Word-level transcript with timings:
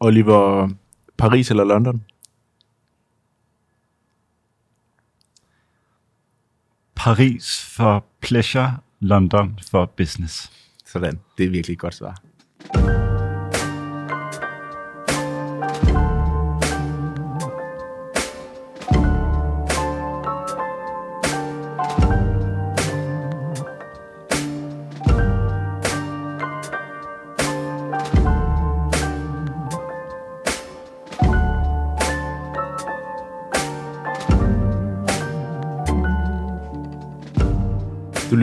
Oliver, 0.00 0.68
Paris 1.16 1.50
eller 1.50 1.64
London? 1.64 2.04
Paris 6.94 7.64
for 7.76 8.04
pleasure, 8.20 8.78
London 9.00 9.58
for 9.70 9.86
business. 9.96 10.52
Sådan, 10.84 11.20
det 11.38 11.46
er 11.46 11.50
virkelig 11.50 11.74
et 11.74 11.78
godt 11.78 11.94
svar. 11.94 13.09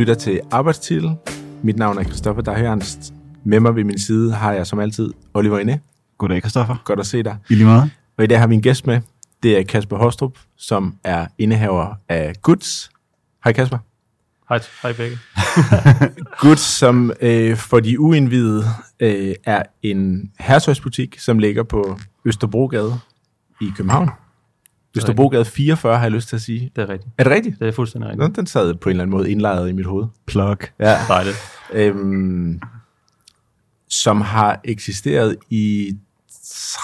Lytter 0.08 0.22
til 0.22 0.42
Arbejdstitel. 0.52 1.16
Mit 1.64 1.78
navn 1.78 1.98
er 1.98 2.04
Christoffer 2.04 2.42
Dahjernst. 2.42 3.14
Med 3.44 3.60
mig 3.60 3.76
ved 3.76 3.84
min 3.84 4.00
side 4.00 4.34
har 4.34 4.54
jeg 4.54 4.68
som 4.68 4.80
altid 4.80 5.14
Oliver 5.34 5.60
Inde. 5.60 5.80
Goddag, 6.18 6.40
Christoffer. 6.42 6.76
Godt 6.86 7.00
at 7.00 7.08
se 7.08 7.24
dig. 7.24 7.38
I 7.50 7.56
lige 7.56 7.66
meget. 7.66 7.92
Og 8.18 8.24
i 8.24 8.28
dag 8.28 8.40
har 8.40 8.48
vi 8.48 8.56
en 8.56 8.62
gæst 8.62 8.88
med. 8.88 9.02
Det 9.44 9.60
er 9.60 9.64
Kasper 9.64 9.98
Hostrup, 9.98 10.38
som 10.58 10.96
er 11.04 11.28
indehaver 11.38 11.96
af 12.10 12.34
Goods. 12.42 12.90
Hej 13.44 13.54
Kasper. 13.54 13.78
Hej, 14.50 14.60
hej 14.82 14.94
begge. 14.94 15.18
Goods, 16.42 16.60
som 16.60 17.12
øh, 17.22 17.58
for 17.58 17.80
de 17.80 18.00
uindvidede 18.00 18.66
øh, 19.00 19.36
er 19.46 19.64
en 19.84 20.32
herretøjsbutik, 20.40 21.20
som 21.20 21.40
ligger 21.40 21.64
på 21.64 22.00
Østerbrogade 22.26 23.00
i 23.62 23.66
København. 23.78 24.10
Østerbrogade 24.98 25.46
44, 25.46 25.96
har 25.98 26.04
jeg 26.04 26.12
lyst 26.12 26.30
til 26.30 26.36
at 26.36 26.42
sige. 26.42 26.72
Det 26.76 26.82
er 26.82 26.90
rigtigt. 26.90 27.14
Er 27.18 27.24
det 27.24 27.34
rigtigt? 27.34 27.60
Det 27.60 27.68
er 27.68 27.72
fuldstændig 27.72 28.16
Nå, 28.16 28.24
rigtigt. 28.24 28.36
den 28.36 28.48
sad 28.48 28.74
på 28.74 28.90
en 28.90 28.92
eller 28.92 29.04
anden 29.04 29.18
måde 29.18 29.32
indlejret 29.32 29.70
i 29.70 29.72
mit 29.72 29.86
hoved. 29.86 30.06
Plug. 30.26 30.58
Ja. 30.80 30.96
Dejligt. 31.08 31.38
Øhm, 31.74 32.62
som 33.90 34.22
har 34.22 34.62
eksisteret 34.64 35.38
i 35.50 35.98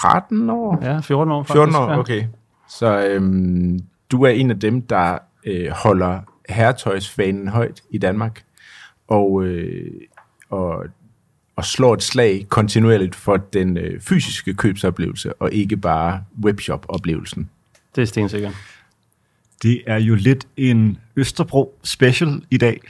13 0.00 0.50
år? 0.50 0.78
Ja, 0.82 1.00
14 1.00 1.32
år 1.32 1.42
faktisk. 1.42 1.54
14 1.54 1.74
år, 1.74 1.90
ja. 1.90 1.98
okay. 1.98 2.24
Så 2.68 3.06
øhm, 3.06 3.78
du 4.10 4.22
er 4.22 4.28
en 4.30 4.50
af 4.50 4.60
dem, 4.60 4.82
der 4.82 5.18
øh, 5.46 5.70
holder 5.70 6.20
herretøjsfanen 6.48 7.48
højt 7.48 7.82
i 7.90 7.98
Danmark, 7.98 8.44
og, 9.08 9.44
øh, 9.44 9.90
og, 10.50 10.84
og 11.56 11.64
slår 11.64 11.94
et 11.94 12.02
slag 12.02 12.46
kontinuerligt 12.48 13.14
for 13.14 13.36
den 13.36 13.76
øh, 13.76 14.00
fysiske 14.00 14.54
købsoplevelse, 14.54 15.32
og 15.32 15.52
ikke 15.52 15.76
bare 15.76 16.24
webshop-oplevelsen. 16.44 17.50
Det 17.96 18.02
er 18.02 18.06
stensikkert. 18.06 18.52
Det 19.62 19.82
er 19.86 19.96
jo 19.96 20.14
lidt 20.14 20.46
en 20.56 20.98
Østerbro 21.16 21.78
special 21.84 22.42
i 22.50 22.56
dag, 22.56 22.80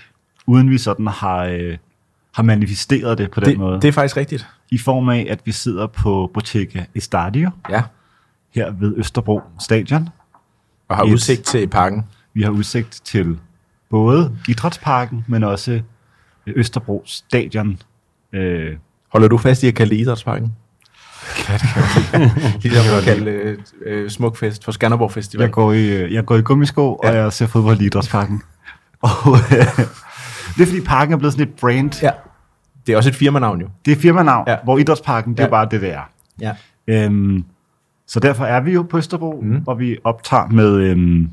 uden 0.46 0.70
vi 0.70 0.78
sådan 0.78 1.06
har, 1.06 1.44
øh, 1.44 1.76
har 2.34 2.42
manifesteret 2.42 3.18
det 3.18 3.30
på 3.30 3.40
den 3.40 3.48
Det, 3.48 3.58
måde. 3.58 3.80
det 3.80 3.88
er 3.88 3.92
faktisk 3.92 4.16
rigtigt. 4.16 4.46
I 4.70 4.78
form 4.78 5.08
af, 5.08 5.26
at 5.30 5.40
vi 5.44 5.52
sidder 5.52 5.86
på 5.86 6.30
Bottega 6.34 6.84
Estadio, 6.94 7.50
Ja, 7.70 7.82
her 8.54 8.70
ved 8.70 8.94
Østerbro 8.96 9.40
Stadion. 9.60 10.08
og 10.88 10.96
har 10.96 11.04
Et- 11.04 11.12
udsigt 11.12 11.42
til 11.42 11.68
parken. 11.68 12.02
Vi 12.34 12.42
har 12.42 12.50
udsigt 12.50 13.00
til 13.04 13.38
både 13.90 14.36
Idrætsparken, 14.48 15.24
men 15.28 15.44
også 15.44 15.80
Østerbro 16.46 17.02
Stadion. 17.06 17.78
Øh, 18.32 18.76
Holder 19.08 19.28
du 19.28 19.38
fast 19.38 19.62
i 19.62 19.68
at 19.68 19.74
kalde 19.74 19.90
det 19.94 20.00
Idrætsparken? 20.00 20.56
Det. 22.62 22.62
Ligesom 22.72 22.96
at 22.98 23.04
kalde 23.04 23.30
øh, 23.30 23.58
øh, 23.86 24.10
Smukfest 24.10 24.64
for 24.64 24.72
Skanderborg 24.72 25.12
Festival. 25.12 25.44
Jeg 25.44 25.52
går 25.52 25.72
i, 25.72 25.86
øh, 25.86 26.12
jeg 26.14 26.24
går 26.24 26.36
i 26.36 26.42
gummisko, 26.42 27.00
ja. 27.04 27.08
og 27.08 27.16
jeg 27.16 27.32
ser 27.32 27.46
fodbold 27.46 27.80
i 27.80 27.86
Idrætsparken. 27.86 28.42
og 29.02 29.10
øh, 29.52 29.78
det 30.56 30.62
er 30.62 30.66
fordi 30.66 30.80
parken 30.80 31.14
er 31.14 31.18
blevet 31.18 31.32
sådan 31.32 31.48
et 31.48 31.54
brand. 31.54 32.02
Ja. 32.02 32.10
Det 32.86 32.92
er 32.92 32.96
også 32.96 33.10
et 33.10 33.16
firmanavn 33.16 33.60
jo. 33.60 33.68
Det 33.84 33.92
er 33.92 33.96
firmanavn, 33.96 34.44
ja. 34.48 34.56
Hvor 34.64 34.78
Idrætsparken, 34.78 35.32
det 35.32 35.40
er 35.40 35.44
Ja. 35.44 35.50
bare 35.50 35.68
det, 35.70 35.80
det 35.80 35.92
er. 35.92 36.10
Ja. 36.40 36.54
Øhm, 36.86 37.44
så 38.06 38.20
derfor 38.20 38.44
er 38.44 38.60
vi 38.60 38.72
jo 38.72 38.82
på 38.82 38.98
Østerbro, 38.98 39.40
mm. 39.42 39.62
Og 39.66 39.78
vi 39.78 39.96
optager 40.04 40.46
med 40.48 40.66
øhm, 40.74 41.30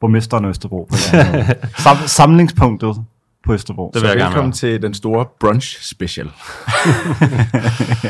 borgmesteren 0.00 0.44
Østerbro. 0.44 0.86
På. 0.90 0.96
Sam, 1.82 1.96
samlingspunktet 2.06 3.04
på 3.48 3.54
Østerbro. 3.54 3.90
Det 3.94 4.02
vil 4.02 4.08
jeg 4.08 4.16
gerne 4.16 4.28
Velkommen 4.28 4.52
til 4.52 4.82
den 4.82 4.94
store 4.94 5.26
brunch 5.40 5.82
special. 5.82 6.30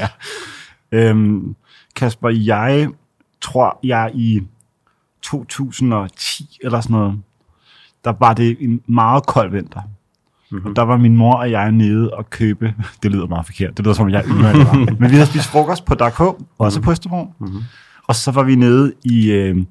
Øhm, 0.93 1.57
Kasper, 1.97 2.29
jeg 2.29 2.89
tror, 3.41 3.79
jeg 3.83 4.11
i 4.15 4.41
2010 5.23 6.59
eller 6.63 6.81
sådan 6.81 6.97
noget, 6.97 7.21
der 8.05 8.13
var 8.21 8.35
det 8.35 8.57
en 8.61 8.81
meget 8.87 9.27
kold 9.27 9.51
vinter. 9.51 9.81
Mm-hmm. 10.51 10.71
Og 10.71 10.77
der 10.77 10.83
var 10.83 10.97
min 10.97 11.17
mor 11.17 11.35
og 11.35 11.51
jeg 11.51 11.73
nede 11.73 12.11
og 12.11 12.31
købe, 12.31 12.75
det 13.03 13.11
lyder 13.11 13.27
meget 13.27 13.47
forkert, 13.47 13.77
det 13.77 13.85
lyder 13.85 13.95
som 13.95 14.05
om 14.07 14.11
jeg 14.11 14.21
er 14.21 14.29
yngre 14.29 14.53
var. 14.53 14.75
Men 14.75 15.11
vi 15.11 15.15
havde 15.15 15.27
spist 15.27 15.49
frokost 15.49 15.85
på 15.85 15.95
Dark 15.95 16.19
H, 16.19 16.23
også 16.59 16.81
på 16.81 16.91
Østerbro. 16.91 17.25
Mm-hmm. 17.39 17.63
Og 18.07 18.15
så 18.15 18.31
var 18.31 18.43
vi 18.43 18.55
nede 18.55 18.93
i 19.05 19.31
øh, 19.31 19.65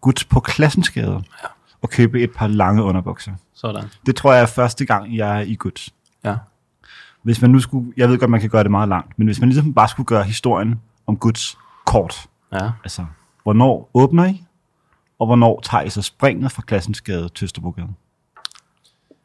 Guds 0.00 0.24
på 0.24 0.40
Klassensgade 0.40 1.12
ja. 1.42 1.48
og 1.82 1.90
købe 1.90 2.20
et 2.20 2.30
par 2.30 2.46
lange 2.46 2.82
underbukser. 2.82 3.32
Sådan. 3.62 3.84
Det 4.06 4.16
tror 4.16 4.32
jeg 4.32 4.42
er 4.42 4.46
første 4.46 4.84
gang, 4.84 5.16
jeg 5.16 5.36
er 5.36 5.40
i 5.40 5.54
Guds. 5.54 5.88
Ja. 6.24 6.36
Hvis 7.22 7.42
man 7.42 7.50
nu 7.50 7.60
skulle, 7.60 7.92
jeg 7.96 8.08
ved 8.08 8.18
godt, 8.18 8.30
man 8.30 8.40
kan 8.40 8.50
gøre 8.50 8.62
det 8.62 8.70
meget 8.70 8.88
langt, 8.88 9.18
men 9.18 9.26
hvis 9.26 9.40
man 9.40 9.48
ligesom 9.48 9.74
bare 9.74 9.88
skulle 9.88 10.06
gøre 10.06 10.24
historien 10.24 10.80
om 11.06 11.16
Guds 11.16 11.58
kort, 11.86 12.28
Ja. 12.52 12.70
Altså, 12.84 13.06
hvornår 13.42 13.90
åbner 13.94 14.26
I, 14.26 14.44
og 15.18 15.26
hvornår 15.26 15.60
tager 15.62 15.82
I 15.82 15.90
så 15.90 16.02
springet 16.02 16.52
fra 16.52 16.62
Klassensgade 16.62 17.28
til 17.28 17.44
Østerbrogade? 17.44 17.88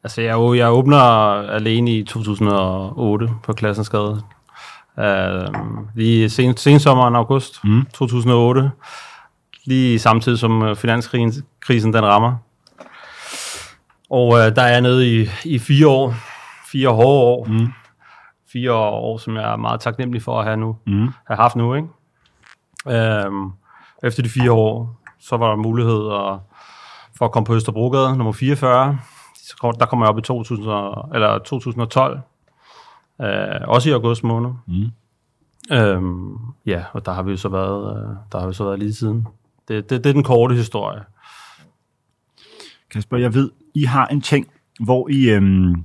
Altså, 0.03 0.21
jeg, 0.21 0.57
jeg 0.57 0.71
åbner 0.71 0.97
alene 1.49 1.91
i 1.91 2.03
2008 2.03 3.29
på 3.43 3.53
Klassensgade. 3.53 4.21
Uh, 4.97 5.95
lige 5.95 6.29
sen, 6.29 6.57
sensommeren 6.57 7.15
august 7.15 7.63
mm. 7.63 7.85
2008. 7.93 8.71
Lige 9.65 9.99
samtidig 9.99 10.39
som 10.39 10.61
øh, 10.63 10.75
finanskrisen 10.75 11.43
krisen, 11.59 11.93
den 11.93 12.05
rammer. 12.05 12.35
Og 14.09 14.27
uh, 14.27 14.33
der 14.39 14.61
er 14.61 14.67
jeg 14.71 14.81
nede 14.81 15.21
i, 15.21 15.27
i 15.45 15.59
fire 15.59 15.87
år. 15.87 16.13
Fire 16.71 16.89
hårde 16.89 17.23
år. 17.23 17.45
Mm. 17.45 17.67
Fire 18.53 18.73
år, 18.73 19.17
som 19.17 19.35
jeg 19.35 19.51
er 19.51 19.55
meget 19.55 19.79
taknemmelig 19.79 20.21
for 20.21 20.39
at 20.39 20.45
have 20.45 20.57
nu. 20.57 20.77
Mm. 20.87 21.07
have 21.27 21.37
haft 21.37 21.55
nu, 21.55 21.73
ikke? 21.73 21.87
Øhm, 22.87 23.51
efter 24.03 24.23
de 24.23 24.29
fire 24.29 24.51
år, 24.51 25.01
så 25.19 25.37
var 25.37 25.49
der 25.49 25.55
mulighed 25.55 26.05
at, 26.13 26.39
for 27.17 27.25
at 27.25 27.31
komme 27.31 27.45
på 27.45 27.55
Østerbrogade, 27.55 28.17
nummer 28.17 28.31
44. 28.33 28.99
Så 29.35 29.55
kom- 29.61 29.75
Der 29.79 29.85
kommer 29.85 30.05
jeg 30.05 30.09
op 30.09 30.17
i 30.17 30.21
2000, 30.21 30.67
og- 30.67 31.09
eller 31.13 31.37
2012. 31.39 32.19
Øh, 33.21 33.27
også 33.67 33.89
i 33.89 33.93
august 33.93 34.23
måned. 34.23 34.49
Mm. 34.67 34.91
Øhm, 35.71 36.37
ja, 36.65 36.83
og 36.93 37.05
der 37.05 37.11
har 37.13 37.23
vi 37.23 37.31
jo 37.31 37.37
så 37.37 37.49
været, 37.49 37.97
øh, 37.97 38.09
der 38.31 38.39
har 38.39 38.47
vi 38.47 38.53
så 38.53 38.63
været 38.63 38.79
lige 38.79 38.93
siden. 38.93 39.27
Det, 39.67 39.89
det, 39.89 40.03
det 40.03 40.09
er 40.09 40.13
den 40.13 40.23
korte 40.23 40.55
historie. 40.55 41.01
Kasper, 42.91 43.17
jeg 43.17 43.33
ved, 43.33 43.51
I 43.73 43.83
har 43.83 44.07
en 44.07 44.21
ting, 44.21 44.47
hvor 44.79 45.09
I 45.09 45.29
øhm, 45.29 45.83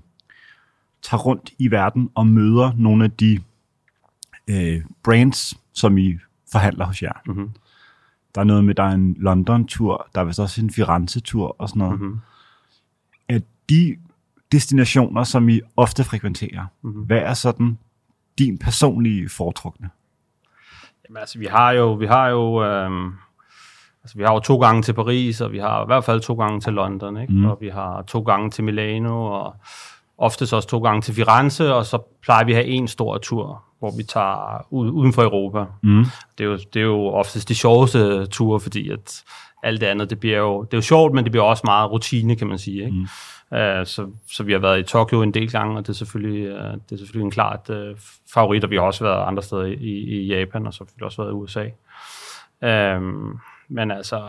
tager 1.02 1.20
rundt 1.20 1.50
i 1.58 1.70
verden 1.70 2.10
og 2.14 2.26
møder 2.26 2.72
nogle 2.76 3.04
af 3.04 3.10
de 3.10 3.40
øh, 4.50 4.82
brands, 5.02 5.54
som 5.72 5.98
I 5.98 6.18
forhandler 6.52 6.84
hos 6.84 7.02
jer. 7.02 7.12
Mhm. 7.26 7.50
Der 8.34 8.40
er 8.40 8.44
noget 8.44 8.64
med, 8.64 8.74
der 8.74 8.82
er 8.82 8.90
en 8.92 9.16
London-tur, 9.18 10.08
der 10.14 10.20
er 10.20 10.24
vist 10.24 10.40
også 10.40 10.60
en 10.62 10.70
Firenze-tur 10.70 11.56
og 11.58 11.68
sådan 11.68 11.80
noget. 11.80 12.00
Mhm. 12.00 12.18
Er 13.28 13.40
de 13.70 13.96
destinationer, 14.52 15.24
som 15.24 15.48
I 15.48 15.60
ofte 15.76 16.04
frekventerer, 16.04 16.66
Mhm. 16.82 17.02
hvad 17.02 17.18
er 17.18 17.34
sådan 17.34 17.78
din 18.38 18.58
personlige 18.58 19.28
foretrukne? 19.28 19.90
Jamen, 21.08 21.20
altså, 21.20 21.38
vi 21.38 21.46
har 21.46 21.70
jo, 21.72 21.92
vi 21.92 22.06
har 22.06 22.28
jo, 22.28 22.64
øhm, 22.64 23.12
altså, 24.02 24.16
vi 24.16 24.22
har 24.22 24.32
jo 24.32 24.40
to 24.40 24.58
gange 24.58 24.82
til 24.82 24.92
Paris, 24.92 25.40
og 25.40 25.52
vi 25.52 25.58
har 25.58 25.82
i 25.82 25.86
hvert 25.86 26.04
fald 26.04 26.20
to 26.20 26.34
gange 26.34 26.60
til 26.60 26.72
London, 26.72 27.16
ikke? 27.16 27.32
Mm. 27.32 27.44
Og 27.44 27.58
vi 27.60 27.68
har 27.68 28.02
to 28.02 28.20
gange 28.20 28.50
til 28.50 28.64
Milano, 28.64 29.24
og 29.24 29.54
oftest 30.18 30.52
også 30.52 30.68
to 30.68 30.78
gange 30.78 31.02
til 31.02 31.14
Firenze, 31.14 31.74
og 31.74 31.86
så 31.86 31.98
plejer 32.22 32.44
vi 32.44 32.52
at 32.52 32.56
have 32.56 32.68
en 32.68 32.88
stor 32.88 33.18
tur, 33.18 33.62
hvor 33.78 33.96
vi 33.96 34.02
tager 34.02 34.66
ud, 34.70 34.90
uden 34.90 35.12
for 35.12 35.22
Europa. 35.22 35.64
Mm. 35.82 36.04
Det 36.38 36.44
er, 36.44 36.48
jo, 36.48 36.58
det 36.74 36.80
er 36.80 36.86
jo 36.86 37.06
oftest 37.06 37.48
de 37.48 37.54
sjoveste 37.54 38.26
ture, 38.26 38.60
fordi 38.60 38.90
at 38.90 39.22
alt 39.62 39.80
det 39.80 39.86
andet, 39.86 40.10
det 40.10 40.20
bliver 40.20 40.38
jo, 40.38 40.62
det 40.62 40.74
er 40.74 40.78
jo 40.78 40.82
sjovt, 40.82 41.14
men 41.14 41.24
det 41.24 41.32
bliver 41.32 41.44
også 41.44 41.62
meget 41.64 41.90
rutine, 41.90 42.36
kan 42.36 42.46
man 42.46 42.58
sige. 42.58 42.84
Ikke? 42.84 42.96
Mm. 42.96 43.06
Uh, 43.50 43.86
så, 43.86 44.06
så 44.32 44.42
vi 44.42 44.52
har 44.52 44.58
været 44.58 44.80
i 44.80 44.82
Tokyo 44.82 45.22
en 45.22 45.34
del 45.34 45.50
gange, 45.50 45.76
og 45.76 45.86
det 45.86 45.88
er 45.88 45.96
selvfølgelig, 45.96 46.52
uh, 46.52 46.58
det 46.58 46.92
er 46.92 46.96
selvfølgelig 46.96 47.24
en 47.24 47.30
klart 47.30 47.70
uh, 47.70 47.98
favorit, 48.34 48.64
og 48.64 48.70
vi 48.70 48.76
har 48.76 48.82
også 48.82 49.04
været 49.04 49.26
andre 49.26 49.42
steder 49.42 49.64
i, 49.64 49.90
i 49.90 50.26
Japan, 50.26 50.66
og 50.66 50.74
så 50.74 50.84
har 50.84 50.92
vi 50.96 51.04
også 51.04 51.22
været 51.22 51.30
i 51.30 51.34
USA. 51.34 51.64
Um, 52.96 53.40
men 53.72 53.90
altså, 53.90 54.20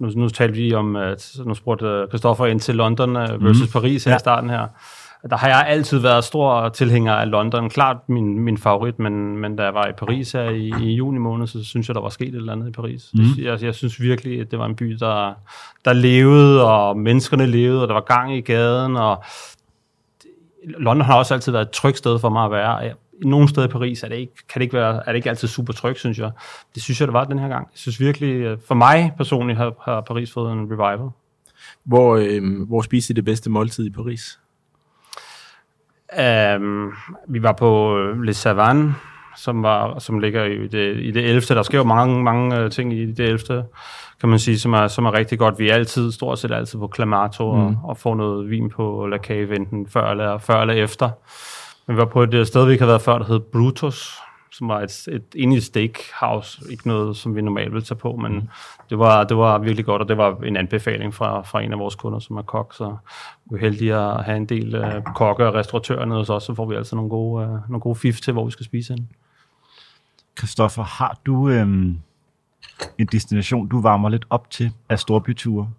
nu, 0.00 0.10
nu 0.16 0.28
talte 0.28 0.54
vi 0.54 0.74
om, 0.74 0.96
nu 1.44 1.54
spurgte 1.54 2.06
Christoffer 2.08 2.46
ind 2.46 2.60
til 2.60 2.74
London 2.74 3.16
uh, 3.16 3.44
versus 3.44 3.74
mm. 3.74 3.80
Paris 3.80 4.04
her 4.04 4.12
ja. 4.12 4.16
i 4.16 4.18
starten 4.18 4.50
her. 4.50 4.66
der 5.30 5.36
har 5.36 5.48
jeg 5.48 5.64
altid 5.68 5.98
været 5.98 6.24
stor 6.24 6.68
tilhænger 6.68 7.12
af 7.12 7.30
London. 7.30 7.70
Klart 7.70 7.96
min, 8.08 8.38
min 8.38 8.58
favorit, 8.58 8.98
men, 8.98 9.36
men 9.36 9.56
da 9.56 9.62
jeg 9.62 9.74
var 9.74 9.86
i 9.86 9.92
Paris 9.92 10.32
her 10.32 10.50
i, 10.50 10.72
i 10.80 10.94
juni 10.94 11.18
måned, 11.18 11.46
så 11.46 11.64
synes 11.64 11.88
jeg, 11.88 11.94
der 11.94 12.00
var 12.00 12.08
sket 12.08 12.28
et 12.28 12.34
eller 12.34 12.52
andet 12.52 12.68
i 12.68 12.72
Paris. 12.72 13.10
Mm. 13.14 13.20
Jeg, 13.42 13.62
jeg 13.62 13.74
synes 13.74 14.00
virkelig, 14.00 14.40
at 14.40 14.50
det 14.50 14.58
var 14.58 14.66
en 14.66 14.76
by, 14.76 14.96
der, 15.00 15.34
der 15.84 15.92
levede, 15.92 16.64
og 16.70 16.98
menneskerne 16.98 17.46
levede, 17.46 17.82
og 17.82 17.88
der 17.88 17.94
var 17.94 18.00
gang 18.00 18.36
i 18.36 18.40
gaden, 18.40 18.96
og 18.96 19.24
London 20.64 21.06
har 21.06 21.18
også 21.18 21.34
altid 21.34 21.52
været 21.52 21.66
et 21.66 21.70
trygt 21.70 21.98
sted 21.98 22.18
for 22.18 22.28
mig 22.28 22.44
at 22.44 22.50
være. 22.50 22.76
Jeg, 22.76 22.94
nogle 23.22 23.48
steder 23.48 23.66
i 23.66 23.70
Paris 23.70 24.02
er 24.02 24.08
det 24.08 24.16
ikke, 24.16 24.32
kan 24.48 24.60
det 24.60 24.62
ikke 24.62 24.76
være, 24.76 24.96
er 24.96 25.12
det 25.12 25.16
ikke 25.16 25.28
altid 25.28 25.48
super 25.48 25.72
trygt, 25.72 25.98
synes 25.98 26.18
jeg. 26.18 26.30
Det 26.74 26.82
synes 26.82 27.00
jeg, 27.00 27.08
det 27.08 27.12
var 27.12 27.24
den 27.24 27.38
her 27.38 27.48
gang. 27.48 27.68
Jeg 27.72 27.78
synes 27.78 28.00
virkelig, 28.00 28.34
øh, 28.34 28.58
for 28.66 28.74
mig 28.74 29.12
personligt 29.16 29.58
har, 29.58 29.74
har 29.84 30.00
Paris 30.00 30.32
fået 30.32 30.52
en 30.52 30.72
revival. 30.72 31.10
Hvor, 31.84 32.16
øh, 32.16 32.68
hvor 32.68 32.82
spiste 32.82 33.12
I 33.12 33.14
det 33.14 33.24
bedste 33.24 33.50
måltid 33.50 33.86
i 33.86 33.90
Paris? 33.90 34.40
Um, 36.56 36.94
vi 37.28 37.42
var 37.42 37.52
på 37.52 37.98
øh, 37.98 38.22
Le 38.22 38.34
Savane, 38.34 38.94
som, 39.36 39.62
var, 39.62 39.98
som 39.98 40.18
ligger 40.18 40.44
i 40.44 40.66
det, 40.66 40.96
i 40.96 41.10
det 41.10 41.24
11. 41.24 41.40
Der 41.40 41.62
sker 41.62 41.78
jo 41.78 41.84
mange, 41.84 42.22
mange 42.22 42.64
uh, 42.64 42.70
ting 42.70 42.92
i 42.92 43.12
det 43.12 43.28
11. 43.28 43.64
kan 44.20 44.28
man 44.28 44.38
sige, 44.38 44.58
som 44.58 44.72
er, 44.72 44.88
som 44.88 45.04
er 45.04 45.12
rigtig 45.12 45.38
godt. 45.38 45.58
Vi 45.58 45.68
er 45.68 45.74
altid, 45.74 46.12
stort 46.12 46.38
set 46.38 46.52
altid 46.52 46.78
på 46.78 46.92
Clamato 46.94 47.52
mm. 47.52 47.66
og, 47.66 47.76
og 47.84 47.96
får 47.96 48.14
noget 48.14 48.50
vin 48.50 48.70
på 48.70 49.06
La 49.06 49.16
Cave, 49.16 49.56
enten 49.56 49.86
før 49.86 50.10
eller, 50.10 50.38
før 50.38 50.60
eller 50.60 50.74
efter. 50.74 51.10
Men 51.88 51.96
vi 51.96 51.98
var 51.98 52.04
på 52.04 52.22
et 52.22 52.46
sted, 52.46 52.66
vi 52.66 52.72
ikke 52.72 52.82
havde 52.82 52.92
været 52.92 53.02
før, 53.02 53.18
der 53.18 53.24
hed 53.24 53.40
Brutus, 53.40 54.18
som 54.52 54.68
var 54.68 54.80
et, 54.80 55.08
et 55.08 55.22
egentlig 55.36 55.62
steakhouse. 55.62 56.62
Ikke 56.70 56.88
noget, 56.88 57.16
som 57.16 57.36
vi 57.36 57.42
normalt 57.42 57.72
ville 57.72 57.84
tage 57.84 57.98
på, 57.98 58.16
men 58.16 58.32
mm. 58.32 58.48
det, 58.90 58.98
var, 58.98 59.24
det 59.24 59.36
var 59.36 59.58
virkelig 59.58 59.84
godt, 59.84 60.02
og 60.02 60.08
det 60.08 60.16
var 60.16 60.36
en 60.36 60.56
anbefaling 60.56 61.14
fra, 61.14 61.42
fra 61.42 61.62
en 61.62 61.72
af 61.72 61.78
vores 61.78 61.94
kunder, 61.94 62.18
som 62.18 62.36
er 62.36 62.42
kok, 62.42 62.74
så 62.74 62.96
vi 63.50 63.56
er 63.56 63.60
heldige 63.60 63.94
at 63.94 64.24
have 64.24 64.36
en 64.36 64.46
del 64.46 64.76
uh, 64.76 65.14
kokke 65.14 65.46
og 65.46 65.54
restauratører 65.54 66.04
nede 66.04 66.18
hos 66.18 66.30
os, 66.30 66.42
så 66.42 66.54
får 66.54 66.66
vi 66.66 66.74
altså 66.74 66.96
nogle 66.96 67.10
gode, 67.10 67.46
uh, 67.46 67.70
nogle 67.70 67.80
gode 67.80 67.94
fif 67.94 68.20
til, 68.20 68.32
hvor 68.32 68.44
vi 68.44 68.50
skal 68.50 68.66
spise 68.66 68.92
hen. 68.92 69.08
Christoffer, 70.38 70.82
har 70.82 71.18
du 71.26 71.48
øhm, 71.48 71.98
en 72.98 73.06
destination, 73.06 73.68
du 73.68 73.80
varmer 73.80 74.08
lidt 74.08 74.26
op 74.30 74.50
til 74.50 74.72
af 74.88 74.98
storbyture? 74.98 75.70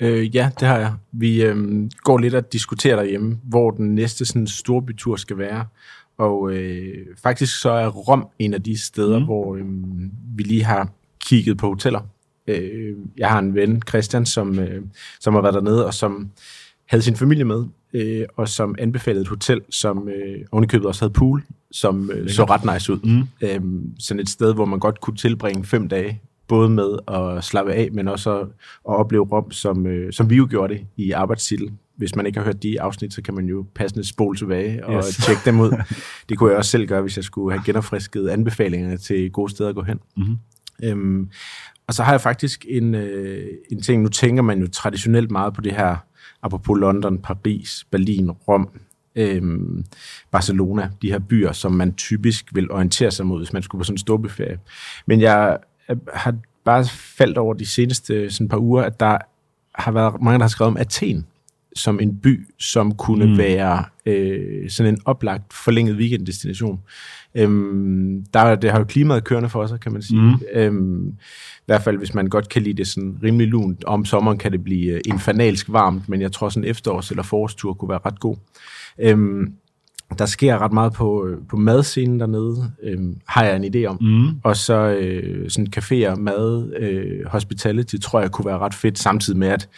Øh, 0.00 0.36
ja, 0.36 0.50
det 0.60 0.68
har 0.68 0.78
jeg. 0.78 0.92
Vi 1.12 1.42
øh, 1.42 1.56
går 2.00 2.18
lidt 2.18 2.34
og 2.34 2.52
diskuterer 2.52 2.96
derhjemme, 2.96 3.38
hvor 3.44 3.70
den 3.70 3.94
næste 3.94 4.24
sådan, 4.24 4.46
storbytur 4.46 5.16
skal 5.16 5.38
være. 5.38 5.66
Og 6.18 6.52
øh, 6.52 7.06
faktisk 7.22 7.60
så 7.60 7.70
er 7.70 7.88
Rom 7.88 8.28
en 8.38 8.54
af 8.54 8.62
de 8.62 8.78
steder, 8.78 9.18
mm. 9.18 9.24
hvor 9.24 9.56
øh, 9.56 9.64
vi 10.36 10.42
lige 10.42 10.64
har 10.64 10.88
kigget 11.20 11.58
på 11.58 11.68
hoteller. 11.68 12.00
Øh, 12.46 12.96
jeg 13.16 13.28
har 13.28 13.38
en 13.38 13.54
ven, 13.54 13.82
Christian, 13.88 14.26
som, 14.26 14.58
øh, 14.58 14.82
som 15.20 15.34
har 15.34 15.40
været 15.40 15.54
dernede, 15.54 15.86
og 15.86 15.94
som 15.94 16.30
havde 16.86 17.02
sin 17.02 17.16
familie 17.16 17.44
med, 17.44 17.64
øh, 17.92 18.26
og 18.36 18.48
som 18.48 18.74
anbefalede 18.78 19.22
et 19.22 19.28
hotel, 19.28 19.60
som 19.70 20.08
øh, 20.08 20.44
ovenikøbet 20.52 20.86
også 20.86 21.00
havde 21.00 21.12
pool, 21.12 21.42
som 21.70 22.10
øh, 22.10 22.30
så 22.30 22.44
ret 22.44 22.74
nice 22.74 22.92
ud. 22.92 22.98
Mm. 23.04 23.22
Øh, 23.40 23.60
sådan 23.98 24.20
et 24.20 24.28
sted, 24.28 24.54
hvor 24.54 24.64
man 24.64 24.78
godt 24.78 25.00
kunne 25.00 25.16
tilbringe 25.16 25.64
fem 25.64 25.88
dage, 25.88 26.20
både 26.48 26.68
med 26.68 26.98
at 27.08 27.44
slappe 27.44 27.72
af, 27.72 27.88
men 27.92 28.08
også 28.08 28.40
at, 28.40 28.46
at 28.88 28.96
opleve 28.96 29.24
Rom, 29.24 29.50
som, 29.50 29.86
øh, 29.86 30.12
som 30.12 30.30
vi 30.30 30.36
jo 30.36 30.46
gjorde 30.50 30.74
det 30.74 30.86
i 30.96 31.10
arbejdstitel. 31.10 31.72
Hvis 31.96 32.16
man 32.16 32.26
ikke 32.26 32.38
har 32.38 32.44
hørt 32.44 32.62
de 32.62 32.80
afsnit, 32.80 33.14
så 33.14 33.22
kan 33.22 33.34
man 33.34 33.46
jo 33.46 33.66
passende 33.74 34.08
spole 34.08 34.38
tilbage 34.38 34.86
og 34.86 35.04
yes. 35.06 35.16
tjekke 35.26 35.42
dem 35.44 35.60
ud. 35.60 35.70
Det 36.28 36.38
kunne 36.38 36.50
jeg 36.50 36.58
også 36.58 36.70
selv 36.70 36.86
gøre, 36.86 37.02
hvis 37.02 37.16
jeg 37.16 37.24
skulle 37.24 37.52
have 37.52 37.64
genopfrisket 37.66 38.28
anbefalingerne 38.28 38.96
til 38.96 39.30
gode 39.30 39.50
steder 39.50 39.68
at 39.68 39.74
gå 39.74 39.82
hen. 39.82 39.98
Mm-hmm. 40.16 40.38
Øhm, 40.82 41.30
og 41.86 41.94
så 41.94 42.02
har 42.02 42.12
jeg 42.12 42.20
faktisk 42.20 42.66
en, 42.68 42.94
øh, 42.94 43.48
en 43.72 43.82
ting, 43.82 44.02
nu 44.02 44.08
tænker 44.08 44.42
man 44.42 44.60
jo 44.60 44.68
traditionelt 44.68 45.30
meget 45.30 45.54
på 45.54 45.60
det 45.60 45.72
her, 45.72 45.96
apropos 46.42 46.78
London, 46.78 47.18
Paris, 47.18 47.86
Berlin, 47.90 48.30
Rom, 48.30 48.68
øhm, 49.16 49.84
Barcelona, 50.30 50.90
de 51.02 51.10
her 51.10 51.18
byer, 51.18 51.52
som 51.52 51.72
man 51.72 51.94
typisk 51.94 52.54
vil 52.54 52.70
orientere 52.70 53.10
sig 53.10 53.26
mod, 53.26 53.38
hvis 53.38 53.52
man 53.52 53.62
skulle 53.62 53.80
på 53.80 53.84
sådan 53.84 53.94
en 53.94 53.98
storbyferie. 53.98 54.58
Men 55.06 55.20
jeg 55.20 55.58
har 56.14 56.34
bare 56.64 56.84
faldt 56.84 57.38
over 57.38 57.54
de 57.54 57.66
seneste 57.66 58.30
sådan 58.30 58.48
par 58.48 58.58
uger, 58.58 58.82
at 58.82 59.00
der 59.00 59.18
har 59.74 59.92
været 59.92 60.22
mange, 60.22 60.38
der 60.38 60.44
har 60.44 60.48
skrevet 60.48 60.70
om 60.70 60.76
Athen 60.76 61.26
som 61.76 62.00
en 62.00 62.16
by, 62.16 62.46
som 62.58 62.94
kunne 62.94 63.26
mm. 63.26 63.38
være 63.38 63.84
øh, 64.06 64.70
sådan 64.70 64.94
en 64.94 65.00
oplagt 65.04 65.52
forlænget 65.54 65.96
weekenddestination. 65.96 66.80
Øhm, 67.34 68.24
der, 68.34 68.54
det 68.54 68.70
har 68.70 68.78
jo 68.78 68.84
klimaet 68.84 69.24
kørende 69.24 69.48
for 69.48 69.66
sig, 69.66 69.80
kan 69.80 69.92
man 69.92 70.02
sige. 70.02 70.20
Mm. 70.20 70.40
Øhm, 70.52 71.08
I 71.08 71.66
hvert 71.66 71.82
fald, 71.82 71.98
hvis 71.98 72.14
man 72.14 72.26
godt 72.26 72.48
kan 72.48 72.62
lide 72.62 72.76
det 72.76 72.86
sådan 72.86 73.18
rimelig 73.22 73.48
lunt. 73.48 73.84
Om 73.84 74.04
sommeren 74.04 74.38
kan 74.38 74.52
det 74.52 74.64
blive 74.64 74.92
øh, 74.92 75.00
infernalsk 75.04 75.72
varmt, 75.72 76.08
men 76.08 76.20
jeg 76.20 76.32
tror 76.32 76.48
sådan 76.48 76.68
en 76.68 76.70
efterårs- 76.70 77.10
eller 77.10 77.22
forårstur 77.22 77.74
kunne 77.74 77.88
være 77.88 78.00
ret 78.06 78.20
god. 78.20 78.36
Øhm, 78.98 79.52
der 80.18 80.26
sker 80.26 80.58
ret 80.58 80.72
meget 80.72 80.92
på, 80.92 81.26
øh, 81.26 81.38
på 81.48 81.56
madscenen 81.56 82.20
dernede, 82.20 82.72
øh, 82.82 82.98
har 83.26 83.44
jeg 83.44 83.56
en 83.56 83.74
idé 83.74 83.84
om. 83.86 83.98
Mm. 84.00 84.40
Og 84.42 84.56
så 84.56 84.74
øh, 84.74 85.50
sådan 85.50 85.66
caféer, 85.76 86.14
mad, 86.14 86.72
øh, 86.78 87.26
hospitality, 87.26 87.96
tror 88.02 88.20
jeg 88.20 88.30
kunne 88.30 88.46
være 88.46 88.58
ret 88.58 88.74
fedt, 88.74 88.98
samtidig 88.98 89.38
med, 89.38 89.48
at 89.48 89.68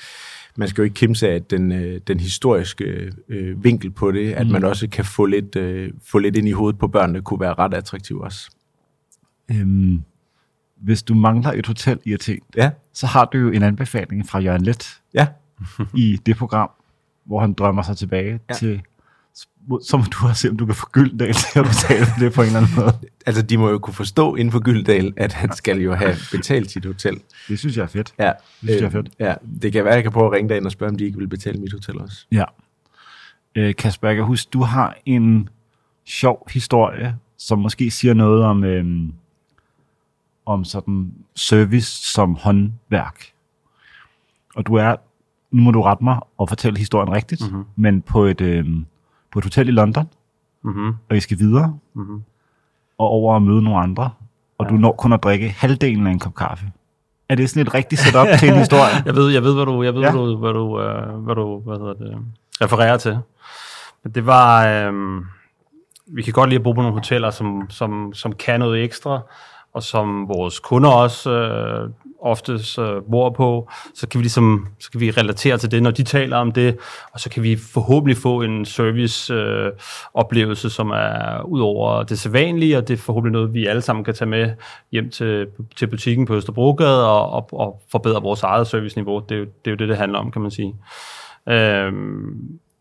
man 0.56 0.68
skal 0.68 0.82
jo 0.82 0.84
ikke 0.84 0.94
kimse 0.94 1.28
af 1.28 1.42
den, 1.42 1.72
øh, 1.72 2.00
den 2.06 2.20
historiske 2.20 3.12
øh, 3.28 3.64
vinkel 3.64 3.90
på 3.90 4.12
det, 4.12 4.32
at 4.32 4.46
mm. 4.46 4.52
man 4.52 4.64
også 4.64 4.88
kan 4.88 5.04
få 5.04 5.26
lidt, 5.26 5.56
øh, 5.56 5.92
få 6.04 6.18
lidt 6.18 6.36
ind 6.36 6.48
i 6.48 6.52
hovedet 6.52 6.78
på 6.78 6.88
børnene, 6.88 7.22
kunne 7.22 7.40
være 7.40 7.54
ret 7.54 7.74
attraktivt 7.74 8.22
også. 8.22 8.50
Øhm, 9.50 10.02
hvis 10.76 11.02
du 11.02 11.14
mangler 11.14 11.52
et 11.52 11.66
hotel 11.66 11.98
i 12.04 12.12
Athen, 12.12 12.40
ja. 12.56 12.70
så 12.92 13.06
har 13.06 13.24
du 13.24 13.38
jo 13.38 13.50
en 13.50 13.62
anbefaling 13.62 14.28
fra 14.28 14.38
Jørgen 14.38 14.62
Let 14.62 15.00
ja. 15.14 15.26
i 15.94 16.18
det 16.26 16.36
program, 16.36 16.70
hvor 17.24 17.40
han 17.40 17.52
drømmer 17.52 17.82
sig 17.82 17.96
tilbage 17.96 18.40
ja. 18.48 18.54
til 18.54 18.82
så 19.82 19.96
må 19.96 20.04
du 20.04 20.26
også 20.28 20.42
se, 20.42 20.50
om 20.50 20.56
du 20.56 20.66
kan 20.66 20.74
få 20.74 20.86
Gyldendal 20.92 21.34
til 21.34 21.58
at 21.58 21.64
betale 21.64 22.06
for 22.06 22.20
det 22.20 22.32
på 22.32 22.40
en 22.40 22.46
eller 22.46 22.60
anden 22.60 22.74
måde. 22.76 22.98
Altså, 23.26 23.42
de 23.42 23.58
må 23.58 23.68
jo 23.68 23.78
kunne 23.78 23.94
forstå 23.94 24.34
inden 24.34 24.52
for 24.52 24.60
Gyldendal, 24.60 25.12
at 25.16 25.32
han 25.32 25.56
skal 25.56 25.80
jo 25.80 25.94
have 25.94 26.16
betalt 26.32 26.70
sit 26.70 26.84
hotel. 26.84 27.20
Det 27.48 27.58
synes 27.58 27.76
jeg 27.76 27.82
er 27.82 27.86
fedt. 27.86 28.14
Ja. 28.18 28.24
Det 28.24 28.34
synes 28.60 28.74
øh, 28.74 28.80
jeg 28.80 28.86
er 28.86 28.90
fedt. 28.90 29.08
Ja, 29.18 29.34
det 29.62 29.72
kan 29.72 29.84
være, 29.84 29.94
jeg 29.94 30.02
kan 30.02 30.12
prøve 30.12 30.26
at 30.26 30.32
ringe 30.32 30.56
ind 30.56 30.66
og 30.66 30.72
spørge, 30.72 30.90
om 30.90 30.98
de 30.98 31.04
ikke 31.04 31.18
vil 31.18 31.28
betale 31.28 31.60
mit 31.60 31.72
hotel 31.72 32.00
også. 32.00 32.26
Ja. 32.32 32.44
Øh, 33.54 33.74
Kasper, 33.74 34.08
jeg 34.08 34.22
huske, 34.24 34.50
du 34.52 34.62
har 34.62 34.96
en 35.06 35.48
sjov 36.04 36.48
historie, 36.50 37.16
som 37.38 37.58
måske 37.58 37.90
siger 37.90 38.14
noget 38.14 38.44
om, 38.44 38.64
øh, 38.64 38.84
om 40.46 40.64
sådan 40.64 41.12
service 41.34 42.10
som 42.12 42.34
håndværk. 42.34 43.32
Og 44.54 44.66
du 44.66 44.74
er, 44.74 44.96
nu 45.50 45.62
må 45.62 45.70
du 45.70 45.82
rette 45.82 46.04
mig 46.04 46.20
og 46.38 46.48
fortælle 46.48 46.78
historien 46.78 47.12
rigtigt, 47.12 47.40
mm-hmm. 47.40 47.64
men 47.76 48.02
på 48.02 48.24
et... 48.24 48.40
Øh, 48.40 48.66
på 49.38 49.40
et 49.40 49.44
hotel 49.44 49.68
i 49.68 49.70
London, 49.70 50.08
mm-hmm. 50.64 50.94
og 51.10 51.16
I 51.16 51.20
skal 51.20 51.38
videre, 51.38 51.78
mm-hmm. 51.94 52.22
og 52.98 53.06
over 53.06 53.36
at 53.36 53.42
møde 53.42 53.62
nogle 53.62 53.78
andre, 53.78 54.10
og 54.58 54.66
ja. 54.66 54.70
du 54.70 54.76
når 54.76 54.92
kun 54.92 55.12
at 55.12 55.22
drikke 55.22 55.48
halvdelen 55.48 56.06
af 56.06 56.10
en 56.10 56.18
kop 56.18 56.34
kaffe. 56.34 56.66
Er 57.28 57.34
det 57.34 57.50
sådan 57.50 57.66
et 57.66 57.74
rigtigt 57.74 58.00
setup 58.00 58.26
til 58.38 58.48
en 58.48 58.58
historie? 58.64 59.02
Jeg 59.06 59.14
ved, 59.14 59.30
jeg 59.30 59.42
ved, 59.42 59.54
hvad 59.54 59.66
du, 59.66 59.82
jeg 59.82 59.94
ved, 59.94 60.02
ja. 60.02 60.10
hvad 60.10 60.20
du, 60.20 60.36
hvad 60.36 60.52
du, 60.52 60.64
uh, 60.64 61.24
hvad 61.24 61.34
du 61.34 61.60
hvad 61.60 61.78
hedder 61.78 61.94
det, 61.94 62.18
refererer 62.60 62.96
til. 62.96 63.18
Men 64.04 64.12
det 64.12 64.26
var, 64.26 64.66
øh, 64.66 64.92
vi 66.06 66.22
kan 66.22 66.32
godt 66.32 66.50
lide 66.50 66.58
at 66.58 66.64
bo 66.64 66.72
på 66.72 66.80
nogle 66.80 66.96
hoteller, 66.96 67.30
som, 67.30 67.66
som, 67.70 68.12
som 68.14 68.32
kan 68.32 68.60
noget 68.60 68.84
ekstra, 68.84 69.20
og 69.72 69.82
som 69.82 70.28
vores 70.28 70.58
kunder 70.58 70.90
også 70.90 71.30
øh, 71.30 71.90
oftest 72.20 72.78
øh, 72.78 73.02
bor 73.10 73.30
på, 73.30 73.70
så 73.94 74.08
kan 74.08 74.18
vi 74.18 74.22
ligesom, 74.22 74.66
så 74.80 74.90
kan 74.90 75.00
vi 75.00 75.10
relatere 75.10 75.58
til 75.58 75.70
det, 75.70 75.82
når 75.82 75.90
de 75.90 76.02
taler 76.02 76.36
om 76.36 76.52
det, 76.52 76.76
og 77.12 77.20
så 77.20 77.30
kan 77.30 77.42
vi 77.42 77.56
forhåbentlig 77.56 78.16
få 78.16 78.42
en 78.42 78.64
service 78.64 79.34
øh, 79.34 79.72
oplevelse, 80.14 80.70
som 80.70 80.90
er 80.90 81.42
ud 81.42 81.60
over 81.60 82.02
det 82.02 82.18
sædvanlige, 82.18 82.78
og 82.78 82.88
det 82.88 82.94
er 82.94 82.98
forhåbentlig 82.98 83.32
noget, 83.32 83.54
vi 83.54 83.66
alle 83.66 83.82
sammen 83.82 84.04
kan 84.04 84.14
tage 84.14 84.28
med 84.28 84.50
hjem 84.92 85.10
til, 85.10 85.46
til 85.76 85.86
butikken 85.86 86.26
på 86.26 86.34
Østerbrogade 86.34 87.08
og, 87.08 87.30
og, 87.30 87.48
og 87.52 87.82
forbedre 87.90 88.22
vores 88.22 88.42
eget 88.42 88.66
serviceniveau. 88.66 89.22
Det 89.28 89.34
er, 89.34 89.38
jo, 89.38 89.44
det 89.44 89.66
er 89.66 89.70
jo 89.70 89.76
det, 89.76 89.88
det 89.88 89.96
handler 89.96 90.18
om, 90.18 90.30
kan 90.30 90.42
man 90.42 90.50
sige. 90.50 90.74
Øh, 91.48 91.92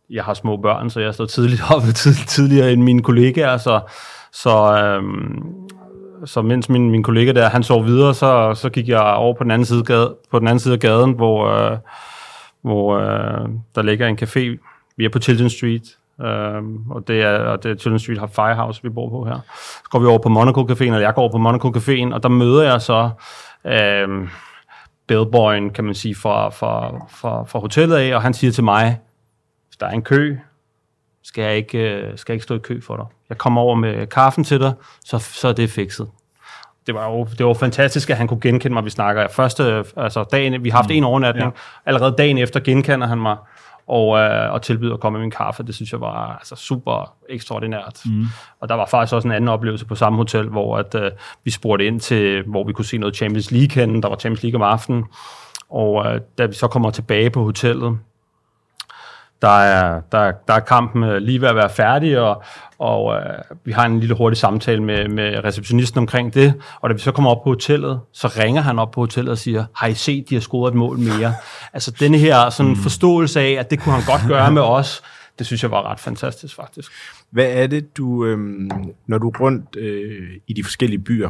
jeg 0.10 0.24
har 0.24 0.34
små 0.34 0.58
børn, 0.58 0.90
så 0.90 1.00
jeg 1.00 1.14
står 1.14 1.26
tidligt 1.26 1.62
op 1.72 1.82
tidligere 2.28 2.74
end 2.74 2.84
mine 2.84 3.04
kollegaer, 3.04 3.58
så, 3.58 3.82
så 4.32 4.84
øhm, 4.84 5.67
så 6.26 6.42
mens 6.42 6.70
min, 6.70 6.92
min 6.92 7.04
kollega 7.04 7.32
der, 7.32 7.50
han 7.50 7.64
sov 7.64 7.86
videre, 7.86 8.14
så, 8.14 8.54
så 8.54 8.70
gik 8.70 8.88
jeg 8.88 9.02
over 9.02 9.34
på 9.34 9.44
den 9.44 9.52
anden 9.52 9.66
side, 9.66 9.84
gade, 9.84 10.16
på 10.32 10.40
den 10.40 10.48
anden 10.48 10.60
side 10.60 10.74
af 10.74 10.80
gaden, 10.80 11.12
hvor, 11.12 11.48
øh, 11.48 11.78
hvor 12.62 12.98
øh, 12.98 13.50
der 13.76 13.82
ligger 13.82 14.08
en 14.08 14.20
café. 14.22 14.58
Vi 14.98 15.06
er 15.06 15.10
på 15.10 15.20
Tilden 15.20 15.50
Street, 15.50 15.98
øh, 16.22 16.64
og 16.90 17.08
det 17.08 17.22
er, 17.22 17.40
og 17.40 17.64
det 17.64 17.72
er 17.72 17.76
Tilden 17.76 18.00
Street 18.00 18.20
har 18.20 18.28
Firehouse, 18.28 18.84
vi 18.84 18.90
bor 18.90 19.10
på 19.10 19.26
her. 19.26 19.40
Så 19.84 19.90
går 19.90 20.00
vi 20.00 20.06
over 20.06 20.20
på 20.20 20.30
Monaco 20.30 20.62
Caféen, 20.62 20.84
eller 20.84 21.00
jeg 21.00 21.14
går 21.14 21.22
over 21.22 21.32
på 21.32 21.38
Monaco 21.38 21.70
Caféen, 21.70 22.14
og 22.14 22.24
der 22.24 22.30
møder 22.30 22.64
jeg 22.64 22.82
så 22.82 23.10
øh, 23.66 24.30
bellboyen, 25.08 25.70
kan 25.70 25.84
man 25.84 25.96
sige, 25.96 26.16
fra, 26.16 26.50
fra, 26.50 27.06
fra, 27.10 27.44
fra 27.44 27.60
hotellet 27.60 27.96
af, 27.96 28.16
og 28.16 28.22
han 28.22 28.34
siger 28.34 28.52
til 28.52 28.64
mig, 28.64 29.00
hvis 29.68 29.78
der 29.78 29.86
er 29.86 29.92
en 29.92 30.02
kø, 30.02 30.38
skal 31.24 31.44
jeg 31.44 31.56
ikke, 31.56 31.78
øh, 31.78 32.18
skal 32.18 32.34
jeg 32.34 32.36
ikke 32.36 32.44
stå 32.44 32.56
i 32.56 32.60
kø 32.60 32.82
for 32.82 32.96
dig. 32.96 33.06
Jeg 33.30 33.38
kommer 33.38 33.62
over 33.62 33.76
med 33.76 34.08
kaffen 34.08 34.44
til 34.44 34.60
dig, 34.60 34.74
så, 35.06 35.18
så 35.18 35.48
er 35.48 35.54
det 35.54 35.70
fikset. 35.70 36.08
Det 36.88 36.96
var 36.96 37.10
jo 37.10 37.28
det 37.38 37.46
var 37.46 37.54
fantastisk, 37.54 38.10
at 38.10 38.18
han 38.18 38.28
kunne 38.28 38.42
genkende 38.42 38.74
mig. 38.74 38.86
Vi 38.86 38.90
snakker 38.90 39.28
første, 39.28 39.84
altså 39.98 40.26
dagen, 40.32 40.64
vi 40.64 40.70
har 40.70 40.78
haft 40.78 40.90
mm. 40.90 40.96
en 40.96 41.04
overnatning. 41.04 41.46
Ja. 41.46 41.60
Allerede 41.86 42.16
dagen 42.18 42.38
efter 42.38 42.60
genkender 42.60 43.08
han 43.08 43.18
mig. 43.18 43.38
og, 43.88 44.18
øh, 44.18 44.54
og 44.54 44.62
tilbyde 44.62 44.94
at 44.94 45.00
komme 45.00 45.18
med 45.18 45.24
min 45.24 45.32
kaffe. 45.32 45.64
Det 45.64 45.76
synes 45.76 45.92
jeg 45.92 46.02
var 46.02 46.36
altså, 46.36 46.56
super 46.56 47.14
ekstraordinært. 47.30 48.02
Mm. 48.06 48.26
Og 48.60 48.70
der 48.70 48.76
var 48.76 48.86
faktisk 48.86 49.14
også 49.14 49.28
en 49.28 49.32
anden 49.32 49.48
oplevelse 49.48 49.86
på 49.86 49.96
samme 49.96 50.18
hotel, 50.18 50.48
hvor 50.50 50.78
at, 50.78 50.96
øh, 50.96 51.12
vi 51.44 51.52
spurgte 51.52 51.86
ind 51.86 52.00
til, 52.00 52.44
hvor 52.44 52.64
vi 52.64 52.74
kunne 52.74 52.86
se 52.86 52.98
noget 52.98 53.16
Champions 53.16 53.52
League 53.52 53.82
hen. 53.82 54.04
Der 54.04 54.10
var 54.10 54.16
Champions 54.16 54.44
League 54.44 54.58
om 54.58 54.72
aftenen. 54.72 55.06
Og 55.70 56.06
øh, 56.06 56.22
da 56.38 56.46
vi 56.46 56.54
så 56.54 56.68
kommer 56.68 56.92
tilbage 56.92 57.30
på 57.30 57.44
hotellet, 57.44 57.98
der 59.42 59.60
er, 59.60 60.02
der, 60.12 60.32
der 60.48 60.54
er 60.54 60.60
kampen 60.60 61.04
øh, 61.04 61.18
lige 61.18 61.42
ved 61.42 61.48
at 61.48 61.56
være 61.56 61.70
færdig, 61.70 62.20
og, 62.20 62.44
og 62.80 63.16
øh, 63.16 63.22
vi 63.66 63.72
har 63.72 63.86
en 63.86 64.00
lille 64.00 64.16
hurtig 64.16 64.38
samtale 64.38 64.84
med, 64.84 65.08
med 65.08 65.44
receptionisten 65.44 66.00
omkring 66.00 66.34
det, 66.34 66.54
og 66.82 66.90
da 66.90 66.94
vi 66.94 67.00
så 67.00 67.12
kommer 67.12 67.32
op 67.32 67.44
på 67.44 67.50
hotellet, 67.50 68.00
så 68.14 68.28
ringer 68.28 68.62
han 68.62 68.80
op 68.80 68.92
på 68.92 69.02
hotellet 69.02 69.32
og 69.32 69.38
siger, 69.38 69.66
har 69.76 69.88
I 69.88 69.94
set, 69.94 70.30
de 70.30 70.36
har 70.36 70.42
scoret 70.42 70.72
et 70.72 70.78
mål 70.78 70.98
mere? 70.98 71.34
altså 71.74 71.92
denne 72.00 72.18
her 72.18 72.50
sådan 72.50 72.70
mm. 72.70 72.78
forståelse 72.78 73.40
af, 73.40 73.52
at 73.52 73.72
det 73.72 73.80
kunne 73.80 73.96
han 73.96 74.04
godt 74.06 74.22
gøre 74.28 74.52
med 74.52 74.62
os, 74.62 75.02
det 75.40 75.46
synes 75.48 75.64
jeg 75.64 75.72
var 75.72 75.92
ret 75.92 76.00
fantastisk 76.00 76.56
faktisk. 76.56 76.92
Hvad 77.32 77.46
er 77.46 77.68
det, 77.68 77.98
du, 77.98 78.26
øh, 78.26 78.38
når 79.08 79.18
du 79.18 79.30
er 79.30 79.40
rundt 79.40 79.76
øh, 79.76 80.30
i 80.48 80.54
de 80.54 80.64
forskellige 80.64 81.00
byer, 81.00 81.30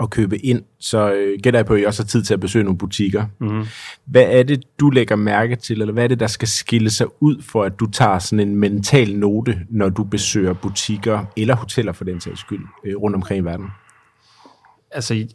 at 0.00 0.10
købe 0.10 0.38
ind, 0.38 0.62
så 0.78 1.12
øh, 1.12 1.38
gætter 1.42 1.58
jeg 1.58 1.66
på, 1.66 1.74
at 1.74 1.80
I 1.80 1.84
også 1.84 2.02
har 2.02 2.06
tid 2.06 2.22
til 2.22 2.34
at 2.34 2.40
besøge 2.40 2.64
nogle 2.64 2.78
butikker. 2.78 3.26
Mm. 3.40 3.66
Hvad 4.04 4.24
er 4.28 4.42
det, 4.42 4.64
du 4.80 4.90
lægger 4.90 5.16
mærke 5.16 5.56
til, 5.56 5.80
eller 5.80 5.92
hvad 5.92 6.04
er 6.04 6.08
det, 6.08 6.20
der 6.20 6.26
skal 6.26 6.48
skille 6.48 6.90
sig 6.90 7.06
ud 7.20 7.42
for, 7.42 7.64
at 7.64 7.80
du 7.80 7.86
tager 7.86 8.18
sådan 8.18 8.48
en 8.48 8.56
mental 8.56 9.16
note, 9.16 9.60
når 9.70 9.88
du 9.88 10.04
besøger 10.04 10.52
butikker, 10.52 11.24
eller 11.36 11.56
hoteller 11.56 11.92
for 11.92 12.04
den 12.04 12.20
sags 12.20 12.40
skyld, 12.40 12.64
øh, 12.84 12.96
rundt 12.96 13.16
omkring 13.16 13.42
i 13.42 13.44
verden? 13.44 13.66
Altså, 14.90 15.26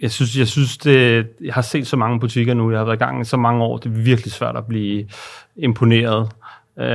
jeg 0.00 0.10
synes, 0.10 0.38
jeg 0.38 0.48
synes 0.48 0.78
det, 0.78 1.26
jeg 1.44 1.54
har 1.54 1.62
set 1.62 1.86
så 1.86 1.96
mange 1.96 2.20
butikker 2.20 2.54
nu, 2.54 2.70
jeg 2.70 2.80
har 2.80 2.84
været 2.84 2.96
i 2.96 3.04
gang 3.04 3.20
i 3.20 3.24
så 3.24 3.36
mange 3.36 3.62
år, 3.62 3.76
det 3.76 3.86
er 3.86 4.02
virkelig 4.02 4.32
svært 4.32 4.56
at 4.56 4.66
blive 4.66 5.08
imponeret. 5.56 6.28
Øh, 6.78 6.86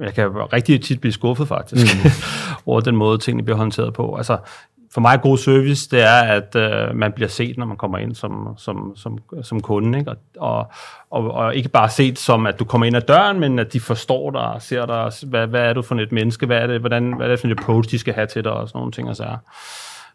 jeg 0.00 0.14
kan 0.14 0.30
rigtig 0.52 0.80
tit 0.80 1.00
blive 1.00 1.12
skuffet 1.12 1.48
faktisk, 1.48 2.04
mm. 2.04 2.10
over 2.72 2.80
den 2.80 2.96
måde, 2.96 3.18
tingene 3.18 3.44
bliver 3.44 3.56
håndteret 3.56 3.94
på. 3.94 4.16
Altså, 4.16 4.38
for 4.94 5.00
mig 5.00 5.20
god 5.22 5.38
service, 5.38 5.90
det 5.90 6.02
er, 6.02 6.22
at 6.22 6.56
øh, 6.56 6.96
man 6.96 7.12
bliver 7.12 7.28
set, 7.28 7.58
når 7.58 7.66
man 7.66 7.76
kommer 7.76 7.98
ind 7.98 8.14
som, 8.14 8.54
som, 8.56 8.92
som, 8.96 9.18
som 9.42 9.60
kunde. 9.60 9.98
Ikke? 9.98 10.14
Og, 10.38 10.70
og, 11.10 11.30
og 11.30 11.56
ikke 11.56 11.68
bare 11.68 11.88
set 11.88 12.18
som, 12.18 12.46
at 12.46 12.58
du 12.58 12.64
kommer 12.64 12.86
ind 12.86 12.96
ad 12.96 13.02
døren, 13.02 13.40
men 13.40 13.58
at 13.58 13.72
de 13.72 13.80
forstår 13.80 14.30
dig 14.30 14.40
og 14.40 14.62
ser 14.62 14.86
dig. 14.86 15.12
Hvad, 15.26 15.46
hvad 15.46 15.60
er 15.60 15.72
du 15.72 15.82
for 15.82 15.94
et 15.94 16.12
menneske? 16.12 16.46
Hvad 16.46 16.58
er 16.58 16.66
det, 16.66 16.80
hvordan, 16.80 17.12
hvad 17.12 17.26
er 17.26 17.30
det 17.30 17.40
for 17.40 17.46
et 17.46 17.60
approach, 17.60 17.90
de 17.90 17.98
skal 17.98 18.14
have 18.14 18.26
til 18.26 18.44
dig? 18.44 18.52
Og 18.52 18.68
sådan 18.68 18.78
nogle 18.78 18.92
ting. 18.92 19.08
Og 19.08 19.16
så 19.16 19.36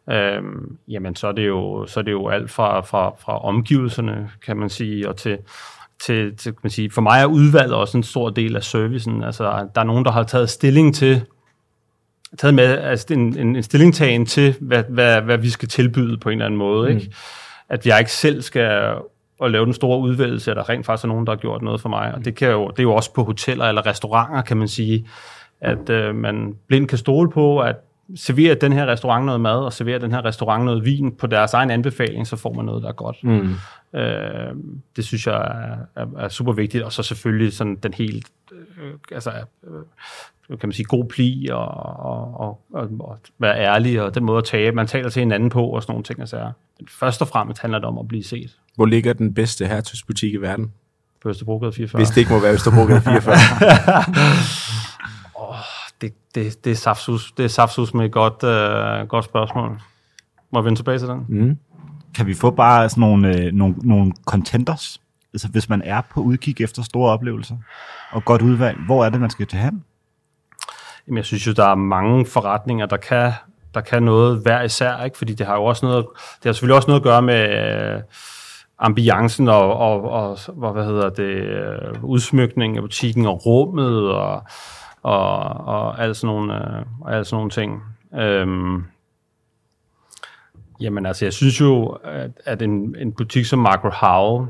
øhm, 0.10 0.78
jamen, 0.88 1.16
så 1.16 1.28
er, 1.28 1.32
det 1.32 1.48
jo, 1.48 1.86
så 1.88 2.00
er 2.00 2.04
det 2.04 2.12
jo 2.12 2.28
alt 2.28 2.52
fra, 2.52 2.82
fra, 2.82 3.14
fra 3.20 3.46
omgivelserne, 3.46 4.30
kan 4.46 4.58
man 4.58 4.70
sige, 4.70 5.10
og 5.10 5.16
til, 5.16 5.38
til, 6.06 6.38
til 6.38 6.52
kan 6.52 6.60
man 6.64 6.70
sige, 6.70 6.92
for 6.92 7.02
mig 7.02 7.22
er 7.22 7.26
udvalget 7.26 7.76
også 7.76 7.98
en 7.98 8.04
stor 8.04 8.30
del 8.30 8.56
af 8.56 8.64
servicen. 8.64 9.24
Altså, 9.24 9.44
der 9.76 9.82
er 9.82 9.86
nogen, 9.86 10.06
der 10.06 10.12
har 10.12 10.24
taget 10.24 10.50
stilling 10.50 10.96
til, 10.96 11.22
taget 12.38 12.54
med 12.54 12.78
altså 12.78 13.14
en, 13.14 13.38
en, 13.38 13.56
en 13.56 13.64
stillingtagen 13.64 14.26
til, 14.26 14.56
hvad, 14.62 14.84
hvad, 14.90 15.22
hvad 15.22 15.38
vi 15.38 15.50
skal 15.50 15.70
tilbyde 15.70 16.18
på 16.18 16.30
en 16.30 16.34
eller 16.34 16.46
anden 16.46 16.58
måde. 16.58 16.90
Mm. 16.90 16.98
Ikke? 16.98 17.12
At 17.70 17.88
jeg 17.88 18.00
ikke 18.00 18.12
selv 18.12 18.42
skal 18.42 18.96
at 19.44 19.52
lave 19.52 19.66
den 19.66 19.74
store 19.74 20.00
udvælgelse, 20.00 20.52
at 20.52 20.58
der 20.58 20.70
rent 20.70 20.86
faktisk 20.86 21.04
er 21.04 21.08
nogen, 21.08 21.28
der 21.28 21.34
har 21.34 21.38
gjort 21.38 21.62
noget 21.62 21.82
for 21.82 21.90
mig. 21.90 22.16
Og 22.16 22.26
det, 22.26 22.36
kan 22.36 22.52
jo, 22.52 22.68
det 22.68 22.80
er 22.80 22.84
jo 22.84 22.96
også 22.96 23.14
på 23.14 23.24
hoteller 23.24 23.66
eller 23.66 23.86
restauranter, 23.86 24.42
kan 24.42 24.58
man 24.58 24.68
sige, 24.68 25.08
at 25.62 25.90
øh, 25.90 26.16
man 26.16 26.56
blind 26.68 26.88
kan 26.88 26.98
stole 26.98 27.32
på, 27.32 27.60
at 27.60 27.76
serverer 28.16 28.56
den 28.56 28.74
her 28.74 28.86
restaurant 28.86 29.26
noget 29.26 29.42
mad, 29.42 29.58
og 29.58 29.74
serverer 29.74 30.00
den 30.00 30.12
her 30.12 30.26
restaurant 30.26 30.66
noget 30.66 30.86
vin 30.86 31.16
på 31.16 31.28
deres 31.28 31.54
egen 31.54 31.72
anbefaling, 31.72 32.28
så 32.28 32.36
får 32.36 32.54
man 32.54 32.66
noget, 32.66 32.84
der 32.84 32.90
er 32.90 32.94
godt. 32.94 33.24
Mm. 33.24 33.54
Øh, 34.00 34.56
det 34.96 35.06
synes 35.06 35.28
jeg 35.28 35.36
er, 35.36 36.02
er, 36.02 36.06
er 36.18 36.30
super 36.30 36.54
vigtigt, 36.54 36.84
og 36.84 36.94
så 36.94 37.04
selvfølgelig 37.04 37.54
sådan 37.54 37.76
den 37.76 37.94
helt, 37.94 38.28
øh, 38.52 38.94
altså, 39.12 39.32
øh, 39.64 39.84
kan 40.50 40.70
man 40.70 40.72
sige, 40.72 40.86
god 40.86 41.06
pli 41.06 41.48
og, 41.52 41.68
og, 41.68 42.40
og, 42.40 42.62
og, 42.74 42.90
og 43.00 43.18
være 43.40 43.60
ærlig, 43.60 44.02
og 44.02 44.16
den 44.16 44.24
måde 44.24 44.38
at 44.38 44.44
tage, 44.44 44.72
man 44.72 44.88
taler 44.88 45.10
til 45.10 45.20
hinanden 45.20 45.50
på, 45.50 45.66
og 45.66 45.84
sådan 45.84 45.94
nogle 45.94 46.04
ting. 46.04 46.20
Altså, 46.20 46.52
men 46.80 46.88
først 46.90 47.22
og 47.22 47.28
fremmest 47.28 47.62
handler 47.62 47.80
det 47.80 47.88
om 47.88 47.98
at 47.98 48.08
blive 48.08 48.24
set. 48.24 48.58
Hvor 48.76 48.86
ligger 48.86 49.14
den 49.14 49.34
bedste 49.34 49.68
hertugsbutik 49.68 50.34
i 50.34 50.38
verden? 50.38 50.72
På 51.22 51.30
Østerbrogade 51.30 51.72
44. 51.72 52.00
Hvis 52.00 52.10
det 52.10 52.18
ikke 52.18 52.34
må 52.34 52.40
være 52.40 52.54
Østerbrogade 52.54 53.02
44. 53.02 53.36
det, 56.02 56.14
det, 56.36 56.66
det 56.66 56.72
er 56.72 56.76
saftsus, 56.76 57.32
det 57.32 57.44
er 57.44 57.50
saftsus 57.50 57.94
med 57.94 58.06
et 58.06 58.12
godt, 58.12 58.44
øh, 58.44 59.08
godt 59.08 59.26
spørgsmål. 59.26 59.82
Må 60.52 60.60
jeg 60.60 60.66
vende 60.66 60.80
tilbage 60.80 61.00
til 61.00 61.08
den? 61.08 61.26
Mm. 61.30 61.58
Kan 62.16 62.28
vi 62.28 62.34
få 62.34 62.52
bare 62.52 62.90
sådan 62.90 63.02
nogle, 63.02 63.38
øh, 63.38 63.54
nogle, 63.54 63.76
nogle 63.84 64.14
contenders? 64.26 65.02
Altså 65.34 65.48
hvis 65.48 65.70
man 65.70 65.82
er 65.82 66.02
på 66.02 66.22
udkig 66.22 66.62
efter 66.62 66.84
store 66.84 67.12
oplevelser 67.12 67.56
og 68.12 68.26
godt 68.26 68.42
udvalg, 68.42 68.78
hvor 68.86 69.06
er 69.06 69.10
det, 69.10 69.22
man 69.22 69.30
skal 69.30 69.48
til 69.48 69.60
hen? 69.60 69.84
Jamen, 71.08 71.18
jeg 71.18 71.26
synes 71.26 71.48
jo, 71.48 71.52
der 71.52 71.66
er 71.66 71.76
mange 71.76 72.26
forretninger, 72.26 72.86
der 72.86 72.98
kan, 72.98 73.32
der 73.74 73.82
kan 73.82 74.04
noget 74.04 74.42
hver 74.42 74.62
især, 74.62 75.04
ikke? 75.04 75.18
fordi 75.18 75.34
det 75.34 75.46
har 75.46 75.56
jo 75.56 75.64
også 75.64 75.86
noget, 75.86 76.06
det 76.16 76.46
har 76.46 76.54
selvfølgelig 76.54 76.76
også 76.76 76.88
noget 76.88 77.00
at 77.00 77.04
gøre 77.04 77.22
med 77.22 77.50
øh, 77.96 78.02
ambiancen 78.80 79.48
og, 79.48 79.78
og, 79.78 80.02
og, 80.10 80.38
og 80.48 80.74
hvad 80.74 80.86
hedder 80.86 81.10
det, 81.10 81.34
øh, 81.34 82.04
udsmykning 82.04 82.78
af 82.78 82.84
butikken 82.84 83.26
og 83.26 83.46
rummet 83.46 84.12
og 84.12 84.44
og, 85.04 85.40
og 85.68 86.02
alle 86.02 86.16
sådan 86.16 86.36
nogle, 86.36 86.56
øh, 86.56 86.86
og 87.02 87.14
alle 87.14 87.26
sådan 87.26 87.36
nogle 87.36 87.50
ting. 87.50 87.84
Øhm, 88.16 88.84
jamen 90.82 91.06
altså, 91.06 91.26
jeg 91.26 91.34
synes 91.34 91.62
jo, 91.62 91.88
at, 92.04 92.32
at 92.46 92.62
en, 92.62 92.96
en 93.00 93.14
butik 93.14 93.46
som 93.46 93.60
Marco 93.60 93.90
Howe 93.90 94.48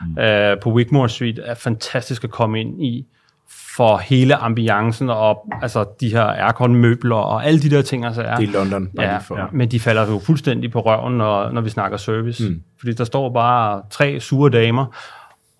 mm. 0.00 0.18
øh, 0.18 0.60
på 0.60 0.70
Wigmore 0.70 1.08
Street 1.08 1.40
er 1.44 1.54
fantastisk 1.54 2.24
at 2.24 2.30
komme 2.30 2.60
ind 2.60 2.82
i, 2.82 3.06
for 3.76 3.96
hele 3.96 4.36
ambiancen 4.36 5.10
og 5.10 5.48
altså 5.62 5.84
de 6.00 6.08
her 6.08 6.24
aircon-møbler 6.24 7.16
og 7.16 7.46
alle 7.46 7.60
de 7.60 7.70
der 7.70 7.82
ting. 7.82 8.04
Altså, 8.04 8.22
er, 8.22 8.36
det 8.36 8.48
er 8.48 8.52
London. 8.52 8.88
Ja, 8.98 9.18
for. 9.18 9.38
Ja, 9.38 9.44
men 9.52 9.70
de 9.70 9.80
falder 9.80 10.06
jo 10.06 10.18
fuldstændig 10.18 10.72
på 10.72 10.80
røven, 10.80 11.18
når, 11.18 11.50
når 11.50 11.60
vi 11.60 11.70
snakker 11.70 11.96
service. 11.96 12.48
Mm. 12.48 12.62
Fordi 12.78 12.92
der 12.92 13.04
står 13.04 13.32
bare 13.32 13.82
tre 13.90 14.20
sure 14.20 14.50
damer, 14.50 14.86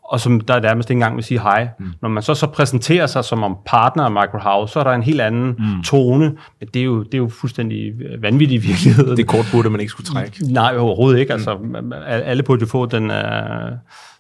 og 0.05 0.21
som 0.21 0.41
der 0.41 0.61
nærmest 0.61 0.91
ikke 0.91 0.97
engang 0.97 1.17
vil 1.17 1.25
sige 1.25 1.41
hej. 1.41 1.69
Mm. 1.79 1.87
Når 2.03 2.09
man 2.09 2.23
så, 2.23 2.35
så 2.35 2.47
præsenterer 2.47 3.07
sig 3.07 3.25
som 3.25 3.43
om 3.43 3.57
partner 3.67 4.05
af 4.05 4.11
Microhouse, 4.11 4.73
så 4.73 4.81
er 4.81 4.85
der 4.85 4.93
en 4.93 5.03
helt 5.03 5.21
anden 5.21 5.47
mm. 5.59 5.83
tone, 5.83 6.25
men 6.61 6.69
det 6.75 6.81
er, 6.81 6.85
jo, 6.85 7.03
det 7.03 7.15
er 7.15 7.19
jo 7.19 7.29
fuldstændig 7.29 7.93
vanvittig 8.21 8.55
i 8.55 8.67
virkeligheden. 8.67 9.17
Det 9.17 9.27
kort 9.27 9.49
burde 9.53 9.71
man 9.71 9.81
ikke 9.81 9.91
skulle 9.91 10.07
trække. 10.07 10.39
Nej, 10.53 10.77
overhovedet 10.79 11.21
ikke. 11.21 11.33
Mm. 11.33 11.35
Altså, 11.35 11.59
alle 12.05 12.43
burde 12.43 12.61
jo 12.61 12.67
få 12.67 12.87
den, 12.87 13.11
uh, 13.11 13.17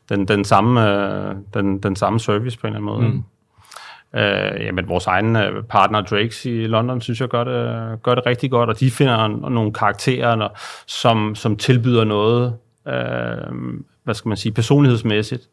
den, 0.08 0.28
den, 0.28 0.44
samme, 0.44 0.80
uh, 0.80 1.37
den, 1.54 1.78
den 1.78 1.96
samme 1.96 2.20
service 2.20 2.58
på 2.58 2.66
en 2.66 2.76
eller 2.76 2.92
anden 2.92 3.06
måde. 3.06 3.14
Mm. 3.14 3.23
Øh, 4.16 4.64
jamen, 4.64 4.88
vores 4.88 5.06
egen 5.06 5.37
øh, 5.37 5.62
partner 5.62 6.00
Drakes 6.00 6.46
i 6.46 6.66
London, 6.66 7.00
synes 7.00 7.20
jeg, 7.20 7.28
gør 7.28 7.44
det, 7.44 8.02
gør 8.02 8.14
det 8.14 8.26
rigtig 8.26 8.50
godt, 8.50 8.70
og 8.70 8.80
de 8.80 8.90
finder 8.90 9.28
nogle 9.49 9.73
karakterer, 9.73 10.49
som, 10.87 11.35
som 11.35 11.56
tilbyder 11.56 12.04
noget, 12.04 12.56
øh, 12.88 13.54
hvad 14.04 14.14
skal 14.14 14.28
man 14.28 14.37
sige, 14.37 14.52
personlighedsmæssigt, 14.52 15.49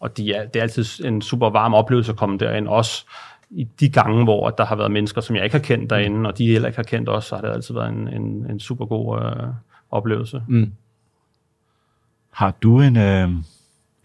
og 0.00 0.16
de 0.16 0.32
er, 0.32 0.46
det 0.46 0.56
er 0.56 0.62
altid 0.62 1.04
en 1.04 1.22
super 1.22 1.50
varm 1.50 1.74
oplevelse 1.74 2.12
at 2.12 2.18
komme 2.18 2.38
derind, 2.38 2.68
også 2.68 3.04
i 3.50 3.64
de 3.80 3.88
gange, 3.88 4.24
hvor 4.24 4.50
der 4.50 4.64
har 4.64 4.76
været 4.76 4.90
mennesker, 4.90 5.20
som 5.20 5.36
jeg 5.36 5.44
ikke 5.44 5.56
har 5.56 5.62
kendt 5.62 5.90
derinde, 5.90 6.28
og 6.28 6.38
de 6.38 6.46
heller 6.46 6.68
ikke 6.68 6.78
har 6.78 6.82
kendt 6.82 7.08
os, 7.08 7.24
så 7.24 7.34
har 7.34 7.42
det 7.42 7.50
altid 7.50 7.74
været 7.74 7.88
en, 7.88 8.08
en, 8.08 8.46
en 8.50 8.60
super 8.60 8.86
god 8.86 9.22
øh, 9.22 9.46
oplevelse. 9.90 10.42
Mm. 10.48 10.72
Har 12.30 12.54
du 12.62 12.80
en, 12.80 12.96
øh, 12.96 13.28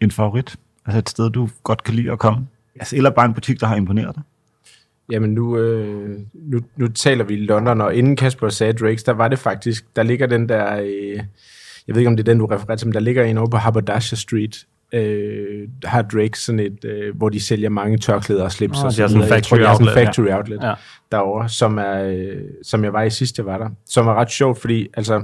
en 0.00 0.10
favorit? 0.10 0.56
Altså 0.86 0.98
et 0.98 1.08
sted, 1.08 1.30
du 1.30 1.48
godt 1.62 1.82
kan 1.82 1.94
lide 1.94 2.12
at 2.12 2.18
komme? 2.18 2.46
Altså, 2.80 2.96
eller 2.96 3.10
bare 3.10 3.26
en 3.26 3.34
butik, 3.34 3.60
der 3.60 3.66
har 3.66 3.76
imponeret 3.76 4.14
dig? 4.14 4.22
Jamen 5.10 5.30
nu, 5.30 5.58
øh, 5.58 6.18
nu, 6.34 6.60
nu 6.76 6.88
taler 6.88 7.24
vi 7.24 7.34
i 7.34 7.36
London, 7.36 7.80
og 7.80 7.94
inden 7.94 8.16
Kasper 8.16 8.48
sagde 8.48 8.72
Drakes, 8.72 9.02
der 9.02 9.12
var 9.12 9.28
det 9.28 9.38
faktisk, 9.38 9.96
der 9.96 10.02
ligger 10.02 10.26
den 10.26 10.48
der, 10.48 10.80
øh, 10.80 11.16
jeg 11.86 11.94
ved 11.94 11.96
ikke 11.96 12.08
om 12.08 12.16
det 12.16 12.28
er 12.28 12.32
den, 12.32 12.38
du 12.38 12.46
refererer 12.46 12.76
til, 12.76 12.86
men 12.86 12.94
der 12.94 13.00
ligger 13.00 13.24
en 13.24 13.38
over 13.38 13.48
på 13.48 13.56
Haberdasher 13.56 14.16
Street, 14.16 14.66
øh, 14.92 15.68
har 15.84 16.02
Drake 16.02 16.38
sådan 16.38 16.60
et, 16.60 16.84
øh, 16.84 17.16
hvor 17.16 17.28
de 17.28 17.40
sælger 17.40 17.68
mange 17.68 17.98
tørklæder 17.98 18.44
og 18.44 18.52
slips. 18.52 18.78
Oh, 18.78 18.84
og 18.84 18.92
sådan 18.92 19.08
sådan 19.08 19.22
en 19.22 19.28
factory 19.28 19.58
tror, 19.58 19.68
outlet, 19.68 19.88
sådan 19.88 20.06
factory 20.06 20.26
ja. 20.26 20.36
outlet 20.36 20.62
ja. 20.62 20.74
derovre, 21.12 21.48
som, 21.48 21.78
er, 21.78 22.04
øh, 22.04 22.42
som 22.62 22.84
jeg 22.84 22.92
var 22.92 23.02
i 23.02 23.10
sidst, 23.10 23.38
jeg 23.38 23.46
var 23.46 23.58
der. 23.58 23.68
Som 23.86 24.06
er 24.06 24.14
ret 24.14 24.30
sjovt, 24.30 24.60
fordi 24.60 24.88
altså, 24.94 25.22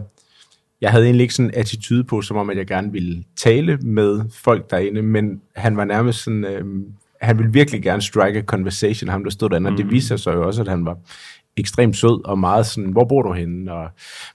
jeg 0.80 0.90
havde 0.90 1.04
egentlig 1.04 1.22
ikke 1.22 1.34
sådan 1.34 1.50
en 1.50 1.58
attitude 1.60 2.04
på, 2.04 2.22
som 2.22 2.36
om 2.36 2.50
at 2.50 2.56
jeg 2.56 2.66
gerne 2.66 2.92
ville 2.92 3.24
tale 3.36 3.76
med 3.76 4.20
folk 4.32 4.70
derinde, 4.70 5.02
men 5.02 5.40
han 5.56 5.76
var 5.76 5.84
nærmest 5.84 6.24
sådan, 6.24 6.44
øh, 6.44 6.64
han 7.26 7.38
ville 7.38 7.52
virkelig 7.52 7.82
gerne 7.82 8.02
strike 8.02 8.38
a 8.38 8.42
conversation, 8.42 9.08
ham 9.08 9.24
der 9.24 9.30
stod 9.30 9.50
derinde, 9.50 9.70
mm. 9.70 9.74
og 9.74 9.82
det 9.82 9.90
viser 9.90 10.16
sig 10.16 10.34
jo 10.34 10.46
også, 10.46 10.62
at 10.62 10.68
han 10.68 10.84
var 10.84 10.98
ekstremt 11.56 11.96
sød 11.96 12.24
og 12.24 12.38
meget 12.38 12.66
sådan, 12.66 12.90
hvor 12.90 13.04
bor 13.04 13.22
du 13.22 13.32
henne, 13.32 13.72
og 13.72 13.88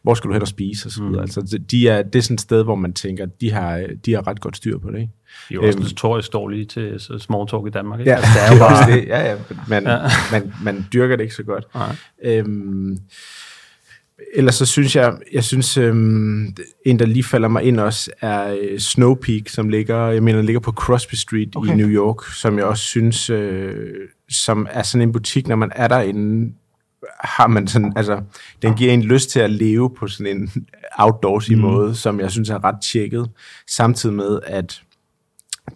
hvor 0.03 0.13
skal 0.13 0.27
du 0.27 0.33
hen 0.33 0.41
og 0.41 0.47
spise, 0.47 0.87
og 0.87 0.91
så 0.91 1.01
videre. 1.01 1.15
Mm. 1.15 1.21
Altså, 1.21 1.59
de 1.71 1.87
er, 1.87 2.03
det 2.03 2.15
er 2.15 2.23
sådan 2.23 2.33
et 2.33 2.41
sted, 2.41 2.63
hvor 2.63 2.75
man 2.75 2.93
tænker, 2.93 3.25
de 3.25 3.51
har, 3.51 3.85
de 4.05 4.13
har 4.13 4.27
ret 4.27 4.41
godt 4.41 4.57
styr 4.57 4.77
på 4.77 4.91
det, 4.91 4.99
ikke? 4.99 5.11
Det 5.49 5.55
er 5.55 5.61
jo 5.61 5.67
også 5.67 5.79
øhm, 5.79 5.83
notorisk 5.83 6.33
dårligt 6.33 6.69
til 6.69 6.99
small 6.99 7.47
talk 7.47 7.67
i 7.67 7.69
Danmark, 7.69 7.99
ikke? 7.99 8.11
Ja, 8.11 8.17
altså, 8.17 8.31
det 8.33 8.47
er 8.47 8.53
jo 8.53 8.59
bare... 8.59 8.91
det, 8.91 9.07
ja, 9.07 9.29
ja, 9.29 9.37
man, 9.67 9.83
ja. 9.83 9.97
Man, 10.31 10.53
man 10.63 10.85
dyrker 10.93 11.15
det 11.15 11.23
ikke 11.23 11.35
så 11.35 11.43
godt. 11.43 11.67
Øhm, 12.23 12.97
ellers 14.33 14.55
så 14.55 14.65
synes 14.65 14.95
jeg, 14.95 15.13
jeg 15.33 15.43
synes, 15.43 15.77
øhm, 15.77 16.55
en 16.85 16.99
der 16.99 17.05
lige 17.05 17.23
falder 17.23 17.47
mig 17.47 17.63
ind 17.63 17.79
også, 17.79 18.11
er 18.21 18.57
øh, 18.61 18.79
Snow 18.79 19.15
Peak, 19.15 19.49
som 19.49 19.69
ligger, 19.69 20.07
jeg 20.07 20.23
mener, 20.23 20.41
ligger 20.41 20.59
på 20.59 20.71
Crosby 20.71 21.13
Street 21.13 21.55
okay. 21.55 21.69
Okay. 21.69 21.73
i 21.73 21.77
New 21.77 21.89
York, 21.89 22.25
som 22.33 22.57
jeg 22.57 22.65
også 22.65 22.83
synes, 22.83 23.29
øh, 23.29 23.75
som 24.29 24.67
er 24.69 24.83
sådan 24.83 25.07
en 25.07 25.13
butik, 25.13 25.47
når 25.47 25.55
man 25.55 25.71
er 25.75 25.87
derinde, 25.87 26.53
har 27.19 27.47
man 27.47 27.67
sådan, 27.67 27.93
altså, 27.95 28.21
den 28.61 28.73
giver 28.73 28.93
en 28.93 29.03
lyst 29.03 29.29
til 29.29 29.39
at 29.39 29.49
leve 29.49 29.89
på 29.97 30.07
sådan 30.07 30.37
en 30.37 30.65
outdoorsy 30.97 31.53
mm. 31.53 31.59
måde, 31.59 31.95
som 31.95 32.19
jeg 32.19 32.31
synes 32.31 32.49
er 32.49 32.63
ret 32.63 32.81
tjekket, 32.81 33.29
samtidig 33.67 34.15
med, 34.15 34.39
at 34.43 34.81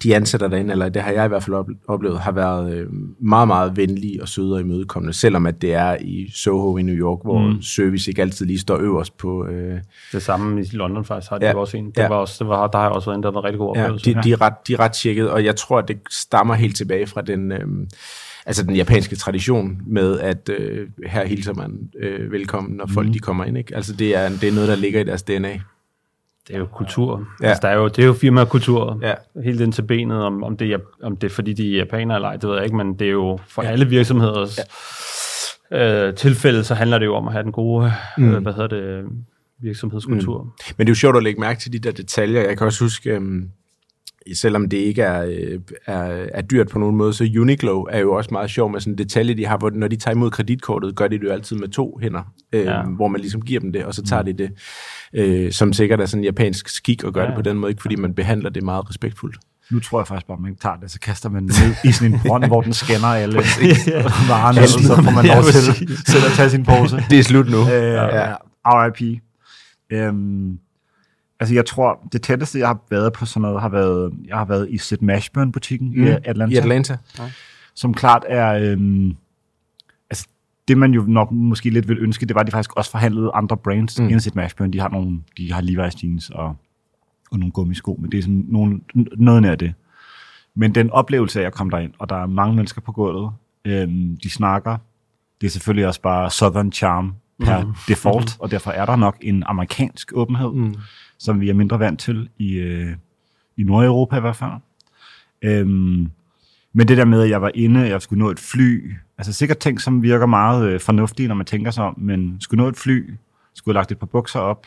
de 0.02 0.16
ansatte 0.16 0.48
derinde, 0.50 0.72
eller 0.72 0.88
det 0.88 1.02
har 1.02 1.10
jeg 1.10 1.24
i 1.24 1.28
hvert 1.28 1.42
fald 1.42 1.56
ople- 1.56 1.84
oplevet, 1.88 2.18
har 2.20 2.32
været 2.32 2.74
øh, 2.74 2.86
meget, 3.20 3.48
meget 3.48 3.76
venlige 3.76 4.22
og 4.22 4.28
søde 4.28 4.54
og 4.54 4.60
imødekommende, 4.60 5.12
selvom 5.12 5.46
at 5.46 5.62
det 5.62 5.74
er 5.74 5.96
i 6.00 6.30
Soho 6.34 6.76
i 6.76 6.82
New 6.82 6.94
York, 6.94 7.18
hvor 7.24 7.38
mm. 7.38 7.62
service 7.62 8.10
ikke 8.10 8.22
altid 8.22 8.46
lige 8.46 8.58
står 8.58 8.78
øverst 8.78 9.16
på... 9.16 9.46
Øh, 9.46 9.78
Det 10.12 10.22
samme 10.22 10.62
i 10.62 10.64
London 10.72 11.04
faktisk 11.04 11.30
har 11.30 11.38
de 11.38 11.44
Ja. 11.46 11.50
ja. 11.50 11.56
også 11.58 11.76
en. 11.76 11.86
Det 11.86 11.98
Ja. 11.98 12.08
var 12.08 12.16
også, 12.16 12.36
det 12.44 12.48
var, 12.48 12.66
der 12.66 12.78
har 12.78 12.84
jeg 12.84 12.92
også 12.92 13.10
været 13.10 13.16
en, 13.18 13.22
der 13.22 13.30
var 13.30 13.44
rigtig 13.44 13.58
god 13.58 13.76
ja, 13.76 13.82
oplevelse. 13.82 14.14
de, 14.14 14.22
de, 14.22 14.32
er 14.32 14.40
ret, 14.40 14.54
de 14.68 14.72
er 14.74 14.80
ret 14.80 14.92
tjekket, 14.92 15.30
og 15.30 15.44
jeg 15.44 15.56
tror, 15.56 15.78
at 15.78 15.88
det 15.88 15.98
stammer 16.10 16.54
helt 16.54 16.76
tilbage 16.76 17.06
fra 17.06 17.22
den... 17.22 17.52
Øh, 17.52 17.60
altså 18.46 18.62
den 18.62 18.76
japanske 18.76 19.16
tradition 19.16 19.78
med, 19.86 20.18
at 20.20 20.48
øh, 20.58 20.88
her 21.06 21.26
hilser 21.26 21.54
man 21.54 21.78
øh, 22.00 22.32
velkommen, 22.32 22.76
når 22.76 22.86
folk 22.86 23.12
de 23.12 23.18
kommer 23.18 23.44
ind. 23.44 23.58
Ikke? 23.58 23.76
Altså 23.76 23.92
det 23.92 24.16
er, 24.16 24.28
det 24.28 24.48
er 24.48 24.52
noget, 24.52 24.68
der 24.68 24.76
ligger 24.76 25.00
i 25.00 25.04
deres 25.04 25.22
DNA. 25.22 25.60
Det 26.48 26.54
er 26.54 26.58
jo 26.58 26.66
kultur. 26.66 27.26
Ja. 27.42 27.48
Altså, 27.48 27.60
der 27.62 27.68
er 27.68 27.76
jo, 27.76 27.88
det 27.88 27.98
er 27.98 28.06
jo 28.06 28.12
firmakultur. 28.12 28.98
Ja. 29.02 29.14
Helt 29.44 29.60
ind 29.60 29.72
til 29.72 29.82
benet, 29.82 30.22
om, 30.22 30.42
om, 30.42 30.56
det 30.56 30.72
er, 30.72 30.78
om 31.02 31.16
det 31.16 31.30
er 31.30 31.34
fordi, 31.34 31.52
de 31.52 31.72
er 31.72 31.76
japanere 31.76 32.16
eller 32.16 32.28
ej, 32.28 32.36
det 32.36 32.48
ved 32.48 32.56
jeg 32.56 32.64
ikke, 32.64 32.76
men 32.76 32.98
det 32.98 33.06
er 33.06 33.12
jo 33.12 33.38
for 33.48 33.62
ja. 33.62 33.68
alle 33.68 33.88
virksomheders 33.88 34.58
ja. 35.70 36.06
øh, 36.08 36.14
tilfælde, 36.14 36.64
så 36.64 36.74
handler 36.74 36.98
det 36.98 37.06
jo 37.06 37.14
om 37.14 37.26
at 37.26 37.32
have 37.32 37.42
den 37.42 37.52
gode, 37.52 37.92
mm. 38.18 38.34
øh, 38.34 38.42
hvad 38.42 38.52
hedder 38.52 38.68
det, 38.68 39.04
virksomhedskultur. 39.62 40.42
Mm. 40.42 40.50
Men 40.76 40.86
det 40.86 40.88
er 40.88 40.90
jo 40.90 40.94
sjovt 40.94 41.16
at 41.16 41.22
lægge 41.22 41.40
mærke 41.40 41.60
til 41.60 41.72
de 41.72 41.78
der 41.78 41.92
detaljer. 41.92 42.40
Jeg 42.40 42.58
kan 42.58 42.66
også 42.66 42.84
huske, 42.84 43.10
øhm, 43.10 43.50
selvom 44.34 44.68
det 44.68 44.76
ikke 44.76 45.02
er, 45.02 45.24
øh, 45.24 45.60
er, 45.86 46.26
er 46.34 46.42
dyrt 46.42 46.68
på 46.68 46.78
nogen 46.78 46.96
måde, 46.96 47.12
så 47.12 47.24
Uniqlo 47.40 47.82
er 47.90 47.98
jo 47.98 48.12
også 48.12 48.28
meget 48.32 48.50
sjov 48.50 48.72
med 48.72 48.80
sådan 48.80 48.92
en 48.92 48.98
detalje, 48.98 49.34
de 49.34 49.46
har, 49.46 49.58
hvor 49.58 49.70
når 49.70 49.88
de 49.88 49.96
tager 49.96 50.14
imod 50.14 50.30
kreditkortet, 50.30 50.96
gør 50.96 51.08
de 51.08 51.18
det 51.18 51.24
jo 51.24 51.30
altid 51.32 51.56
med 51.56 51.68
to 51.68 51.98
hænder, 52.02 52.22
øh, 52.52 52.64
ja. 52.64 52.82
Hvor 52.82 53.08
man 53.08 53.20
ligesom 53.20 53.42
giver 53.42 53.60
dem 53.60 53.72
det, 53.72 53.84
og 53.84 53.94
så 53.94 54.02
tager 54.02 54.22
de 54.22 54.32
det, 54.32 54.50
øh, 55.14 55.52
som 55.52 55.72
sikkert 55.72 56.00
er 56.00 56.06
sådan 56.06 56.20
en 56.20 56.24
japansk 56.24 56.68
skik 56.68 57.04
at 57.04 57.12
gøre 57.12 57.24
ja. 57.24 57.28
Det 57.30 57.36
på 57.36 57.42
den 57.42 57.58
måde, 57.58 57.70
ikke 57.70 57.82
fordi 57.82 57.96
man 57.96 58.14
behandler 58.14 58.50
det 58.50 58.62
meget 58.62 58.88
respektfuldt. 58.88 59.36
Nu 59.70 59.80
tror 59.80 60.00
jeg 60.00 60.06
faktisk 60.06 60.26
bare, 60.26 60.36
at 60.36 60.40
man 60.42 60.50
ikke 60.50 60.60
tager 60.62 60.76
det, 60.76 60.90
så 60.90 61.00
kaster 61.00 61.28
man 61.28 61.42
ned 61.42 61.74
i 61.84 61.92
sådan 61.92 62.14
en 62.14 62.20
brønd, 62.26 62.44
hvor 62.44 62.60
den 62.60 62.72
scanner 62.72 63.06
alle 63.22 63.36
varerne, 64.30 64.56
Ja, 64.58 64.62
og 64.62 64.68
så 64.68 64.94
får 65.04 65.10
man 65.12 65.24
lov 65.26 65.42
til 65.42 65.62
selv 66.06 66.24
at 66.26 66.32
tage 66.36 66.50
sin 66.50 66.64
pose. 66.64 66.96
Det 67.10 67.18
er 67.18 67.22
slut 67.22 67.50
nu. 67.50 67.60
Øh, 67.60 67.66
Ja. 67.68 68.28
ja. 68.28 68.34
RIP. 68.66 69.20
Øhm, 69.92 70.58
altså 71.40 71.54
jeg 71.54 71.66
tror, 71.66 72.08
det 72.12 72.22
tætteste, 72.22 72.58
jeg 72.58 72.68
har 72.68 72.80
været 72.90 73.12
på 73.12 73.26
sådan 73.26 73.42
noget, 73.42 73.60
har 73.60 73.68
været, 73.68 74.12
jeg 74.26 74.36
har 74.36 74.44
været 74.44 74.70
i 74.70 74.78
Sid 74.78 74.98
Mashburn-butikken 75.00 75.88
mm. 75.96 76.04
i 76.04 76.08
Atlanta, 76.08 76.54
I 76.54 76.58
Atlanta. 76.58 76.96
som 77.74 77.94
klart 77.94 78.24
er, 78.28 78.52
øhm, 78.52 79.16
altså 80.10 80.26
det 80.68 80.78
man 80.78 80.92
jo 80.92 81.04
nok 81.08 81.30
måske 81.30 81.70
lidt 81.70 81.88
vil 81.88 81.98
ønske, 81.98 82.26
det 82.26 82.34
var, 82.34 82.40
at 82.40 82.46
de 82.46 82.52
faktisk 82.52 82.76
også 82.76 82.90
forhandlede 82.90 83.30
andre 83.34 83.56
brands 83.56 84.00
mm. 84.00 84.08
end 84.08 84.20
Sid 84.20 84.32
Mashburn. 84.34 84.72
De 84.72 84.80
har 84.80 84.88
nogle, 84.88 85.20
de 85.36 85.52
har 85.52 85.62
Levi's 85.62 86.00
jeans 86.02 86.30
og, 86.30 86.56
og 87.30 87.38
nogle 87.38 87.52
gummisko, 87.52 87.98
men 88.00 88.12
det 88.12 88.18
er 88.18 88.22
sådan 88.22 88.44
nogle, 88.48 88.80
noget 89.16 89.42
nær 89.42 89.54
det. 89.54 89.74
Men 90.54 90.74
den 90.74 90.90
oplevelse 90.90 91.42
af 91.42 91.46
at 91.46 91.52
komme 91.52 91.70
derind, 91.70 91.92
og 91.98 92.08
der 92.08 92.16
er 92.16 92.26
mange 92.26 92.56
mennesker 92.56 92.80
på 92.80 92.92
gulvet, 92.92 93.30
øhm, 93.64 94.16
de 94.22 94.30
snakker, 94.30 94.76
det 95.40 95.46
er 95.46 95.50
selvfølgelig 95.50 95.86
også 95.86 96.00
bare 96.00 96.30
Southern 96.30 96.72
Charm 96.72 97.14
per 97.44 97.64
mm. 97.64 97.74
default, 97.88 98.36
mm. 98.36 98.40
og 98.40 98.50
derfor 98.50 98.70
er 98.70 98.86
der 98.86 98.96
nok 98.96 99.16
en 99.20 99.42
amerikansk 99.46 100.12
åbenhed, 100.14 100.52
mm. 100.52 100.74
Som 101.18 101.40
vi 101.40 101.48
er 101.50 101.54
mindre 101.54 101.78
vant 101.78 102.00
til 102.00 102.28
i, 102.38 102.52
øh, 102.54 102.96
i 103.56 103.62
Nordeuropa 103.62 104.16
i 104.16 104.20
hvert 104.20 104.36
fald. 104.36 104.50
Øhm, 105.42 106.10
men 106.72 106.88
det 106.88 106.96
der 106.96 107.04
med, 107.04 107.22
at 107.22 107.30
jeg 107.30 107.42
var 107.42 107.50
inde, 107.54 107.80
jeg 107.80 108.02
skulle 108.02 108.24
nå 108.24 108.30
et 108.30 108.38
fly, 108.40 108.94
altså 109.18 109.32
sikkert 109.32 109.58
ting, 109.58 109.80
som 109.80 110.02
virker 110.02 110.26
meget 110.26 110.68
øh, 110.68 110.80
fornuftige, 110.80 111.28
når 111.28 111.34
man 111.34 111.46
tænker 111.46 111.70
sig 111.70 111.84
om, 111.84 111.94
men 111.98 112.36
skulle 112.40 112.62
nå 112.62 112.68
et 112.68 112.76
fly, 112.76 113.14
skulle 113.54 113.74
have 113.74 113.80
lagt 113.80 113.92
et 113.92 113.98
par 113.98 114.06
bukser 114.06 114.40
op, 114.40 114.66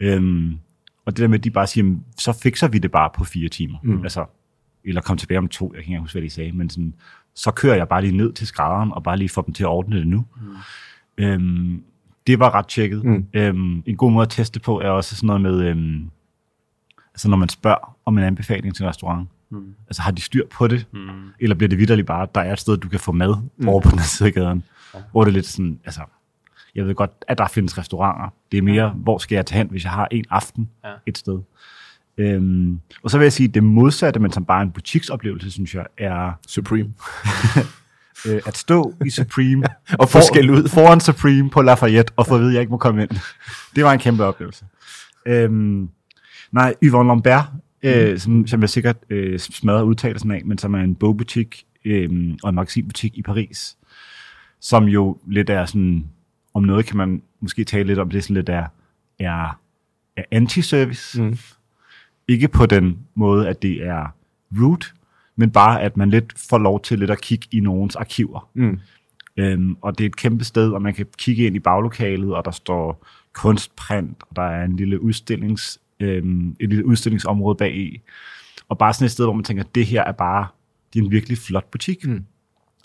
øhm, 0.00 0.58
og 1.04 1.16
det 1.16 1.22
der 1.22 1.28
med, 1.28 1.38
at 1.38 1.44
de 1.44 1.50
bare 1.50 1.66
siger, 1.66 1.84
"Jamen, 1.84 2.04
så 2.18 2.32
fikser 2.32 2.68
vi 2.68 2.78
det 2.78 2.90
bare 2.90 3.10
på 3.16 3.24
fire 3.24 3.48
timer. 3.48 3.78
Mm. 3.82 4.02
Altså, 4.02 4.26
eller 4.84 5.00
kom 5.00 5.16
tilbage 5.16 5.38
om 5.38 5.48
to, 5.48 5.72
jeg 5.74 5.84
kan 5.84 5.92
ikke 5.92 6.00
huske, 6.00 6.14
hvad 6.14 6.22
de 6.22 6.30
sagde, 6.30 6.52
men 6.52 6.70
sådan, 6.70 6.94
så 7.34 7.50
kører 7.50 7.76
jeg 7.76 7.88
bare 7.88 8.00
lige 8.02 8.16
ned 8.16 8.32
til 8.32 8.46
skrædderen, 8.46 8.92
og 8.92 9.02
bare 9.02 9.16
lige 9.16 9.28
får 9.28 9.42
dem 9.42 9.54
til 9.54 9.62
at 9.64 9.68
ordne 9.68 9.96
det 9.96 10.06
nu. 10.06 10.24
Mm. 10.36 11.24
Øhm, 11.24 11.82
det 12.26 12.38
var 12.38 12.54
ret 12.54 12.66
tjekket. 12.66 13.04
Mm. 13.04 13.26
Øhm, 13.34 13.82
en 13.86 13.96
god 13.96 14.12
måde 14.12 14.22
at 14.22 14.30
teste 14.30 14.60
på 14.60 14.80
er 14.80 14.88
også 14.88 15.16
sådan 15.16 15.26
noget 15.26 15.42
med, 15.42 15.68
øhm, 15.68 16.10
altså 17.14 17.28
når 17.28 17.36
man 17.36 17.48
spørger 17.48 17.96
om 18.04 18.18
en 18.18 18.24
anbefaling 18.24 18.74
til 18.74 18.82
en 18.82 18.88
restaurant, 18.88 19.28
mm. 19.50 19.74
altså 19.88 20.02
har 20.02 20.10
de 20.10 20.22
styr 20.22 20.46
på 20.46 20.68
det, 20.68 20.86
mm. 20.92 21.08
eller 21.40 21.56
bliver 21.56 21.68
det 21.68 21.78
vidderligt 21.78 22.06
bare, 22.06 22.26
der 22.34 22.40
er 22.40 22.52
et 22.52 22.60
sted, 22.60 22.76
du 22.76 22.88
kan 22.88 23.00
få 23.00 23.12
mad 23.12 23.36
mm. 23.56 23.68
over 23.68 23.80
på 23.80 23.90
den 23.90 23.98
side 23.98 24.26
af 24.26 24.32
gaden, 24.32 24.64
ja. 24.94 24.98
hvor 25.10 25.24
det 25.24 25.30
er 25.30 25.34
lidt 25.34 25.46
sådan, 25.46 25.78
altså, 25.84 26.00
jeg 26.74 26.86
ved 26.86 26.94
godt, 26.94 27.10
at 27.28 27.38
der 27.38 27.48
findes 27.48 27.78
restauranter. 27.78 28.32
Det 28.52 28.58
er 28.58 28.62
mere, 28.62 28.88
hvor 28.88 29.18
skal 29.18 29.36
jeg 29.36 29.46
tage 29.46 29.58
hen, 29.58 29.70
hvis 29.70 29.84
jeg 29.84 29.92
har 29.92 30.08
en 30.10 30.24
aften 30.30 30.70
ja. 30.84 30.90
et 31.06 31.18
sted. 31.18 31.38
Øhm, 32.18 32.80
og 33.02 33.10
så 33.10 33.18
vil 33.18 33.24
jeg 33.24 33.32
sige, 33.32 33.48
at 33.48 33.54
det 33.54 33.64
modsatte, 33.64 34.20
men 34.20 34.32
som 34.32 34.44
bare 34.44 34.62
en 34.62 34.70
butiksoplevelse, 34.70 35.50
synes 35.50 35.74
jeg, 35.74 35.86
er 35.98 36.32
Supreme. 36.46 36.92
øh, 38.28 38.40
at 38.46 38.56
stå 38.56 38.94
i 39.06 39.10
Supreme 39.10 39.64
Og 40.00 40.08
få 40.08 40.18
skæld 40.20 40.50
ud. 40.50 40.68
foran 40.68 41.00
Supreme 41.00 41.50
på 41.50 41.62
Lafayette 41.62 42.12
og 42.16 42.26
få 42.26 42.34
at 42.34 42.40
vide, 42.40 42.50
at 42.50 42.54
jeg 42.54 42.60
ikke 42.60 42.70
må 42.70 42.76
komme 42.76 43.02
ind. 43.02 43.10
Det 43.76 43.84
var 43.84 43.92
en 43.92 43.98
kæmpe 43.98 44.24
oplevelse. 44.24 44.64
Øhm, 45.26 45.88
nej, 46.52 46.74
Yvonne 46.82 47.08
Lambert, 47.08 47.44
øh, 47.82 48.18
som, 48.18 48.46
som 48.46 48.60
jeg 48.60 48.70
sikkert 48.70 48.96
øh, 49.10 49.38
smadrer 49.38 49.82
udtalelsen 49.82 50.30
af, 50.30 50.42
men 50.44 50.58
som 50.58 50.74
er 50.74 50.80
en 50.80 50.94
bogbutik 50.94 51.64
øh, 51.84 52.34
og 52.42 52.48
en 52.48 52.54
magasinbutik 52.54 53.18
i 53.18 53.22
Paris, 53.22 53.76
som 54.60 54.84
jo 54.84 55.18
lidt 55.26 55.50
er 55.50 55.64
sådan, 55.64 56.04
om 56.54 56.62
noget 56.62 56.86
kan 56.86 56.96
man 56.96 57.22
måske 57.40 57.64
tale 57.64 57.86
lidt 57.86 57.98
om, 57.98 58.10
det 58.10 58.24
sådan 58.24 58.34
lidt 58.34 58.48
er, 58.48 58.66
er, 59.18 59.60
er 60.16 60.24
anti-service. 60.32 61.22
Mm. 61.22 61.38
Ikke 62.28 62.48
på 62.48 62.66
den 62.66 62.98
måde, 63.14 63.48
at 63.48 63.62
det 63.62 63.86
er 63.86 64.14
rude, 64.60 64.86
men 65.36 65.50
bare, 65.50 65.82
at 65.82 65.96
man 65.96 66.10
lidt 66.10 66.34
får 66.48 66.58
lov 66.58 66.82
til 66.82 66.98
lidt 66.98 67.10
at 67.10 67.20
kigge 67.20 67.48
i 67.52 67.60
nogens 67.60 67.96
arkiver. 67.96 68.48
Mm. 68.54 68.80
Øhm, 69.36 69.76
og 69.82 69.98
det 69.98 70.04
er 70.04 70.08
et 70.08 70.16
kæmpe 70.16 70.44
sted, 70.44 70.70
og 70.70 70.82
man 70.82 70.94
kan 70.94 71.06
kigge 71.18 71.46
ind 71.46 71.56
i 71.56 71.58
baglokalet, 71.58 72.34
og 72.34 72.44
der 72.44 72.50
står 72.50 73.06
kunstprint, 73.32 74.22
og 74.30 74.36
der 74.36 74.42
er 74.42 74.64
en 74.64 74.76
lille 74.76 75.02
udstillings, 75.02 75.78
øhm, 76.00 76.56
et 76.60 76.68
lille 76.68 76.86
udstillingsområde 76.86 77.56
bag 77.56 77.76
i. 77.76 78.00
Og 78.68 78.78
bare 78.78 78.94
sådan 78.94 79.04
et 79.04 79.10
sted, 79.10 79.24
hvor 79.24 79.34
man 79.34 79.44
tænker, 79.44 79.64
det 79.74 79.86
her 79.86 80.04
er 80.04 80.12
bare, 80.12 80.46
det 80.92 81.00
er 81.00 81.04
en 81.04 81.10
virkelig 81.10 81.38
flot 81.38 81.70
butik. 81.70 82.06
Mm. 82.06 82.24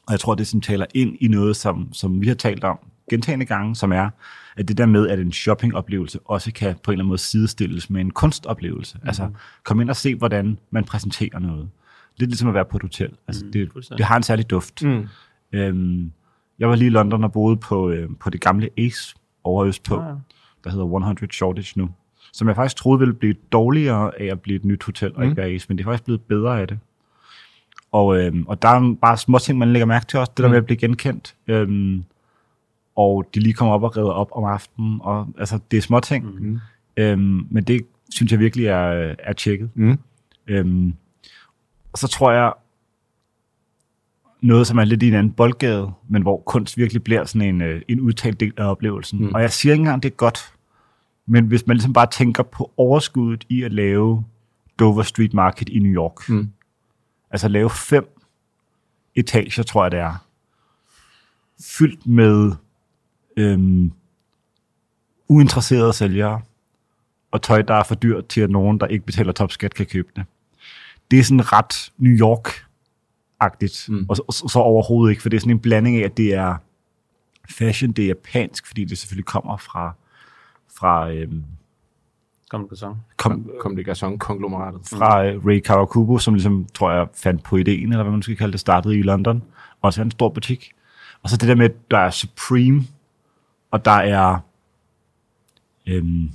Og 0.07 0.11
jeg 0.11 0.19
tror, 0.19 0.35
det 0.35 0.47
som 0.47 0.61
taler 0.61 0.85
ind 0.93 1.17
i 1.19 1.27
noget, 1.27 1.55
som, 1.55 1.93
som 1.93 2.21
vi 2.21 2.27
har 2.27 2.35
talt 2.35 2.63
om 2.63 2.79
gentagende 3.09 3.45
gange, 3.45 3.75
som 3.75 3.91
er, 3.91 4.09
at 4.57 4.67
det 4.67 4.77
der 4.77 4.85
med, 4.85 5.07
at 5.07 5.19
en 5.19 5.31
shoppingoplevelse 5.31 6.19
også 6.25 6.51
kan 6.53 6.75
på 6.83 6.91
en 6.91 6.93
eller 6.93 7.03
anden 7.03 7.07
måde 7.07 7.17
sidestilles 7.17 7.89
med 7.89 8.01
en 8.01 8.11
kunstoplevelse. 8.11 8.97
Mm. 9.01 9.07
Altså, 9.07 9.29
kom 9.63 9.81
ind 9.81 9.89
og 9.89 9.95
se, 9.95 10.15
hvordan 10.15 10.59
man 10.71 10.83
præsenterer 10.83 11.39
noget. 11.39 11.69
Lidt 12.19 12.29
ligesom 12.29 12.47
at 12.47 12.53
være 12.53 12.65
på 12.65 12.77
et 12.77 12.81
hotel. 12.83 13.09
Altså, 13.27 13.45
mm, 13.45 13.51
det, 13.51 13.69
det 13.97 14.05
har 14.05 14.17
en 14.17 14.23
særlig 14.23 14.49
duft. 14.49 14.83
Mm. 14.83 15.07
Øhm, 15.51 16.11
jeg 16.59 16.69
var 16.69 16.75
lige 16.75 16.87
i 16.87 16.89
London 16.89 17.23
og 17.23 17.31
boede 17.31 17.57
på, 17.57 17.89
øh, 17.89 18.09
på 18.19 18.29
det 18.29 18.41
gamle 18.41 18.69
Ace 18.77 19.15
over 19.43 19.65
østpå, 19.65 19.95
Ah, 19.95 20.05
ja. 20.07 20.13
der 20.63 20.69
hedder 20.69 20.85
100 20.85 21.33
Shortage 21.33 21.79
nu, 21.79 21.89
som 22.33 22.47
jeg 22.47 22.55
faktisk 22.55 22.75
troede 22.75 22.99
ville 22.99 23.13
blive 23.13 23.35
dårligere 23.51 24.21
af 24.21 24.25
at 24.25 24.41
blive 24.41 24.55
et 24.55 24.65
nyt 24.65 24.83
hotel 24.83 25.15
og 25.15 25.23
ikke 25.23 25.37
være 25.37 25.47
Ace, 25.49 25.65
men 25.69 25.77
det 25.77 25.83
er 25.83 25.87
faktisk 25.87 26.03
blevet 26.05 26.21
bedre 26.21 26.61
af 26.61 26.67
det. 26.67 26.79
Og, 27.91 28.19
øhm, 28.19 28.45
og 28.47 28.61
der 28.61 28.67
er 28.67 28.95
bare 29.01 29.17
små 29.17 29.39
ting, 29.39 29.57
man 29.57 29.73
lægger 29.73 29.85
mærke 29.85 30.05
til 30.05 30.19
også, 30.19 30.31
det 30.37 30.43
der 30.43 30.49
med 30.49 30.57
at 30.57 30.65
blive 30.65 30.77
genkendt. 30.77 31.35
Øhm, 31.47 32.03
og 32.95 33.29
de 33.35 33.39
lige 33.39 33.53
kommer 33.53 33.73
op 33.73 33.83
og 33.83 33.97
redder 33.97 34.11
op 34.11 34.29
om 34.31 34.43
aftenen, 34.43 34.99
og 35.01 35.27
altså, 35.37 35.59
det 35.71 35.77
er 35.77 35.81
små 35.81 35.99
ting. 35.99 36.41
Mm. 36.41 36.59
Øhm, 36.97 37.47
men 37.49 37.63
det 37.63 37.81
synes 38.09 38.31
jeg 38.31 38.39
virkelig 38.39 38.65
er, 38.65 39.15
er 39.19 39.33
tjekket. 39.33 39.69
Mm. 39.75 39.99
Øhm, 40.47 40.93
så 41.95 42.07
tror 42.07 42.31
jeg, 42.31 42.53
noget, 44.41 44.67
som 44.67 44.77
er 44.77 44.83
lidt 44.83 45.03
i 45.03 45.07
en 45.07 45.13
anden 45.13 45.33
boldgade, 45.33 45.91
men 46.07 46.21
hvor 46.21 46.43
kunst 46.45 46.77
virkelig 46.77 47.03
bliver 47.03 47.25
sådan 47.25 47.47
en, 47.55 47.61
øh, 47.61 47.81
en 47.87 47.99
udtalt 47.99 48.39
del 48.39 48.53
af 48.57 48.65
oplevelsen. 48.71 49.19
Mm. 49.19 49.33
Og 49.33 49.41
jeg 49.41 49.51
siger 49.51 49.73
ikke 49.73 49.81
engang, 49.81 50.03
det 50.03 50.11
er 50.11 50.15
godt, 50.15 50.53
men 51.25 51.45
hvis 51.45 51.67
man 51.67 51.75
ligesom 51.77 51.93
bare 51.93 52.07
tænker 52.11 52.43
på 52.43 52.71
overskuddet 52.77 53.45
i 53.49 53.63
at 53.63 53.73
lave 53.73 54.25
Dover 54.79 55.03
Street 55.03 55.33
Market 55.33 55.69
i 55.69 55.79
New 55.79 55.91
York, 55.91 56.29
Mm. 56.29 56.49
altså 57.31 57.47
lave 57.47 57.69
fem 57.69 58.17
etager, 59.15 59.63
tror 59.63 59.83
jeg 59.83 59.91
det 59.91 59.99
er, 59.99 60.25
fyldt 61.77 62.07
med 62.07 62.51
øhm, 63.37 63.91
uinteresserede 65.27 65.93
sælgere, 65.93 66.41
og 67.31 67.41
tøj, 67.41 67.61
der 67.61 67.73
er 67.73 67.83
for 67.83 67.95
dyrt 67.95 68.27
til, 68.27 68.41
at 68.41 68.49
nogen, 68.49 68.79
der 68.79 68.87
ikke 68.87 69.05
betaler 69.05 69.31
topskat, 69.31 69.73
kan 69.73 69.85
købe 69.85 70.09
det. 70.15 70.25
Det 71.11 71.19
er 71.19 71.23
sådan 71.23 71.53
ret 71.53 71.91
New 71.97 72.13
York-agtigt, 72.27 73.85
mm. 73.91 74.05
og 74.09 74.15
så, 74.15 74.23
så, 74.31 74.47
så 74.47 74.59
overhovedet 74.59 75.11
ikke, 75.11 75.21
for 75.21 75.29
det 75.29 75.37
er 75.37 75.41
sådan 75.41 75.51
en 75.51 75.59
blanding 75.59 75.97
af, 75.97 76.01
at 76.05 76.17
det 76.17 76.33
er 76.33 76.55
fashion, 77.49 77.91
det 77.91 78.03
er 78.03 78.07
japansk, 78.07 78.67
fordi 78.67 78.85
det 78.85 78.97
selvfølgelig 78.97 79.25
kommer 79.25 79.57
fra, 79.57 79.93
fra, 80.79 81.11
øhm, 81.11 81.43
Kom 82.49 82.69
det 82.69 82.79
sang. 82.79 82.97
kom, 83.17 83.49
Kom 83.61 83.75
det 83.75 83.87
Garçon-konglomeratet. 83.89 84.81
fra 84.87 85.25
øh, 85.25 85.45
Ray 85.45 85.59
Kawakubo, 85.59 86.17
som 86.17 86.33
ligesom, 86.33 86.67
tror 86.73 86.91
jeg, 86.91 87.07
fandt 87.13 87.43
på 87.43 87.57
ideen, 87.57 87.91
eller 87.91 88.03
hvad 88.03 88.11
man 88.11 88.21
skal 88.21 88.37
kalde 88.37 88.51
det, 88.51 88.59
startede 88.59 88.99
i 88.99 89.01
London. 89.01 89.43
Også 89.81 90.01
en 90.01 90.11
stor 90.11 90.29
butik. 90.29 90.71
Og 91.23 91.29
så 91.29 91.37
det 91.37 91.47
der 91.49 91.55
med, 91.55 91.65
at 91.65 91.91
der 91.91 91.97
er 91.97 92.09
Supreme, 92.09 92.83
og 93.71 93.85
der 93.85 93.91
er... 93.91 94.37
Øhm, 95.87 96.31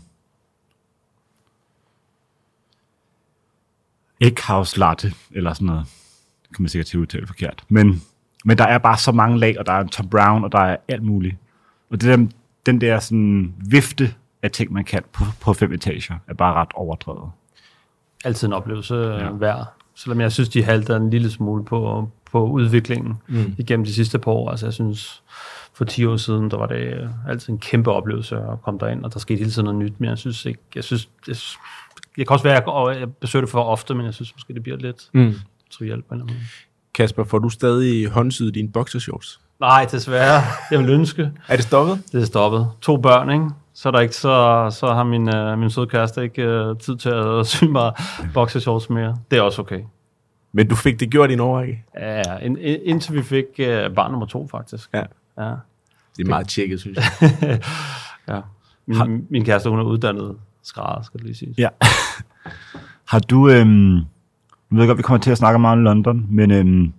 Egghouse 4.20 4.78
Latte, 4.78 5.12
eller 5.30 5.52
sådan 5.52 5.66
noget. 5.66 5.86
Det 6.42 6.56
kan 6.56 6.62
man 6.62 6.68
sikkert 6.68 6.86
til 6.86 6.96
at 6.96 7.00
udtale 7.00 7.26
forkert. 7.26 7.64
Men, 7.68 8.02
men 8.44 8.58
der 8.58 8.64
er 8.64 8.78
bare 8.78 8.98
så 8.98 9.12
mange 9.12 9.38
lag, 9.38 9.58
og 9.58 9.66
der 9.66 9.72
er 9.72 9.80
en 9.80 9.88
Tom 9.88 10.08
Brown, 10.08 10.44
og 10.44 10.52
der 10.52 10.58
er 10.58 10.76
alt 10.88 11.02
muligt. 11.02 11.36
Og 11.90 12.00
det 12.00 12.18
der, 12.18 12.26
den 12.66 12.80
der 12.80 12.98
sådan 12.98 13.54
vifte 13.58 14.14
af 14.42 14.50
ting, 14.50 14.72
man 14.72 14.84
kan 14.84 15.02
på, 15.12 15.24
på 15.40 15.52
fem 15.52 15.72
etager, 15.72 16.14
er 16.28 16.34
bare 16.34 16.54
ret 16.54 16.68
overdrevet. 16.74 17.30
Altid 18.24 18.48
en 18.48 18.52
oplevelse 18.52 18.94
ja. 18.94 19.30
værd. 19.32 19.66
Selvom 19.94 20.20
jeg 20.20 20.32
synes, 20.32 20.48
de 20.48 20.62
halter 20.62 20.96
en 20.96 21.10
lille 21.10 21.30
smule 21.30 21.64
på, 21.64 22.10
på 22.32 22.46
udviklingen 22.46 23.14
mm. 23.28 23.54
igennem 23.58 23.84
de 23.84 23.94
sidste 23.94 24.18
par 24.18 24.30
år. 24.32 24.50
Altså 24.50 24.66
jeg 24.66 24.72
synes, 24.72 25.22
for 25.74 25.84
10 25.84 26.04
år 26.04 26.16
siden, 26.16 26.50
der 26.50 26.56
var 26.56 26.66
det 26.66 27.10
altid 27.28 27.52
en 27.52 27.58
kæmpe 27.58 27.92
oplevelse 27.92 28.36
at 28.36 28.62
komme 28.62 28.80
derind, 28.80 29.04
og 29.04 29.12
der 29.12 29.18
skete 29.18 29.38
hele 29.38 29.50
tiden 29.50 29.64
noget 29.64 29.78
nyt, 29.78 30.00
men 30.00 30.10
jeg 30.10 30.18
synes 30.18 30.44
ikke, 30.44 30.60
jeg 30.74 30.84
synes, 30.84 31.08
jeg, 31.28 31.36
synes- 31.36 31.58
jeg 32.18 32.26
kan 32.26 32.34
også 32.34 32.42
være, 32.42 32.56
at 32.56 32.94
jeg, 32.94 33.00
jeg 33.00 33.12
besøger 33.12 33.40
det 33.44 33.50
for 33.50 33.62
ofte, 33.64 33.94
men 33.94 34.06
jeg 34.06 34.14
synes 34.14 34.34
måske, 34.36 34.54
det 34.54 34.62
bliver 34.62 34.78
lidt 34.78 35.08
Mm. 35.12 35.34
trivielt 35.70 36.08
på 36.08 36.14
en 36.14 36.20
eller 36.20 36.24
anden 36.24 36.36
måde. 36.36 36.46
Kasper, 36.94 37.24
får 37.24 37.38
du 37.38 37.48
stadig 37.48 38.08
håndsyet 38.08 38.54
dine 38.54 38.72
boxershorts? 38.72 39.40
Nej, 39.60 39.86
desværre. 39.90 40.42
Jeg 40.70 40.78
vil 40.80 40.90
ønske. 40.90 41.30
Er 41.48 41.56
det 41.56 41.64
stoppet? 41.64 42.02
Det 42.12 42.20
er 42.22 42.24
stoppet. 42.26 42.68
To 42.82 42.96
børn, 42.96 43.30
ikke? 43.30 43.44
Så, 43.74 43.88
er 43.88 43.92
der 43.92 44.00
ikke, 44.00 44.16
så, 44.16 44.68
så 44.78 44.86
har 44.94 45.04
min, 45.04 45.34
øh, 45.34 45.58
min 45.58 45.70
søde 45.70 45.86
kæreste 45.86 46.22
ikke 46.22 46.42
øh, 46.42 46.78
tid 46.78 46.96
til 46.96 47.08
at 47.08 47.46
sy 47.52 47.64
mig 47.64 47.92
boxershorts 48.34 48.90
mere. 48.90 49.16
Det 49.30 49.38
er 49.38 49.42
også 49.42 49.62
okay. 49.62 49.80
Men 50.52 50.68
du 50.68 50.74
fik 50.74 51.00
det 51.00 51.10
gjort 51.10 51.30
i 51.30 51.32
en 51.32 51.40
årrække. 51.40 51.84
Ja, 51.98 52.38
ind, 52.38 52.58
indtil 52.60 53.14
vi 53.14 53.22
fik 53.22 53.44
øh, 53.58 53.94
barn 53.94 54.10
nummer 54.10 54.26
to, 54.26 54.48
faktisk. 54.50 54.90
Ja. 54.94 55.02
Ja. 55.38 55.50
Det 56.16 56.24
er 56.24 56.28
meget 56.28 56.48
tjekket, 56.48 56.80
synes 56.80 56.98
jeg. 57.20 57.60
ja. 58.28 58.40
Min, 58.86 59.26
min 59.30 59.44
kæreste, 59.44 59.70
hun 59.70 59.78
er 59.78 59.84
uddannet 59.84 60.36
skrædder, 60.62 61.02
skal 61.02 61.18
det 61.18 61.26
lige 61.26 61.36
sige. 61.36 61.54
Ja. 61.58 61.68
Har 63.08 63.18
du, 63.18 63.48
øhm, 63.48 63.96
jeg 63.96 64.04
ved 64.70 64.86
godt, 64.86 64.98
vi 64.98 65.02
kommer 65.02 65.20
til 65.20 65.30
at 65.30 65.38
snakke 65.38 65.58
meget 65.58 65.78
om 65.78 65.84
London, 65.84 66.26
men 66.30 66.50
øhm, 66.50 66.92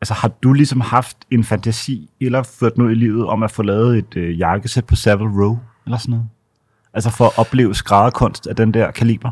altså, 0.00 0.14
har 0.14 0.28
du 0.28 0.52
ligesom 0.52 0.80
haft 0.80 1.16
en 1.30 1.44
fantasi, 1.44 2.10
eller 2.20 2.42
ført 2.42 2.78
noget 2.78 2.90
i 2.90 2.94
livet 2.94 3.26
om 3.26 3.42
at 3.42 3.50
få 3.50 3.62
lavet 3.62 3.98
et 3.98 4.16
øh, 4.16 4.38
jakkesæt 4.38 4.84
på 4.84 4.96
Savile 4.96 5.30
Row, 5.30 5.58
eller 5.86 5.98
sådan 5.98 6.10
noget? 6.10 6.28
Altså 6.94 7.10
for 7.10 7.24
at 7.24 7.38
opleve 7.38 7.74
skrædderkunst 7.74 8.46
af 8.46 8.56
den 8.56 8.74
der 8.74 8.90
kaliber? 8.90 9.30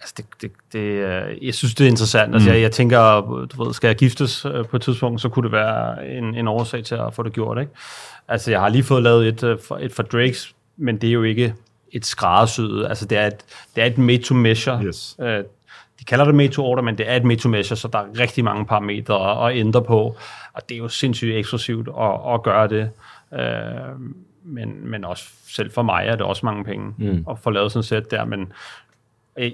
Altså, 0.00 0.14
det, 0.16 0.26
det, 0.42 0.52
det, 0.72 0.78
øh, 0.78 1.46
jeg 1.46 1.54
synes, 1.54 1.74
det 1.74 1.84
er 1.84 1.90
interessant. 1.90 2.34
Altså, 2.34 2.50
jeg, 2.50 2.60
jeg 2.60 2.72
tænker, 2.72 3.20
du 3.46 3.64
ved, 3.64 3.74
skal 3.74 3.88
jeg 3.88 3.96
giftes 3.96 4.44
øh, 4.44 4.66
på 4.66 4.76
et 4.76 4.82
tidspunkt, 4.82 5.20
så 5.20 5.28
kunne 5.28 5.42
det 5.42 5.52
være 5.52 6.08
en, 6.08 6.34
en 6.34 6.48
årsag 6.48 6.84
til 6.84 6.94
at 6.94 7.14
få 7.14 7.22
det 7.22 7.32
gjort. 7.32 7.60
Ikke? 7.60 7.72
Altså, 8.28 8.50
jeg 8.50 8.60
har 8.60 8.68
lige 8.68 8.82
fået 8.82 9.02
lavet 9.02 9.28
et, 9.28 9.42
øh, 9.42 9.58
et 9.80 9.92
for 9.92 10.02
Drakes, 10.02 10.54
men 10.76 10.96
det 10.96 11.08
er 11.08 11.12
jo 11.12 11.22
ikke 11.22 11.54
et 11.92 12.06
skræddersyet. 12.06 12.86
Altså, 12.88 13.06
det 13.06 13.18
er 13.18 13.26
et, 13.26 13.36
det 13.76 13.82
er 13.82 13.86
et 13.86 13.98
made 13.98 14.22
to 14.22 14.34
measure. 14.34 14.82
Yes. 14.84 15.16
Øh, 15.20 15.38
de 16.00 16.04
kalder 16.06 16.24
det 16.24 16.34
made 16.34 16.48
to 16.48 16.64
order, 16.64 16.82
men 16.82 16.98
det 16.98 17.10
er 17.10 17.16
et 17.16 17.24
made 17.24 17.40
to 17.40 17.48
measure, 17.48 17.76
så 17.76 17.88
der 17.88 17.98
er 17.98 18.04
rigtig 18.18 18.44
mange 18.44 18.66
parametre 18.66 19.48
at 19.50 19.56
ændre 19.56 19.82
på. 19.82 20.16
Og 20.52 20.62
det 20.68 20.74
er 20.74 20.78
jo 20.78 20.88
sindssygt 20.88 21.36
eksklusivt 21.36 21.88
at, 22.00 22.34
at 22.34 22.42
gøre 22.42 22.68
det. 22.68 22.90
Øh, 23.34 23.40
men, 24.44 24.90
men 24.90 25.04
også 25.04 25.24
selv 25.48 25.70
for 25.72 25.82
mig 25.82 26.04
er 26.06 26.12
det 26.16 26.22
også 26.22 26.46
mange 26.46 26.64
penge 26.64 26.94
mm. 26.98 27.24
at 27.30 27.38
få 27.38 27.50
lavet 27.50 27.72
sådan 27.72 27.80
et 27.80 27.86
sæt 27.86 28.10
der, 28.10 28.24
men 28.24 28.52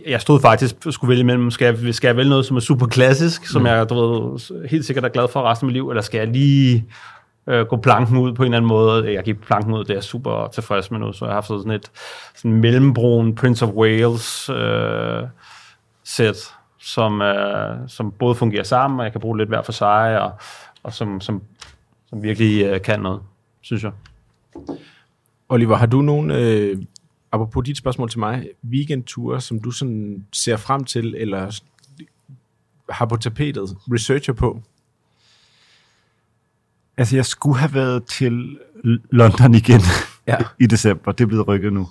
jeg- 0.07 0.21
stod 0.21 0.41
faktisk 0.41 0.75
skulle 0.91 1.09
vælge 1.09 1.25
mellem, 1.25 1.51
skal 1.51 1.77
jeg, 1.85 1.95
skal 1.95 2.09
jeg 2.09 2.17
vælge 2.17 2.31
noget, 2.31 2.47
som 2.47 2.57
er 2.57 2.61
super 2.61 2.87
klassisk, 2.87 3.47
som 3.47 3.67
jeg 3.67 3.89
du 3.89 3.95
ved, 3.95 4.69
helt 4.69 4.85
sikkert 4.85 5.05
er 5.05 5.09
glad 5.09 5.29
for 5.33 5.43
resten 5.43 5.65
af 5.65 5.67
mit 5.67 5.73
liv, 5.73 5.89
eller 5.91 6.03
skal 6.03 6.19
jeg 6.19 6.29
lige 6.29 6.85
øh, 7.49 7.67
gå 7.67 7.77
planken 7.77 8.17
ud 8.17 8.33
på 8.33 8.43
en 8.43 8.47
eller 8.47 8.57
anden 8.57 8.69
måde? 8.69 9.13
Jeg 9.13 9.25
gik 9.25 9.41
planken 9.41 9.73
ud, 9.75 9.79
det 9.79 9.91
er 9.91 9.95
jeg 9.95 10.05
super 10.05 10.49
tilfreds 10.49 10.91
med 10.91 10.99
nu, 10.99 11.13
så 11.13 11.25
jeg 11.25 11.31
har 11.31 11.37
haft 11.37 11.47
sådan 11.47 11.71
et 11.71 11.91
sådan 12.35 12.53
mellembrun 12.53 13.35
Prince 13.35 13.65
of 13.65 13.73
Wales 13.73 14.51
øh, 14.51 15.23
sæt, 16.05 16.55
som, 16.79 17.23
øh, 17.23 17.77
som 17.89 18.13
både 18.13 18.35
fungerer 18.35 18.63
sammen, 18.63 19.01
og 19.01 19.05
jeg 19.05 19.13
kan 19.13 19.21
bruge 19.21 19.39
lidt 19.39 19.49
hver 19.49 19.63
for 19.63 19.73
sig, 19.73 20.21
og, 20.21 20.33
og 20.83 20.93
som, 20.93 21.21
som, 21.21 21.43
som 22.07 22.23
virkelig 22.23 22.65
øh, 22.65 22.83
kan 22.83 23.01
noget, 23.01 23.21
synes 23.61 23.85
jeg. 23.85 23.93
Oliver, 25.49 25.77
har 25.77 25.87
du 25.87 26.01
nogen, 26.01 26.31
øh, 26.31 26.83
apropos 27.33 27.65
dit 27.65 27.77
spørgsmål 27.77 28.11
til 28.11 28.19
mig, 28.19 28.49
weekendture, 28.65 29.41
som 29.41 29.61
du 29.61 29.71
sådan 29.71 30.27
ser 30.33 30.57
frem 30.57 30.85
til, 30.85 31.15
eller 31.19 31.61
har 32.91 33.07
på 33.07 33.17
tapetet, 33.17 33.77
researcher 33.93 34.33
på? 34.33 34.63
Altså, 36.99 37.17
jeg 37.17 37.27
skulle 37.27 37.59
have 37.59 37.75
været 37.75 38.05
til 38.05 38.59
London 39.11 39.55
igen 39.55 39.81
Ja. 40.27 40.37
i 40.65 40.67
december. 40.67 41.13
Det 41.13 41.25
er 41.25 41.29
blevet 41.29 41.49
rykket 41.49 41.73
nu. 41.73 41.89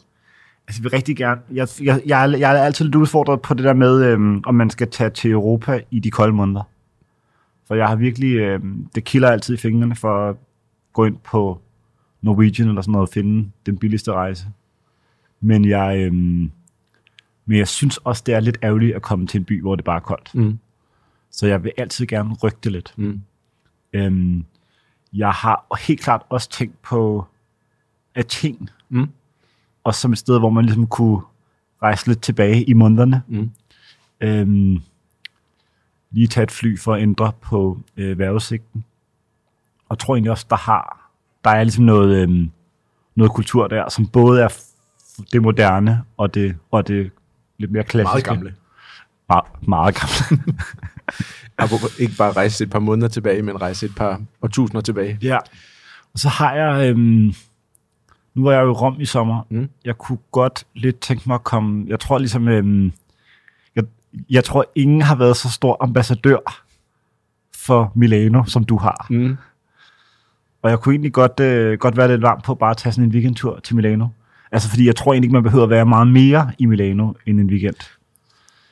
Altså, 0.68 0.80
jeg 0.80 0.84
vil 0.84 0.92
rigtig 0.92 1.18
gerne... 1.18 1.42
Jeg, 1.52 1.68
jeg, 1.82 2.02
jeg, 2.06 2.36
jeg 2.40 2.58
er 2.58 2.64
altid 2.64 2.86
lidt 2.86 2.96
udfordret 2.96 3.42
på 3.42 3.54
det 3.54 3.64
der 3.64 3.74
med, 3.74 4.06
øhm, 4.06 4.42
om 4.46 4.56
man 4.56 4.70
skal 4.70 4.90
tage 4.90 5.10
til 5.10 5.32
Europa 5.32 5.82
i 5.92 6.00
de 6.00 6.12
kolde 6.12 6.34
måneder. 6.34 6.64
For 7.68 7.76
jeg 7.76 7.88
har 7.88 7.96
virkelig... 7.96 8.36
Øhm, 8.36 8.88
det 8.96 9.04
kilder 9.04 9.30
altid 9.30 9.54
i 9.54 9.58
fingrene 9.58 9.96
for 9.96 10.30
at 10.30 10.36
gå 10.94 11.06
ind 11.06 11.18
på 11.18 11.62
Norwegian 12.22 12.68
eller 12.68 12.82
sådan 12.82 12.92
noget 12.92 13.08
og 13.08 13.14
finde 13.14 13.50
den 13.66 13.78
billigste 13.78 14.12
rejse. 14.12 14.46
Men 15.42 15.66
jeg... 15.66 15.98
Øhm, 15.98 16.52
men 17.46 17.58
jeg 17.58 17.68
synes 17.68 17.98
også, 17.98 18.24
det 18.26 18.36
er 18.36 18.40
lidt 18.40 18.58
ærgerligt 18.64 18.96
at 18.96 19.02
komme 19.02 19.28
til 19.28 19.40
en 19.40 19.46
by, 19.46 19.62
hvor 19.62 19.76
det 19.76 19.86
bare 19.86 19.96
er 19.96 20.00
koldt. 20.00 20.36
Mm. 20.36 20.60
Så 21.32 21.48
jeg 21.48 21.64
vil 21.64 21.72
altid 21.78 22.06
gerne 22.06 22.34
rykke 22.34 22.58
det 22.64 22.72
lidt. 22.72 22.94
Mm. 22.98 23.22
Øhm, 23.94 24.46
jeg 25.14 25.32
har 25.32 25.78
helt 25.88 26.02
klart 26.02 26.22
også 26.30 26.50
tænkt 26.50 26.82
på 26.82 27.26
Athen. 28.16 28.70
Mm. 28.90 29.10
Og 29.84 29.96
som 29.96 30.12
et 30.12 30.18
sted, 30.18 30.40
hvor 30.40 30.50
man 30.50 30.66
ligesom 30.66 30.88
kunne 30.88 31.22
rejse 31.82 32.08
lidt 32.08 32.22
tilbage 32.22 32.64
i 32.64 32.74
månederne. 32.74 33.22
Mm. 33.28 33.52
Øhm, 34.22 34.82
lige 36.12 36.28
tage 36.28 36.44
et 36.44 36.52
fly 36.52 36.80
for 36.80 36.94
at 36.94 37.02
ændre 37.02 37.32
på 37.42 37.80
øh, 37.98 38.20
vejrudsigten. 38.20 38.84
Og 39.90 40.00
tror 40.00 40.16
egentlig 40.16 40.32
også, 40.32 40.46
der 40.50 40.56
har 40.56 41.08
der 41.48 41.54
er 41.54 41.64
ligesom 41.64 41.84
noget, 41.84 42.22
øhm, 42.22 42.52
noget 43.16 43.32
kultur 43.32 43.68
der, 43.68 43.90
som 43.90 44.08
både 44.08 44.42
er 44.42 44.48
det 45.32 45.42
moderne 45.42 46.04
og 46.18 46.34
det, 46.34 46.56
og 46.72 46.88
det 46.88 47.12
lidt 47.58 47.72
mere 47.72 47.84
klassiske. 47.84 48.14
Meget 48.14 48.24
gamle. 48.26 48.56
Meget, 49.30 49.68
meget 49.68 49.96
gamle. 49.96 50.44
Ikke 52.00 52.14
bare 52.18 52.32
rejse 52.32 52.64
et 52.64 52.70
par 52.70 52.80
måneder 52.80 53.08
tilbage, 53.08 53.42
men 53.42 53.62
rejse 53.62 53.86
et 53.86 53.96
par 53.96 54.22
årtusinder 54.42 54.82
tilbage. 54.82 55.18
Ja. 55.22 55.38
Og 56.14 56.20
så 56.20 56.30
har 56.30 56.54
jeg... 56.54 56.90
Øhm, 56.90 57.34
nu 58.36 58.44
var 58.44 58.52
jeg 58.52 58.62
jo 58.62 58.70
i 58.70 58.72
Rom 58.72 58.96
i 59.00 59.06
sommer. 59.06 59.42
Mm. 59.50 59.70
Jeg 59.86 59.98
kunne 59.98 60.18
godt 60.32 60.64
lidt 60.74 61.00
tænke 61.00 61.24
mig 61.28 61.36
at 61.36 61.44
komme... 61.44 61.86
Jeg 61.88 62.00
tror 62.00 62.18
ligesom... 62.18 62.48
Øhm, 62.48 62.92
jeg, 63.76 63.84
jeg 64.30 64.44
tror, 64.44 64.66
ingen 64.76 65.02
har 65.02 65.16
været 65.16 65.38
så 65.38 65.52
stor 65.52 65.78
ambassadør 65.84 66.64
for 67.56 67.92
Milano, 67.96 68.44
som 68.44 68.64
du 68.64 68.78
har. 68.78 69.08
Mm. 69.10 69.38
Og 70.62 70.70
jeg 70.70 70.80
kunne 70.80 70.94
egentlig 70.94 71.14
godt, 71.14 71.40
øh, 71.40 71.80
godt 71.80 71.98
være 71.98 72.08
lidt 72.08 72.22
varm 72.22 72.42
på 72.42 72.56
bare 72.56 72.72
at 72.72 72.78
tage 72.78 72.94
sådan 72.94 73.04
en 73.04 73.12
weekendtur 73.12 73.60
til 73.64 73.76
Milano. 73.76 74.08
Altså, 74.52 74.70
fordi 74.70 74.88
jeg 74.88 74.96
tror 74.96 75.14
egentlig 75.14 75.26
ikke, 75.26 75.34
man 75.34 75.44
behøver 75.44 75.64
at 75.64 75.70
være 75.70 75.86
meget 75.86 76.08
mere 76.08 76.52
i 76.58 76.66
Milano 76.66 77.14
end 77.26 77.40
en 77.40 77.50
weekend. 77.50 77.97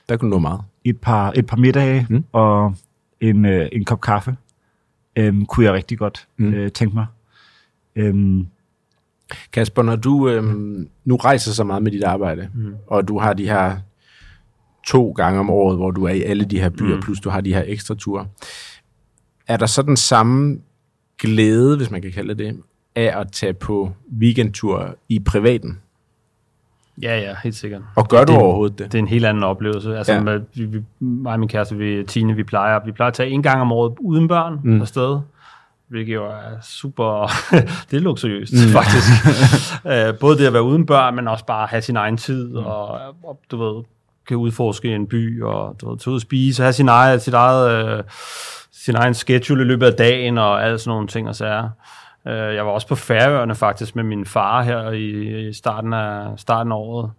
Der 0.10 0.18
kunne 0.18 0.32
du 0.32 0.36
nå 0.36 0.40
meget. 0.40 0.62
Et 0.84 0.98
par, 1.02 1.32
et 1.36 1.46
par 1.46 1.58
middage 1.58 2.08
Mm. 2.10 2.24
og 2.32 2.76
en, 3.22 3.46
øh, 3.46 3.70
en 3.72 3.86
kop 3.86 4.02
kaffe 4.02 4.36
øhm, 5.16 5.46
kunne 5.46 5.66
jeg 5.66 5.74
rigtig 5.74 5.98
godt 5.98 6.28
Mm. 6.38 6.54
øh, 6.54 6.72
tænke 6.72 6.96
mig. 6.96 7.06
Øhm, 7.96 8.48
Kasper, 9.54 9.82
når 9.84 9.96
du 9.96 10.30
øhm, 10.30 10.90
nu 11.06 11.16
rejser 11.16 11.52
så 11.52 11.64
meget 11.64 11.84
med 11.84 11.92
dit 11.92 12.04
arbejde, 12.04 12.50
mm. 12.54 12.74
og 12.88 13.08
du 13.08 13.20
har 13.20 13.34
de 13.34 13.46
her 13.48 13.78
to 14.88 15.12
gange 15.12 15.40
om 15.40 15.50
året, 15.50 15.78
hvor 15.78 15.92
du 15.92 16.04
er 16.04 16.10
i 16.14 16.22
alle 16.22 16.46
de 16.46 16.60
her 16.60 16.70
byer, 16.70 16.96
mm. 16.96 17.02
plus 17.02 17.20
du 17.20 17.30
har 17.30 17.42
de 17.42 17.54
her 17.54 17.64
ekstra 17.68 17.96
ture, 17.96 18.28
er 19.48 19.58
der 19.58 19.66
så 19.66 19.82
den 19.82 19.98
samme 19.98 20.60
glæde, 21.20 21.78
hvis 21.78 21.92
man 21.92 22.02
kan 22.02 22.12
kalde 22.12 22.34
det, 22.34 22.62
af 22.96 23.20
at 23.20 23.32
tage 23.32 23.54
på 23.54 23.92
weekendtur 24.20 24.96
i 25.10 25.20
privaten? 25.20 25.80
Ja, 27.02 27.20
ja, 27.20 27.36
helt 27.44 27.56
sikkert. 27.56 27.82
Og 27.96 28.08
gør 28.08 28.24
du 28.24 28.34
Det- 28.34 28.42
overhovedet 28.42 28.80
det? 28.80 28.92
Det 28.92 28.98
er 28.98 29.02
en 29.02 29.08
helt 29.08 29.26
anden 29.26 29.44
oplevelse. 29.44 29.98
Altså, 29.98 30.14
Ja. 30.14 30.22
med, 30.22 30.40
vi, 30.56 30.66
vi, 30.66 30.80
mig 31.00 31.34
og 31.34 31.40
min 31.40 31.50
kæreste, 31.50 31.76
vi, 31.76 32.04
Tine, 32.08 32.36
vi 32.36 32.44
plejer, 32.44 32.80
vi 32.86 32.92
plejer 32.92 33.08
at 33.08 33.14
tage 33.14 33.30
en 33.30 33.44
gang 33.44 33.62
om 33.62 33.72
året 33.72 33.94
uden 34.00 34.28
børn 34.28 34.60
Mm. 34.64 34.82
afsted. 34.82 35.20
Hvilket 35.88 36.14
jo 36.14 36.26
er 36.26 36.62
super... 36.62 37.32
det 37.92 37.98
er 37.98 38.02
luksuriøst, 38.02 38.54
mm. 38.54 38.72
faktisk. 38.72 39.08
uh, 39.86 40.20
både 40.22 40.38
det 40.38 40.48
at 40.48 40.54
være 40.54 40.64
uden 40.64 40.86
børn, 40.86 41.16
men 41.16 41.28
også 41.28 41.46
bare 41.46 41.68
have 41.68 41.82
sin 41.82 41.96
egen 41.96 42.18
tid, 42.18 42.50
mm. 42.50 42.56
og, 42.66 42.88
og 43.24 43.40
du 43.52 43.58
ved, 43.64 43.84
kan 44.28 44.38
udforske 44.38 44.96
en 44.96 45.08
by, 45.08 45.44
og 45.44 45.76
du 45.82 45.90
ved, 45.90 45.98
tage 46.00 46.12
ud 46.12 46.16
og 46.16 46.22
spise, 46.22 46.64
have 46.64 46.74
sin 46.74 46.90
eget, 46.90 47.22
sit 47.22 47.34
eget, 47.34 47.88
øh, 47.98 48.04
sin 48.74 48.96
egen 48.96 49.14
schedule 49.14 49.62
i 49.62 49.66
løbet 49.66 49.86
af 49.86 49.94
dagen 49.94 50.38
og 50.38 50.64
alle 50.66 50.78
sådan 50.80 50.90
nogle 50.92 51.08
ting 51.08 51.30
og 51.30 51.36
sager. 51.36 51.64
Øh, 51.64 51.70
jeg 52.26 52.66
var 52.66 52.72
også 52.72 52.88
på 52.88 52.96
Færøerne 52.96 53.56
faktisk 53.56 53.96
med 53.96 54.04
min 54.04 54.26
far 54.26 54.64
her 54.64 54.92
i, 54.92 55.48
i 55.48 55.54
starten, 55.54 55.94
af, 55.94 56.40
starten 56.40 56.72
af 56.72 56.76
året. 56.76 57.12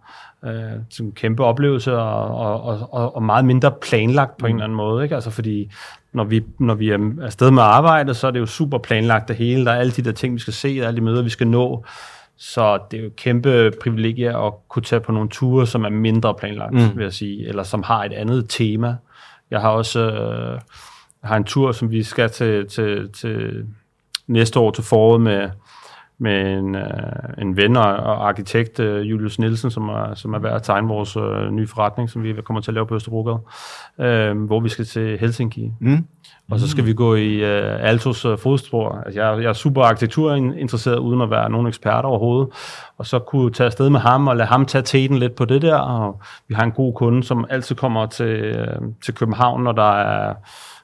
Øh, 0.45 0.81
som 0.89 1.05
en 1.05 1.11
kæmpe 1.11 1.43
oplevelse 1.43 1.97
og, 1.97 2.35
og, 2.35 2.89
og, 2.91 3.15
og 3.15 3.23
meget 3.23 3.45
mindre 3.45 3.71
planlagt 3.81 4.37
på 4.37 4.45
mm. 4.45 4.49
en 4.49 4.55
eller 4.55 4.63
anden 4.63 4.75
måde. 4.75 5.03
Ikke? 5.03 5.15
Altså 5.15 5.31
fordi 5.31 5.71
når 6.13 6.23
vi, 6.23 6.43
når 6.59 6.73
vi 6.73 6.89
er 6.89 7.11
afsted 7.21 7.51
med 7.51 7.63
arbejdet, 7.63 8.15
så 8.15 8.27
er 8.27 8.31
det 8.31 8.39
jo 8.39 8.45
super 8.45 8.77
planlagt 8.77 9.27
det 9.27 9.35
hele. 9.35 9.65
Der 9.65 9.71
er 9.71 9.79
alle 9.79 9.91
de 9.91 10.01
der 10.01 10.11
ting, 10.11 10.33
vi 10.33 10.39
skal 10.39 10.53
se, 10.53 10.75
der 10.75 10.83
er 10.83 10.87
alle 10.87 10.97
de 10.97 11.03
møder, 11.03 11.21
vi 11.21 11.29
skal 11.29 11.47
nå. 11.47 11.85
Så 12.37 12.79
det 12.91 12.97
er 12.97 13.01
jo 13.01 13.07
et 13.07 13.15
kæmpe 13.15 13.71
privilegie 13.81 14.45
at 14.45 14.53
kunne 14.67 14.83
tage 14.83 14.99
på 14.99 15.11
nogle 15.11 15.29
ture, 15.29 15.67
som 15.67 15.85
er 15.85 15.89
mindre 15.89 16.35
planlagt, 16.35 16.73
mm. 16.73 16.97
vil 16.97 17.03
jeg 17.03 17.13
sige, 17.13 17.47
eller 17.47 17.63
som 17.63 17.83
har 17.83 18.03
et 18.03 18.13
andet 18.13 18.45
tema. 18.49 18.95
Jeg 19.51 19.61
har 19.61 19.69
også 19.69 20.11
øh, 20.11 20.59
har 21.23 21.37
en 21.37 21.43
tur, 21.43 21.71
som 21.71 21.91
vi 21.91 22.03
skal 22.03 22.29
til, 22.29 22.67
til, 22.67 23.09
til 23.11 23.65
næste 24.27 24.59
år 24.59 24.71
til 24.71 24.83
foråret 24.83 25.21
med, 25.21 25.49
med 26.19 26.57
en, 26.57 26.75
øh, 26.75 27.41
en 27.41 27.57
ven 27.57 27.77
og, 27.77 27.83
og 27.83 28.27
arkitekt, 28.27 28.79
øh, 28.79 29.09
Julius 29.09 29.39
Nielsen, 29.39 29.71
som 29.71 29.89
er, 29.89 30.13
som 30.15 30.33
er 30.33 30.39
ved 30.39 30.49
at 30.49 30.63
tegne 30.63 30.87
vores 30.87 31.15
øh, 31.15 31.51
nye 31.51 31.67
forretning, 31.67 32.09
som 32.09 32.23
vi 32.23 32.33
kommer 32.45 32.61
til 32.61 32.71
at 32.71 32.73
lave 32.73 32.87
på 32.87 32.95
Østerbrogade, 32.95 33.39
øh, 33.99 34.41
hvor 34.41 34.59
vi 34.59 34.69
skal 34.69 34.85
til 34.85 35.19
Helsinki. 35.19 35.71
Mm. 35.79 36.05
Og 36.51 36.59
så 36.59 36.69
skal 36.69 36.85
vi 36.85 36.93
gå 36.93 37.15
i 37.15 37.33
øh, 37.33 37.89
Altos 37.89 38.25
øh, 38.25 38.37
fodspor. 38.37 39.01
Altså, 39.05 39.21
jeg, 39.21 39.41
jeg 39.43 39.49
er 39.49 39.53
super 39.53 39.83
arkitekturinteresseret, 39.83 40.97
uden 40.97 41.21
at 41.21 41.29
være 41.29 41.49
nogen 41.49 41.67
ekspert 41.67 42.05
overhovedet. 42.05 42.49
Og 42.97 43.05
så 43.05 43.19
kunne 43.19 43.51
tage 43.51 43.65
afsted 43.65 43.89
med 43.89 43.99
ham 43.99 44.27
og 44.27 44.35
lade 44.35 44.47
ham 44.47 44.65
tage 44.65 44.81
teten 44.81 45.17
lidt 45.17 45.35
på 45.35 45.45
det 45.45 45.61
der. 45.61 45.75
Og 45.75 46.21
vi 46.47 46.53
har 46.53 46.63
en 46.63 46.71
god 46.71 46.93
kunde, 46.93 47.23
som 47.23 47.45
altid 47.49 47.75
kommer 47.75 48.05
til, 48.05 48.25
øh, 48.25 48.81
til 49.05 49.13
København, 49.13 49.63
når 49.63 49.71
der 49.71 49.91
er 49.99 50.33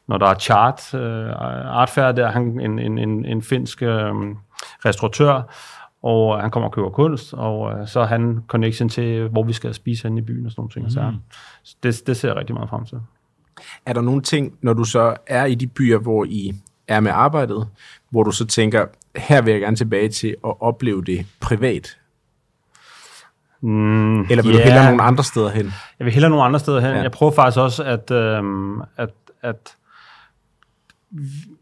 når 0.08 0.18
der 0.18 0.28
er 0.28 0.36
chart, 0.36 0.94
øh, 0.94 1.30
artfærd 1.66 2.16
der, 2.16 2.32
han 2.32 2.60
en, 2.60 2.80
en, 2.80 2.98
en, 2.98 3.26
en 3.26 3.42
finsk 3.42 3.82
øh, 3.82 4.14
restauratør, 4.86 5.42
og 6.04 6.42
han 6.42 6.52
kommer 6.52 6.70
og 6.70 6.74
køber 6.74 6.90
kunst, 6.90 7.34
og 7.34 7.80
øh, 7.80 7.88
så 7.88 8.00
har 8.00 8.08
han 8.08 8.44
connection 8.48 8.90
til, 8.90 9.28
hvor 9.28 9.44
vi 9.44 9.54
skal 9.54 9.74
spise 9.74 10.08
hen 10.08 10.18
i 10.18 10.22
byen 10.22 10.46
og 10.46 10.52
sådan 10.52 10.62
nogle 10.62 10.72
ting. 10.72 10.86
Mm. 10.86 11.20
Så 11.64 11.74
det, 11.84 12.08
det 12.08 12.18
ser 12.18 12.28
jeg 12.30 12.38
rigtig 12.38 12.54
meget 12.54 12.70
frem 12.70 12.86
til. 12.86 12.98
Er 13.86 13.94
der 13.94 14.02
nogle 14.02 14.22
ting, 14.22 14.54
når 14.62 14.74
du 14.74 14.84
så 14.84 15.16
er 15.28 15.46
i 15.46 15.56
de 15.56 15.68
byer, 15.68 15.98
hvor 15.98 16.26
I 16.26 16.54
er 16.88 17.00
med 17.00 17.12
arbejdet, 17.12 17.68
hvor 18.10 18.24
du 18.24 18.32
så 18.32 18.46
tænker, 18.46 18.86
her 19.16 19.42
vil 19.42 19.52
jeg 19.52 19.62
gerne 19.62 19.76
tilbage 19.76 20.10
til 20.10 20.36
at 20.46 20.62
opleve 20.62 21.04
det 21.04 21.26
privat? 21.42 21.98
Mm, 23.62 24.22
Eller 24.22 24.44
vil 24.44 24.46
yeah. 24.46 24.60
du 24.60 24.64
hellere 24.64 24.86
nogle 24.86 25.04
andre 25.04 25.24
steder 25.24 25.50
hen? 25.50 25.74
Jeg 26.00 26.06
vil 26.06 26.14
hellere 26.14 26.30
nogle 26.30 26.46
andre 26.46 26.60
steder 26.60 26.80
hen. 26.80 26.90
Ja. 26.90 27.02
Jeg 27.02 27.12
prøver 27.12 27.32
faktisk 27.32 27.60
også, 27.60 27.84
at, 27.84 28.12
øh, 28.12 28.44
at, 28.98 29.10
at 29.42 29.76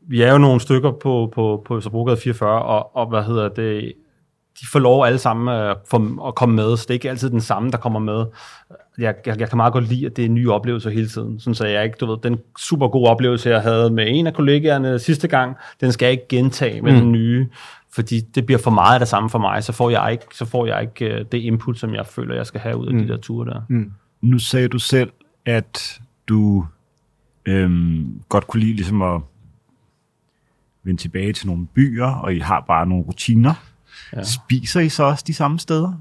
vi 0.08 0.22
er 0.22 0.32
jo 0.32 0.38
nogle 0.38 0.62
stykker 0.62 0.92
på, 0.92 1.32
på, 1.36 1.64
på 1.66 1.78
Østerbrogade 1.78 2.18
44, 2.18 2.62
og, 2.62 2.96
og 2.96 3.10
hvad 3.10 3.24
hedder 3.24 3.50
det, 3.50 3.94
de 4.62 4.66
får 4.72 4.80
lov 4.80 5.06
alle 5.06 5.20
sammen 5.20 5.56
at, 5.56 5.78
for, 5.90 6.28
at 6.28 6.36
komme 6.36 6.56
med, 6.56 6.78
så 6.78 6.84
det 6.84 6.90
er 6.90 6.94
ikke 6.94 7.10
altid 7.10 7.30
den 7.30 7.42
samme, 7.42 7.72
der 7.72 7.78
kommer 7.78 8.00
med. 8.00 8.26
Jeg, 8.98 9.16
jeg, 9.26 9.40
jeg 9.40 9.50
kan 9.50 9.58
meget 9.58 9.74
godt 9.74 9.90
lide, 9.90 10.06
at 10.06 10.18
det 10.18 10.26
er 10.26 10.30
nye 10.30 10.52
oplevelser 10.52 10.90
hele 10.90 11.08
tiden. 11.08 11.40
Sådan 11.40 11.56
så 11.56 11.66
jeg 11.66 11.84
ikke, 11.84 11.98
du 12.00 12.06
ved, 12.06 12.18
den 12.24 12.40
super 12.60 12.88
gode 12.88 13.10
oplevelse, 13.10 13.50
jeg 13.50 13.62
havde 13.62 13.90
med 13.90 14.06
en 14.08 14.28
af 14.28 14.34
kollegaerne 14.34 15.00
sidste 15.00 15.28
gang, 15.28 15.56
den 15.82 15.92
skal 15.92 16.06
jeg 16.06 16.12
ikke 16.12 16.28
gentage 16.30 16.82
med 16.82 16.92
mm. 16.92 17.00
den 17.00 17.12
nye, 17.12 17.48
fordi 17.94 18.20
det 18.20 18.46
bliver 18.46 18.60
for 18.60 18.72
meget 18.72 18.94
af 18.94 19.00
det 19.00 19.08
samme 19.08 19.30
for 19.30 19.40
mig, 19.40 19.64
så 19.64 19.72
får 19.72 19.90
jeg 19.90 20.12
ikke, 20.12 20.26
så 20.34 20.46
får 20.46 20.66
jeg 20.66 20.82
ikke 20.82 21.16
uh, 21.16 21.26
det 21.32 21.38
input, 21.38 21.80
som 21.80 21.96
jeg 21.96 22.08
føler, 22.08 22.36
jeg 22.36 22.46
skal 22.46 22.62
have 22.62 22.78
ud 22.78 22.88
af 22.88 22.94
mm. 22.94 23.00
de 23.00 23.08
der 23.08 23.18
ture 23.18 23.50
der. 23.50 23.62
Mm. 23.70 23.92
Nu 24.22 24.40
sagde 24.40 24.68
du 24.68 24.80
selv, 24.80 25.12
at 25.46 26.00
du 26.28 26.66
øhm, 27.46 28.22
godt 28.30 28.48
kunne 28.48 28.60
lide 28.64 28.74
ligesom 28.74 29.02
at 29.02 29.22
vende 30.84 31.02
tilbage 31.02 31.34
til 31.34 31.48
nogle 31.48 31.68
byer, 31.76 32.08
og 32.08 32.34
I 32.34 32.40
har 32.40 32.64
bare 32.68 32.88
nogle 32.88 33.06
rutiner. 33.06 33.54
Ja. 34.16 34.24
Spiser 34.24 34.80
I 34.80 34.90
så 34.90 35.04
også 35.04 35.24
de 35.28 35.34
samme 35.34 35.60
steder? 35.60 35.94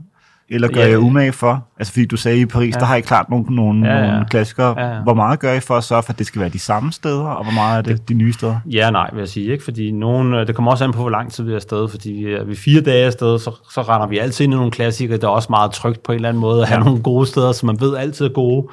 Eller 0.52 0.68
gør 0.68 0.80
ja, 0.80 0.88
jeg 0.88 0.98
umage 0.98 1.32
for? 1.32 1.66
Altså 1.78 1.92
fordi 1.92 2.06
du 2.06 2.16
sagde 2.16 2.40
i 2.40 2.46
Paris, 2.46 2.74
ja. 2.74 2.80
der 2.80 2.86
har 2.86 2.96
I 2.96 3.00
klart 3.00 3.30
nogle, 3.30 3.54
nogle, 3.54 3.88
ja, 3.88 3.98
ja. 3.98 4.10
nogle 4.10 4.26
klassikere. 4.26 4.80
Ja, 4.80 4.94
ja. 4.94 5.02
Hvor 5.02 5.14
meget 5.14 5.40
gør 5.40 5.52
I 5.52 5.60
for 5.60 5.76
at 5.76 5.84
sørge 5.84 6.02
for, 6.02 6.12
at 6.12 6.18
det 6.18 6.26
skal 6.26 6.40
være 6.40 6.50
de 6.50 6.58
samme 6.58 6.92
steder, 6.92 7.24
og 7.24 7.44
hvor 7.44 7.52
meget 7.52 7.78
er 7.78 7.82
det, 7.82 7.98
det 7.98 8.08
de 8.08 8.14
nye 8.14 8.32
steder? 8.32 8.60
Ja 8.66 8.90
nej, 8.90 9.10
vil 9.12 9.18
jeg 9.18 9.28
sige. 9.28 9.52
Ikke? 9.52 9.64
Fordi 9.64 9.90
nogen, 9.90 10.34
øh, 10.34 10.46
det 10.46 10.54
kommer 10.54 10.70
også 10.70 10.84
an 10.84 10.92
på, 10.92 11.00
hvor 11.00 11.10
lang 11.10 11.32
tid 11.32 11.44
vi 11.44 11.50
er 11.50 11.56
afsted. 11.56 11.88
Fordi 11.88 12.24
er 12.24 12.44
vi 12.44 12.54
fire 12.54 12.80
dage 12.80 13.06
afsted, 13.06 13.38
så, 13.38 13.50
så 13.70 13.82
render 13.82 14.06
vi 14.06 14.18
altid 14.18 14.44
ind 14.44 14.54
i 14.54 14.56
nogle 14.56 14.70
klassikere. 14.70 15.16
Det 15.16 15.24
er 15.24 15.28
også 15.28 15.48
meget 15.50 15.72
trygt 15.72 16.02
på 16.02 16.12
en 16.12 16.16
eller 16.16 16.28
anden 16.28 16.40
måde 16.40 16.62
at 16.62 16.68
have 16.68 16.78
ja. 16.78 16.84
nogle 16.84 17.02
gode 17.02 17.26
steder, 17.26 17.52
som 17.52 17.66
man 17.66 17.80
ved 17.80 17.96
altid 17.96 18.26
er 18.26 18.32
gode. 18.32 18.68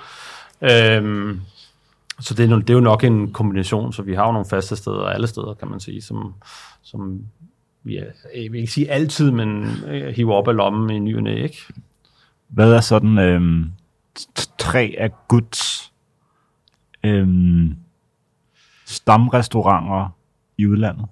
Øhm, 0.62 1.42
så 2.20 2.34
det 2.34 2.52
er, 2.52 2.56
det 2.56 2.70
er 2.70 2.74
jo 2.74 2.80
nok 2.80 3.04
en 3.04 3.34
kombination, 3.34 3.94
så 3.94 4.02
vi 4.02 4.14
har 4.14 4.26
jo 4.26 4.32
nogle 4.32 4.50
faste 4.50 4.76
steder, 4.76 5.06
alle 5.06 5.28
steder, 5.28 5.54
kan 5.54 5.68
man 5.68 5.80
sige, 5.80 6.02
som, 6.02 6.34
som 6.82 7.22
vi, 7.84 7.98
er, 7.98 8.06
jeg 8.36 8.52
vil 8.52 8.60
ikke 8.60 8.74
sige 8.74 8.92
altid, 8.92 9.32
men 9.32 9.66
øh, 9.88 10.16
hiver 10.16 10.34
op 10.34 10.48
af 10.48 10.56
lommen 10.56 10.90
i 10.90 11.00
ny 11.00 11.16
og 11.16 11.24
næ, 11.24 11.44
ikke? 11.44 11.58
Hvad 12.48 12.74
er 12.74 12.82
sådan 12.82 13.18
øhm, 13.18 13.72
tre 14.58 14.96
af 14.98 15.12
Guds 15.28 15.94
øhm, 17.04 17.76
stamrestauranter 18.86 20.16
i 20.58 20.68
udlandet? 20.68 21.06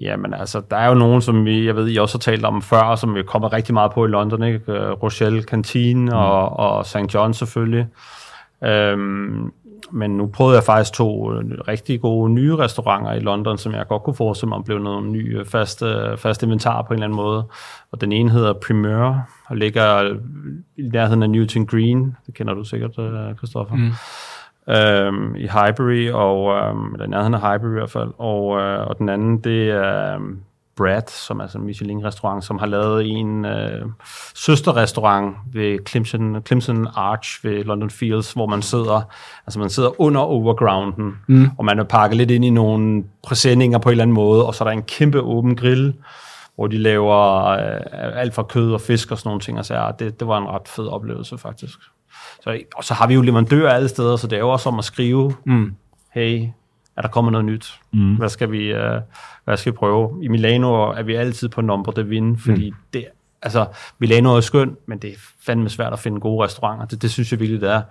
Jamen 0.00 0.34
altså, 0.34 0.62
der 0.70 0.76
er 0.76 0.88
jo 0.88 0.94
nogen, 0.94 1.22
som 1.22 1.44
vi, 1.44 1.66
jeg 1.66 1.76
ved, 1.76 1.90
I 1.90 1.96
også 1.96 2.18
har 2.18 2.20
talt 2.20 2.44
om 2.44 2.62
før, 2.62 2.94
som 2.94 3.14
vi 3.14 3.22
kommer 3.22 3.52
rigtig 3.52 3.74
meget 3.74 3.92
på 3.92 4.04
i 4.04 4.08
London, 4.08 4.42
ikke? 4.42 4.72
Øh, 4.72 4.90
Rochelle 4.90 5.42
Canteen 5.42 6.04
mm. 6.04 6.12
og, 6.12 6.56
og 6.56 6.86
St. 6.86 7.14
John 7.14 7.34
selvfølgelig. 7.34 7.86
Øhm, 8.64 9.52
men 9.90 10.16
nu 10.16 10.26
prøvede 10.26 10.56
jeg 10.56 10.64
faktisk 10.64 10.92
to 10.92 11.32
øh, 11.32 11.44
rigtig 11.68 12.00
gode 12.00 12.32
nye 12.32 12.56
restauranter 12.56 13.12
i 13.12 13.20
London, 13.20 13.58
som 13.58 13.72
jeg 13.72 13.86
godt 13.88 14.02
kunne 14.02 14.16
forestille 14.16 14.48
mig 14.48 14.64
blev 14.64 14.78
noget 14.78 15.04
ny 15.04 15.38
øh, 15.38 15.46
fast, 15.46 15.82
øh, 15.82 16.18
fast 16.18 16.42
inventar 16.42 16.82
på 16.82 16.88
en 16.88 16.94
eller 16.94 17.06
anden 17.06 17.16
måde. 17.16 17.44
Og 17.92 18.00
den 18.00 18.12
ene 18.12 18.30
hedder 18.30 18.52
Primeur, 18.52 19.28
og 19.46 19.56
ligger 19.56 20.16
i 20.76 20.82
nærheden 20.82 21.22
af 21.22 21.30
Newton 21.30 21.66
Green. 21.66 22.16
Det 22.26 22.34
kender 22.34 22.54
du 22.54 22.64
sikkert, 22.64 22.92
Christoffer. 23.36 23.74
Mm. 23.74 23.92
Øhm, 24.68 25.36
I 25.36 25.46
Highbury, 25.46 26.10
og, 26.10 26.58
øhm, 26.58 26.94
eller 26.94 27.06
nærheden 27.06 27.34
af 27.34 27.40
Highbury 27.40 27.70
i 27.70 27.78
hvert 27.78 27.90
fald. 27.90 28.10
Og, 28.18 28.60
øh, 28.60 28.86
og 28.86 28.98
den 28.98 29.08
anden, 29.08 29.38
det 29.38 29.70
er 29.70 30.18
Brad, 30.76 31.02
som 31.08 31.40
er 31.40 31.46
sådan 31.46 31.60
en 31.60 31.66
Michelin-restaurant, 31.66 32.44
som 32.44 32.58
har 32.58 32.66
lavet 32.66 33.06
en 33.06 33.44
øh, 33.44 33.86
søsterrestaurant 34.34 35.36
ved 35.52 35.78
Clemson, 35.88 36.42
Clemson 36.46 36.88
Arch 36.94 37.44
ved 37.44 37.64
London 37.64 37.90
Fields, 37.90 38.32
hvor 38.32 38.46
man 38.46 38.62
sidder, 38.62 39.02
altså 39.46 39.58
man 39.58 39.70
sidder 39.70 40.00
under 40.00 40.20
overgrounden, 40.20 41.18
mm. 41.26 41.50
og 41.58 41.64
man 41.64 41.78
er 41.78 41.84
pakket 41.84 42.16
lidt 42.16 42.30
ind 42.30 42.44
i 42.44 42.50
nogle 42.50 43.04
præsendinger 43.22 43.78
på 43.78 43.88
en 43.88 43.90
eller 43.90 44.04
anden 44.04 44.14
måde, 44.14 44.46
og 44.46 44.54
så 44.54 44.64
er 44.64 44.68
der 44.68 44.72
en 44.72 44.82
kæmpe 44.82 45.20
åben 45.20 45.56
grill, 45.56 45.94
hvor 46.54 46.66
de 46.66 46.78
laver 46.78 47.46
øh, 47.46 47.80
alt 48.20 48.34
fra 48.34 48.42
kød 48.42 48.72
og 48.72 48.80
fisk 48.80 49.10
og 49.10 49.18
sådan 49.18 49.28
nogle 49.28 49.40
ting, 49.40 49.58
og 49.58 49.64
så 49.64 49.74
ja, 49.74 49.90
det, 49.98 50.20
det 50.20 50.28
var 50.28 50.38
en 50.38 50.48
ret 50.48 50.68
fed 50.68 50.86
oplevelse 50.86 51.38
faktisk. 51.38 51.78
Så, 52.40 52.60
og 52.76 52.84
så 52.84 52.94
har 52.94 53.06
vi 53.06 53.14
jo 53.14 53.22
leverandører 53.22 53.74
alle 53.74 53.88
steder, 53.88 54.16
så 54.16 54.26
det 54.26 54.36
er 54.36 54.40
jo 54.40 54.50
også 54.50 54.68
om 54.68 54.78
at 54.78 54.84
skrive, 54.84 55.34
mm. 55.44 55.74
hey, 56.12 56.46
er 56.96 57.02
der 57.02 57.08
kommet 57.08 57.32
noget 57.32 57.44
nyt? 57.44 57.80
Mm. 57.92 58.14
Hvad, 58.14 58.28
skal 58.28 58.50
vi, 58.50 58.74
uh, 58.74 58.80
hvad 59.44 59.56
skal 59.56 59.72
vi 59.72 59.76
prøve? 59.76 60.24
I 60.24 60.28
Milano 60.28 60.72
er 60.72 61.02
vi 61.02 61.14
altid 61.14 61.48
på 61.48 61.60
number 61.60 61.92
de 61.92 62.06
vinde, 62.06 62.38
fordi 62.38 62.70
mm. 62.70 62.76
det, 62.92 63.06
altså, 63.42 63.66
Milano 63.98 64.36
er 64.36 64.40
skønt, 64.40 64.78
men 64.88 64.98
det 64.98 65.10
er 65.10 65.16
fandme 65.46 65.68
svært 65.68 65.92
at 65.92 65.98
finde 65.98 66.20
gode 66.20 66.44
restauranter. 66.44 66.86
Det, 66.86 67.02
det 67.02 67.10
synes 67.10 67.32
jeg 67.32 67.40
virkelig, 67.40 67.60
det 67.60 67.70
er. 67.70 67.82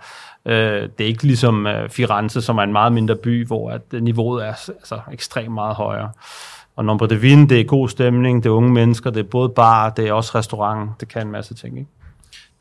Uh, 0.45 0.89
det 0.97 1.01
er 1.01 1.05
ikke 1.05 1.23
ligesom 1.23 1.65
uh, 1.65 1.89
Firenze, 1.89 2.41
som 2.41 2.57
er 2.57 2.63
en 2.63 2.71
meget 2.71 2.93
mindre 2.93 3.15
by, 3.15 3.47
hvor 3.47 3.71
at 3.71 3.81
niveauet 3.93 4.43
er 4.45 4.47
altså, 4.47 4.99
ekstremt 5.11 5.53
meget 5.53 5.75
højere. 5.75 6.11
Og 6.75 6.85
Number 6.85 7.05
de 7.05 7.21
Vin, 7.21 7.49
det 7.49 7.59
er 7.59 7.63
god 7.63 7.89
stemning, 7.89 8.43
det 8.43 8.49
er 8.49 8.53
unge 8.53 8.73
mennesker, 8.73 9.09
det 9.09 9.19
er 9.19 9.29
både 9.29 9.49
bar, 9.49 9.89
det 9.89 10.07
er 10.07 10.13
også 10.13 10.31
restaurant, 10.35 10.89
det 10.99 11.07
kan 11.07 11.21
en 11.21 11.31
masse 11.31 11.53
ting, 11.53 11.77
ikke? 11.77 11.89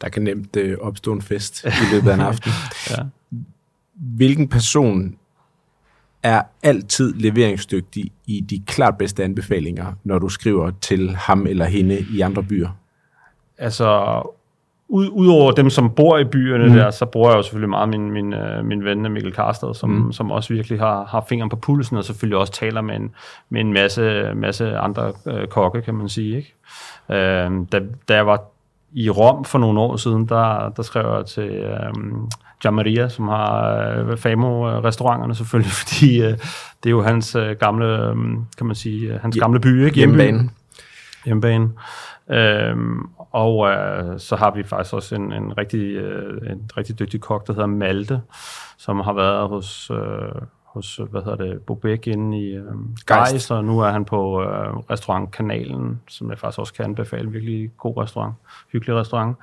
Der 0.01 0.09
kan 0.09 0.23
nemt 0.23 0.57
uh, 0.57 0.87
opstå 0.87 1.13
en 1.13 1.23
fest 1.23 1.65
i 1.65 1.69
løbet 1.93 2.11
af 2.11 2.15
en 2.15 2.21
aften. 2.31 2.53
ja. 2.91 3.03
Hvilken 3.95 4.49
person 4.49 5.17
er 6.25 6.43
altid 6.63 7.15
leveringsdygtig 7.15 8.13
i 8.27 8.41
de 8.41 8.63
klart 8.67 8.99
bedste 8.99 9.25
anbefalinger, 9.25 9.93
når 10.05 10.19
du 10.19 10.29
skriver 10.29 10.71
til 10.81 11.17
ham 11.17 11.47
eller 11.47 11.65
hende 11.65 12.07
i 12.15 12.21
andre 12.21 12.43
byer? 12.43 12.69
Altså, 13.59 14.23
ud, 14.89 15.09
udover 15.13 15.53
dem, 15.53 15.71
som 15.71 15.91
bor 15.91 16.19
i 16.19 16.25
byerne 16.25 16.67
mm. 16.67 16.73
der, 16.73 16.91
så 16.91 17.07
bruger 17.07 17.31
jeg 17.31 17.37
jo 17.37 17.43
selvfølgelig 17.43 17.69
meget 17.69 17.89
min, 17.89 18.11
min, 18.11 18.33
øh, 18.33 18.65
min 18.65 18.85
ven 18.85 19.13
Mikkel 19.13 19.33
Karsted, 19.33 19.75
som, 19.75 19.91
mm. 19.91 20.13
som 20.13 20.31
også 20.31 20.55
virkelig 20.55 20.79
har, 20.79 21.05
har 21.05 21.25
fingeren 21.29 21.51
på 21.51 21.57
pulsen, 21.57 21.97
og 21.97 22.05
selvfølgelig 22.05 22.39
også 22.39 22.53
taler 22.53 22.81
med 22.81 22.97
en, 22.97 23.15
med 23.49 23.61
en 23.61 23.73
masse, 23.73 24.35
masse 24.35 24.77
andre 24.77 25.13
øh, 25.27 25.47
kokke, 25.47 25.83
kan 25.83 25.95
man 25.95 26.09
sige. 26.09 26.37
Ikke? 26.37 26.55
Øh, 27.11 27.51
da, 27.73 27.81
da 28.09 28.15
jeg 28.15 28.27
var 28.27 28.43
i 28.93 29.11
Rom 29.11 29.45
for 29.45 29.59
nogle 29.59 29.81
år 29.81 29.97
siden, 29.97 30.29
der, 30.29 30.69
der 30.69 30.83
skrev 30.83 31.17
jeg 31.17 31.27
til 31.27 31.49
øh, 31.49 31.93
Maria, 32.71 33.09
som 33.09 33.29
har 33.29 33.77
øh, 33.99 34.17
Famo-restauranterne 34.17 35.35
selvfølgelig, 35.35 35.73
fordi 35.83 36.23
øh, 36.23 36.33
det 36.83 36.87
er 36.87 36.91
jo 36.91 37.03
hans 37.03 37.35
øh, 37.35 37.57
gamle, 37.57 38.09
øh, 38.09 38.17
kan 38.59 38.67
man 38.67 38.75
sige, 38.75 39.15
øh, 39.15 39.21
hans 39.21 39.37
gamle 39.41 39.61
by, 39.61 39.85
ikke? 39.85 39.97
Hjemmebane. 39.97 40.51
Hjemmebane. 41.25 41.71
Øhm, 42.31 43.09
og 43.17 43.71
øh, 43.71 44.19
så 44.21 44.37
har 44.37 44.51
vi 44.51 44.63
faktisk 44.63 44.95
også 44.95 45.15
en, 45.15 45.33
en, 45.33 45.59
rigtig, 45.59 45.97
øh, 45.97 46.51
en 46.51 46.71
rigtig 46.77 46.99
dygtig 46.99 47.21
kok, 47.21 47.47
der 47.47 47.53
hedder 47.53 47.67
Malte, 47.67 48.21
som 48.79 49.01
har 49.01 49.13
været 49.13 49.49
hos, 49.49 49.91
øh, 49.91 50.43
hos, 50.65 51.01
hvad 51.11 51.23
hedder 51.23 51.45
det, 51.45 51.61
Bobek 51.61 52.07
inde 52.07 52.39
i 52.39 52.55
øh, 52.55 52.65
Geist. 53.07 53.33
Geist, 53.33 53.51
og 53.51 53.65
nu 53.65 53.81
er 53.81 53.91
han 53.91 54.05
på 54.05 54.43
øh, 54.43 54.77
restaurant 54.77 55.31
Kanalen, 55.31 56.01
som 56.09 56.31
jeg 56.31 56.39
faktisk 56.39 56.59
også 56.59 56.75
kan 56.75 56.85
anbefale. 56.85 57.31
Virkelig 57.31 57.71
god 57.79 57.97
restaurant, 57.97 58.35
hyggelig 58.73 58.97
restaurant. 58.97 59.37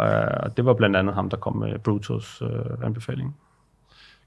Øh, 0.00 0.06
og 0.42 0.56
det 0.56 0.64
var 0.64 0.74
blandt 0.74 0.96
andet 0.96 1.14
ham, 1.14 1.30
der 1.30 1.36
kom 1.36 1.56
med 1.56 1.78
Brutus 1.78 2.42
øh, 2.42 2.86
anbefaling. 2.86 3.36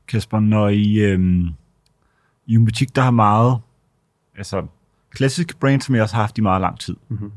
Kasper, 0.08 0.40
når 0.40 0.68
I, 0.68 1.00
øhm, 1.00 1.50
I 2.46 2.54
en 2.54 2.66
butik, 2.66 2.96
der 2.96 3.02
har 3.02 3.12
meget, 3.12 3.60
altså 4.36 4.68
klassiske 5.12 5.56
brand, 5.60 5.82
som 5.82 5.96
jeg 5.96 6.04
også 6.04 6.16
har 6.16 6.24
haft 6.24 6.38
i 6.38 6.42
meget 6.42 6.62
lang 6.62 6.80
tid. 6.80 6.96
Mm-hmm. 7.08 7.32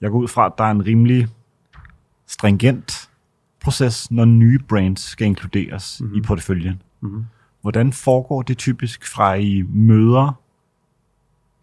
Jeg 0.00 0.10
går 0.10 0.18
ud 0.18 0.28
fra, 0.28 0.46
at 0.46 0.52
der 0.58 0.64
er 0.64 0.70
en 0.70 0.86
rimelig 0.86 1.28
stringent 2.26 3.10
proces, 3.60 4.10
når 4.10 4.24
nye 4.24 4.58
brands 4.58 5.00
skal 5.00 5.26
inkluderes 5.26 6.00
mm-hmm. 6.00 6.16
i 6.16 6.20
porteføljen. 6.20 6.82
Mm-hmm. 7.00 7.24
Hvordan 7.60 7.92
foregår 7.92 8.42
det 8.42 8.58
typisk 8.58 9.06
fra 9.06 9.34
I 9.34 9.62
møder 9.62 10.40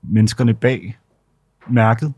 menneskerne 0.01 0.53
bag 0.53 0.99
mærket, 1.67 2.13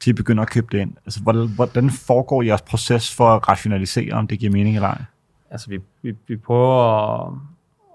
til 0.00 0.10
I 0.10 0.12
begynder 0.12 0.42
at 0.42 0.50
købe 0.50 0.66
det 0.72 0.78
ind? 0.78 0.92
Altså, 1.06 1.20
hvordan, 1.20 1.48
hvordan 1.48 1.90
foregår 1.90 2.42
jeres 2.42 2.62
proces 2.62 3.14
for 3.14 3.28
at 3.28 3.48
rationalisere, 3.48 4.12
om 4.12 4.26
det 4.26 4.38
giver 4.38 4.52
mening 4.52 4.76
eller 4.76 4.88
ej? 4.88 5.02
Altså, 5.50 5.68
vi, 5.70 5.78
vi, 6.02 6.14
vi 6.28 6.36
prøver 6.36 6.82
at, 7.26 7.32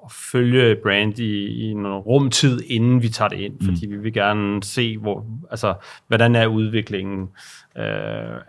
at 0.05 0.11
følge 0.11 0.75
brand 0.83 1.19
i, 1.19 1.45
i 1.45 1.71
en 1.71 1.87
rumtid, 1.87 2.61
inden 2.67 3.01
vi 3.01 3.09
tager 3.09 3.29
det 3.29 3.39
ind, 3.39 3.53
mm. 3.59 3.65
fordi 3.65 3.87
vi 3.87 3.97
vil 3.97 4.13
gerne 4.13 4.63
se, 4.63 4.97
hvor, 4.97 5.25
altså, 5.51 5.73
hvordan 6.07 6.35
er 6.35 6.47
udviklingen. 6.47 7.29
Øh, 7.77 7.83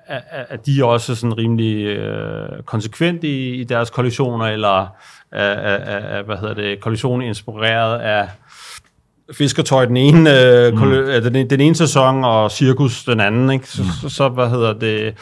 er, 0.07 0.21
er 0.29 0.57
de 0.57 0.85
også 0.85 1.15
sådan 1.15 1.39
rimelig 1.39 1.85
øh, 1.85 2.63
konsekvent 2.63 3.25
i, 3.25 3.55
i 3.55 3.65
deres 3.65 3.91
kollektioner, 3.91 4.47
eller 4.47 4.97
er, 5.31 5.45
er, 5.45 5.77
er, 5.77 6.19
er, 6.19 6.23
hvad 6.23 6.37
hedder 6.37 6.55
det, 6.55 6.81
kollektionen 6.81 7.29
inspireret 7.29 7.99
af 7.99 8.29
fiskertøj 9.33 9.85
den 9.85 9.97
ene, 9.97 10.41
øh, 10.41 10.75
mm. 10.75 11.33
den, 11.33 11.51
den 11.51 11.61
ene 11.61 11.75
sæson, 11.75 12.25
og 12.25 12.51
cirkus 12.51 13.05
den 13.05 13.21
anden, 13.21 13.51
ikke? 13.51 13.69
Så, 13.69 13.83
mm. 13.83 13.89
så, 13.89 14.09
så, 14.09 14.29
hvad 14.29 14.51
hedder 14.51 14.73
det, 14.73 15.15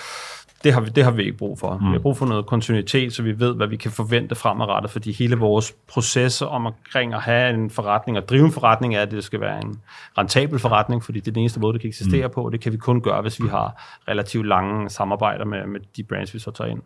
det 0.64 0.72
har, 0.72 0.80
vi, 0.80 0.90
det 0.90 1.04
har 1.04 1.10
vi 1.10 1.22
ikke 1.22 1.38
brug 1.38 1.58
for. 1.58 1.78
Mm. 1.78 1.86
Vi 1.86 1.92
har 1.92 1.98
brug 1.98 2.16
for 2.16 2.26
noget 2.26 2.46
kontinuitet, 2.46 3.14
så 3.14 3.22
vi 3.22 3.40
ved, 3.40 3.54
hvad 3.54 3.66
vi 3.66 3.76
kan 3.76 3.90
forvente 3.90 4.34
fremadrettet, 4.34 4.90
fordi 4.90 5.12
hele 5.12 5.36
vores 5.36 5.74
proces 5.88 6.42
om 6.42 6.66
omkring 6.66 7.14
at 7.14 7.20
have 7.20 7.54
en 7.54 7.70
forretning 7.70 8.18
og 8.18 8.28
drive 8.28 8.44
en 8.44 8.52
forretning 8.52 8.94
er, 8.94 9.02
at 9.02 9.10
det 9.10 9.24
skal 9.24 9.40
være 9.40 9.64
en 9.64 9.80
rentabel 10.18 10.58
forretning, 10.58 11.04
fordi 11.04 11.20
det 11.20 11.28
er 11.28 11.32
den 11.32 11.40
eneste 11.40 11.60
måde, 11.60 11.72
det 11.72 11.80
kan 11.80 11.88
eksistere 11.88 12.26
mm. 12.26 12.32
på. 12.34 12.50
Det 12.52 12.60
kan 12.60 12.72
vi 12.72 12.76
kun 12.76 13.00
gøre, 13.00 13.22
hvis 13.22 13.42
vi 13.42 13.48
har 13.48 13.82
relativt 14.08 14.46
lange 14.46 14.90
samarbejder 14.90 15.44
med, 15.44 15.66
med 15.66 15.80
de 15.96 16.02
brands, 16.02 16.34
vi 16.34 16.38
så 16.38 16.50
tager 16.50 16.70
ind. 16.70 16.82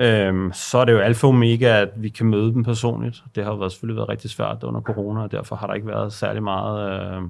Øhm, 0.00 0.52
så 0.52 0.78
er 0.78 0.84
det 0.84 0.92
jo 0.92 0.98
alfa 0.98 1.26
og 1.26 1.32
omega, 1.32 1.80
at 1.82 1.88
vi 1.96 2.08
kan 2.08 2.26
møde 2.26 2.52
dem 2.52 2.64
personligt. 2.64 3.22
Det 3.34 3.44
har 3.44 3.50
jo 3.50 3.56
været, 3.58 3.72
selvfølgelig 3.72 3.96
været 3.96 4.08
rigtig 4.08 4.30
svært 4.30 4.62
under 4.62 4.80
corona, 4.80 5.20
og 5.20 5.32
derfor 5.32 5.56
har 5.56 5.66
der 5.66 5.74
ikke 5.74 5.86
været 5.86 6.12
særlig 6.12 6.42
meget... 6.42 7.02
Øh, 7.16 7.22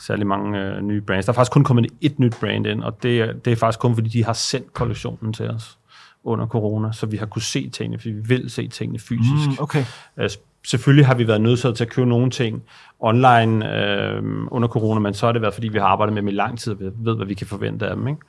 særlig 0.00 0.26
mange 0.26 0.60
øh, 0.60 0.82
nye 0.82 1.00
brands. 1.00 1.24
Der 1.26 1.32
er 1.32 1.34
faktisk 1.34 1.52
kun 1.52 1.64
kommet 1.64 1.86
et 2.00 2.18
nyt 2.18 2.36
brand 2.40 2.66
ind, 2.66 2.82
og 2.82 3.02
det, 3.02 3.20
er- 3.20 3.32
det 3.32 3.52
er 3.52 3.56
faktisk 3.56 3.78
kun 3.80 3.94
fordi, 3.94 4.08
de 4.08 4.24
har 4.24 4.32
sendt 4.32 4.72
kollektionen 4.72 5.32
til 5.32 5.50
os 5.50 5.78
under 6.24 6.46
corona, 6.46 6.92
så 6.92 7.06
vi 7.06 7.16
har 7.16 7.26
kunne 7.26 7.42
se 7.42 7.68
tingene, 7.70 7.98
fordi 7.98 8.10
vi 8.10 8.20
vil 8.28 8.50
se 8.50 8.68
tingene 8.68 8.98
fysisk. 8.98 9.48
Mm, 9.48 9.56
okay. 9.62 9.84
Øh, 10.16 10.30
selvfølgelig 10.66 11.06
har 11.06 11.14
vi 11.14 11.28
været 11.28 11.40
nødt 11.40 11.76
til 11.76 11.84
at 11.84 11.90
købe 11.90 12.08
nogle 12.08 12.30
ting 12.30 12.62
online 13.00 13.76
øh, 13.76 14.22
under 14.50 14.68
corona, 14.68 15.00
men 15.00 15.14
så 15.14 15.26
har 15.26 15.32
det 15.32 15.42
været, 15.42 15.54
fordi 15.54 15.68
vi 15.68 15.78
har 15.78 15.86
arbejdet 15.86 16.14
med 16.14 16.22
dem 16.22 16.28
i 16.28 16.32
lang 16.32 16.58
tid, 16.58 16.72
og 16.72 16.78
ved, 16.80 17.16
hvad 17.16 17.26
vi 17.26 17.34
kan 17.34 17.46
forvente 17.46 17.88
af 17.88 17.96
dem. 17.96 18.08
Ikke? 18.08 18.20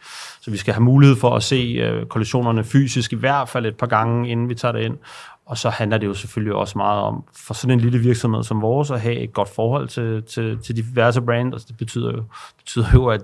Så 0.41 0.51
vi 0.51 0.57
skal 0.57 0.73
have 0.73 0.83
mulighed 0.83 1.15
for 1.15 1.35
at 1.35 1.43
se 1.43 1.55
øh, 1.55 2.05
kollektionerne 2.05 2.63
fysisk, 2.63 3.13
i 3.13 3.15
hvert 3.15 3.49
fald 3.49 3.65
et 3.65 3.77
par 3.77 3.87
gange, 3.87 4.29
inden 4.29 4.49
vi 4.49 4.55
tager 4.55 4.71
det 4.71 4.81
ind. 4.81 4.97
Og 5.45 5.57
så 5.57 5.69
handler 5.69 5.97
det 5.97 6.07
jo 6.07 6.13
selvfølgelig 6.13 6.55
også 6.55 6.77
meget 6.77 7.01
om, 7.01 7.23
for 7.35 7.53
sådan 7.53 7.73
en 7.73 7.79
lille 7.79 7.99
virksomhed 7.99 8.43
som 8.43 8.61
vores, 8.61 8.91
at 8.91 9.01
have 9.01 9.15
et 9.15 9.33
godt 9.33 9.49
forhold 9.49 9.87
til, 9.87 10.23
til, 10.23 10.57
til 10.63 10.75
diverse 10.75 11.21
brands. 11.21 11.53
Altså 11.53 11.67
det 11.69 11.77
betyder 11.77 12.11
jo, 12.11 12.23
betyder 12.57 12.85
jo 12.93 13.05
at, 13.05 13.21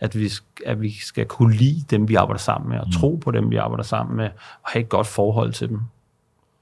at, 0.00 0.18
vi, 0.18 0.30
at 0.66 0.80
vi 0.80 0.92
skal 1.00 1.26
kunne 1.26 1.54
lide 1.54 1.84
dem, 1.90 2.08
vi 2.08 2.14
arbejder 2.14 2.38
sammen 2.38 2.70
med, 2.70 2.78
og 2.78 2.86
mm. 2.86 2.92
tro 2.92 3.20
på 3.24 3.30
dem, 3.30 3.50
vi 3.50 3.56
arbejder 3.56 3.84
sammen 3.84 4.16
med, 4.16 4.28
og 4.62 4.70
have 4.70 4.82
et 4.82 4.88
godt 4.88 5.06
forhold 5.06 5.52
til 5.52 5.68
dem. 5.68 5.80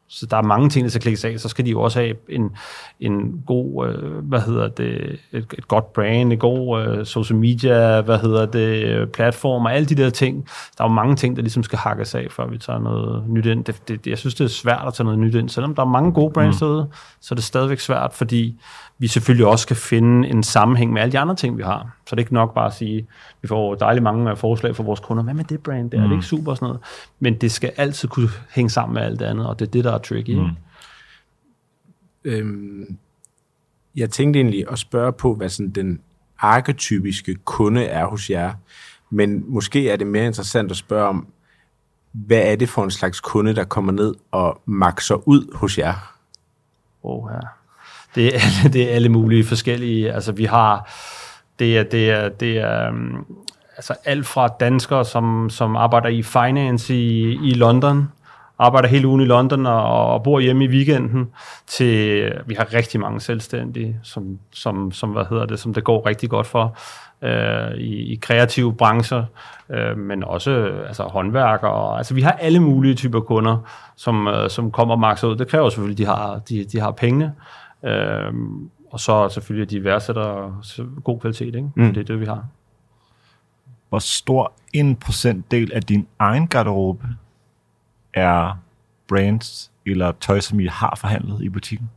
Så 0.09 0.27
der 0.27 0.37
er 0.37 0.42
mange 0.42 0.68
ting, 0.68 0.85
der 0.85 0.90
skal 0.90 1.01
klikkes 1.01 1.25
af. 1.25 1.40
Så 1.40 1.49
skal 1.49 1.64
de 1.64 1.71
jo 1.71 1.81
også 1.81 2.01
have 2.01 2.14
en, 2.29 2.51
en 3.01 3.42
god, 3.47 3.88
øh, 3.88 4.25
hvad 4.25 4.40
hedder 4.40 4.68
det, 4.68 5.18
et, 5.33 5.47
et 5.59 5.68
godt 5.68 5.92
brand, 5.92 6.33
en 6.33 6.38
god 6.38 6.81
øh, 6.81 7.07
social 7.07 7.38
media, 7.38 8.01
hvad 8.01 8.18
hedder 8.18 8.47
det, 8.47 9.12
platform 9.12 9.64
og 9.64 9.75
alle 9.75 9.87
de 9.87 9.94
der 9.94 10.11
ting. 10.11 10.49
Der 10.79 10.85
er 10.85 10.88
jo 10.88 10.94
mange 10.94 11.16
ting, 11.16 11.37
der 11.37 11.42
ligesom 11.42 11.62
skal 11.62 11.79
hakkes 11.79 12.14
af, 12.14 12.27
før 12.31 12.47
vi 12.47 12.59
tager 12.59 12.79
noget 12.79 13.25
nyt 13.29 13.47
ind. 13.47 13.64
Det, 13.64 13.88
det, 13.88 14.07
jeg 14.07 14.18
synes, 14.18 14.35
det 14.35 14.44
er 14.44 14.49
svært 14.49 14.85
at 14.87 14.94
tage 14.94 15.05
noget 15.05 15.18
nyt 15.18 15.35
ind. 15.35 15.49
Selvom 15.49 15.75
der 15.75 15.83
er 15.83 15.87
mange 15.87 16.12
gode 16.12 16.33
brands 16.33 16.61
mm. 16.61 16.66
derude, 16.66 16.88
så 17.21 17.35
er 17.35 17.37
det 17.37 17.44
stadigvæk 17.44 17.81
svært, 17.81 18.12
fordi 18.12 18.61
vi 18.99 19.07
selvfølgelig 19.07 19.47
også 19.47 19.62
skal 19.62 19.77
finde 19.77 20.29
en 20.29 20.42
sammenhæng 20.42 20.92
med 20.92 21.03
alle 21.03 21.12
de 21.12 21.18
andre 21.18 21.35
ting, 21.35 21.59
vi 21.59 21.62
har. 21.62 21.97
Så 22.09 22.16
det 22.16 22.21
er 22.21 22.25
ikke 22.25 22.35
nok 22.35 22.55
bare 22.55 22.66
at 22.66 22.75
sige, 22.75 23.07
vi 23.42 23.49
får 23.49 23.75
dejligt 23.75 24.03
mange 24.03 24.37
forslag 24.37 24.77
fra 24.77 24.83
vores 24.83 25.01
kunder. 25.01 25.23
Hvad 25.23 25.35
med 25.35 25.44
det 25.44 25.62
brand 25.62 25.90
der? 25.90 25.99
Mm. 25.99 26.05
Er 26.05 26.09
det 26.09 26.14
ikke 26.14 26.27
super 26.27 26.51
og 26.51 26.57
sådan 26.57 26.66
noget? 26.66 26.81
Men 27.21 27.35
det 27.35 27.53
skal 27.53 27.73
altid 27.77 28.09
kunne 28.09 28.29
hænge 28.51 28.71
sammen 28.71 28.94
med 28.94 29.03
alt 29.03 29.21
det 29.21 29.25
andet, 29.25 29.47
og 29.47 29.59
det 29.59 29.66
er 29.66 29.71
det, 29.71 29.85
der 29.85 29.92
er 29.92 29.99
tricky. 29.99 30.35
Mm. 30.35 30.51
Øhm, 32.25 32.99
jeg 33.97 34.11
tænkte 34.11 34.40
egentlig 34.40 34.64
at 34.71 34.79
spørge 34.79 35.12
på, 35.12 35.35
hvad 35.35 35.49
sådan 35.49 35.71
den 35.71 36.01
arketypiske 36.38 37.35
kunde 37.35 37.85
er 37.85 38.07
hos 38.07 38.31
jer. 38.31 38.53
Men 39.11 39.44
måske 39.47 39.90
er 39.90 39.97
det 39.97 40.07
mere 40.07 40.27
interessant 40.27 40.71
at 40.71 40.77
spørge 40.77 41.09
om, 41.09 41.27
hvad 42.12 42.42
er 42.53 42.57
det 42.57 42.68
for 42.68 42.85
en 42.85 42.90
slags 42.90 43.21
kunde, 43.21 43.55
der 43.55 43.64
kommer 43.64 43.92
ned 43.92 44.14
og 44.31 44.61
makser 44.66 45.29
ud 45.29 45.57
hos 45.57 45.79
jer? 45.79 46.16
Oh, 47.03 47.31
ja. 47.33 47.38
det, 48.14 48.27
er 48.27 48.40
alle, 48.40 48.73
det 48.75 48.90
er 48.90 48.94
alle 48.94 49.09
mulige 49.09 49.44
forskellige. 49.44 50.12
Altså, 50.12 50.33
vi 50.33 50.44
har... 50.44 50.90
Det 51.59 51.79
er, 51.79 51.83
det 51.83 52.11
er, 52.11 52.29
det 52.29 52.59
er 52.59 52.88
um, 52.88 53.27
altså 53.77 53.94
alt 54.05 54.27
fra 54.27 54.49
danskere, 54.61 55.05
som, 55.05 55.51
som 55.51 55.77
arbejder 55.77 56.09
i 56.09 56.23
finance 56.23 56.94
i, 56.94 57.38
i 57.51 57.55
London, 57.55 58.09
arbejder 58.59 58.88
hele 58.88 59.09
ugen 59.09 59.21
i 59.21 59.25
London 59.25 59.66
og, 59.66 60.12
og 60.12 60.23
bor 60.23 60.40
hjemme 60.40 60.64
i 60.64 60.68
weekenden, 60.68 61.31
til 61.66 62.33
vi 62.47 62.55
har 62.55 62.75
rigtig 62.75 63.01
mange 63.01 63.21
selvstændige, 63.21 64.01
som, 64.03 64.38
som, 64.53 64.92
som, 64.92 65.11
hvad 65.11 65.25
hedder 65.31 65.47
det, 65.47 65.61
som 65.61 65.75
det 65.75 65.85
går 65.85 66.07
rigtig 66.07 66.31
godt 66.31 66.47
for 66.47 66.77
øh, 67.23 67.75
i, 67.75 68.12
i 68.12 68.18
kreative 68.23 68.75
brancher, 68.75 69.25
øh, 69.71 69.99
men 69.99 70.25
også 70.25 70.51
altså, 70.87 71.03
håndværkere. 71.03 71.73
Og, 71.73 71.99
altså, 71.99 72.14
vi 72.14 72.23
har 72.23 72.33
alle 72.33 72.61
mulige 72.61 72.94
typer 72.94 73.21
kunder, 73.21 73.57
som, 73.97 74.29
øh, 74.29 74.51
som 74.51 74.71
kommer 74.71 74.94
og 74.94 75.01
makser 75.01 75.29
ud. 75.29 75.37
Det 75.37 75.49
kræver 75.49 75.68
selvfølgelig, 75.68 75.94
at 75.94 75.99
de 75.99 76.07
har, 76.07 76.38
de, 76.49 76.64
de 76.64 76.81
har 76.81 76.90
pengene. 76.90 77.33
Øh, 77.85 78.33
og 78.90 79.01
så 79.01 79.29
selvfølgelig, 79.29 79.62
at 79.62 79.70
de 79.70 79.85
værdsætter 79.85 80.61
god 81.05 81.20
kvalitet. 81.20 81.55
Ikke? 81.55 81.70
Mm. 81.74 81.94
Det 81.94 82.01
er 82.01 82.05
det, 82.05 82.20
vi 82.20 82.27
har. 82.27 82.46
Hvor 83.88 83.98
stor 83.98 84.53
en 84.72 84.96
procentdel 84.96 85.72
af 85.72 85.83
din 85.83 86.07
egen 86.18 86.46
garderobe 86.46 87.07
er 88.14 88.59
brands 89.09 89.70
eller 89.87 90.12
tøj, 90.20 90.40
som 90.40 90.61
I 90.61 90.66
har 90.66 90.96
forhandlet 91.01 91.42
i 91.42 91.48
butikken? 91.48 91.90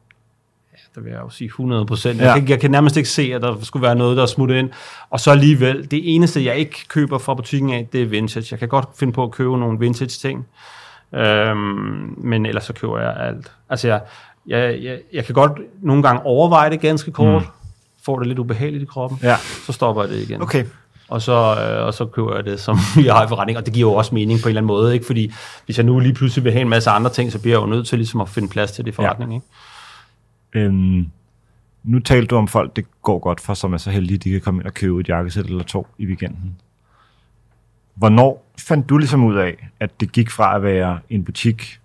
Det 0.95 1.03
vil 1.03 1.11
jeg 1.11 1.21
jo 1.21 1.29
sige 1.29 1.45
100 1.45 1.85
procent. 1.85 2.21
Ja. 2.21 2.31
Jeg, 2.31 2.39
kan, 2.39 2.49
jeg 2.49 2.59
kan 2.59 2.71
nærmest 2.71 2.97
ikke 2.97 3.09
se, 3.09 3.31
at 3.33 3.41
der 3.41 3.61
skulle 3.61 3.83
være 3.83 3.95
noget, 3.95 4.17
der 4.17 4.23
er 4.23 4.27
smuttet 4.27 4.55
ind. 4.55 4.69
Og 5.09 5.19
så 5.19 5.31
alligevel, 5.31 5.91
det 5.91 6.15
eneste, 6.15 6.45
jeg 6.45 6.55
ikke 6.55 6.87
køber 6.87 7.17
fra 7.17 7.33
butikken 7.33 7.73
af, 7.73 7.87
det 7.93 8.01
er 8.01 8.05
vintage. 8.05 8.47
Jeg 8.51 8.59
kan 8.59 8.67
godt 8.67 8.89
finde 8.99 9.13
på 9.13 9.23
at 9.23 9.31
købe 9.31 9.57
nogle 9.57 9.79
vintage 9.79 10.07
ting, 10.07 10.47
øhm, 11.13 12.15
men 12.17 12.45
ellers 12.45 12.63
så 12.63 12.73
køber 12.73 12.99
jeg 12.99 13.15
alt. 13.17 13.51
Altså, 13.69 13.87
jeg, 13.87 14.01
jeg, 14.47 14.83
jeg, 14.83 14.99
jeg 15.13 15.25
kan 15.25 15.35
godt 15.35 15.51
nogle 15.81 16.03
gange 16.03 16.21
overveje 16.25 16.69
det 16.69 16.79
ganske 16.79 17.11
kort, 17.11 17.41
mm. 17.41 17.47
får 18.03 18.19
det 18.19 18.27
lidt 18.27 18.39
ubehageligt 18.39 18.83
i 18.83 18.85
kroppen, 18.85 19.19
Ja. 19.23 19.35
så 19.65 19.71
stopper 19.73 20.01
jeg 20.03 20.11
det 20.11 20.21
igen. 20.29 20.41
Okay. 20.41 20.65
Og 21.07 21.21
så, 21.21 21.31
øh, 21.33 21.85
og 21.85 21.93
så 21.93 22.05
køber 22.05 22.35
jeg 22.35 22.45
det, 22.45 22.59
som 22.59 22.77
jeg 23.05 23.13
har 23.13 23.25
i 23.25 23.27
forretning, 23.27 23.57
og 23.57 23.65
det 23.65 23.73
giver 23.73 23.89
jo 23.91 23.95
også 23.95 24.15
mening 24.15 24.39
på 24.41 24.47
en 24.47 24.49
eller 24.49 24.59
anden 24.61 24.67
måde, 24.67 24.93
ikke? 24.93 25.05
fordi 25.05 25.31
hvis 25.65 25.77
jeg 25.77 25.85
nu 25.85 25.99
lige 25.99 26.13
pludselig 26.13 26.43
vil 26.43 26.51
have 26.51 26.61
en 26.61 26.69
masse 26.69 26.89
andre 26.89 27.09
ting, 27.09 27.31
så 27.31 27.39
bliver 27.41 27.57
jeg 27.57 27.61
jo 27.61 27.67
nødt 27.69 27.87
til 27.87 27.97
ligesom 27.99 28.21
at 28.21 28.29
finde 28.29 28.47
plads 28.49 28.71
til 28.71 28.85
det 28.85 28.91
i 28.91 28.95
forretning. 28.95 29.33
Ikke? 29.33 29.45
Øhm, 30.53 31.07
nu 31.83 31.99
talte 31.99 32.27
du 32.27 32.35
om 32.35 32.47
folk, 32.47 32.75
det 32.75 32.85
går 33.01 33.19
godt 33.19 33.39
for, 33.39 33.53
som 33.53 33.73
er 33.73 33.77
så 33.77 33.89
heldige, 33.91 34.17
de 34.17 34.29
kan 34.31 34.41
komme 34.41 34.59
ind 34.61 34.67
og 34.67 34.73
købe 34.73 34.99
et 34.99 35.09
jakkesæt 35.09 35.45
eller 35.45 35.63
to 35.63 35.87
i 35.97 36.05
weekenden. 36.05 36.55
Hvornår 37.95 38.51
fandt 38.59 38.89
du 38.89 38.97
ligesom 38.97 39.23
ud 39.23 39.35
af, 39.35 39.69
at 39.79 39.99
det 39.99 40.11
gik 40.11 40.29
fra 40.29 40.55
at 40.55 40.63
være 40.63 40.99
en 41.09 41.23
butik 41.23 41.79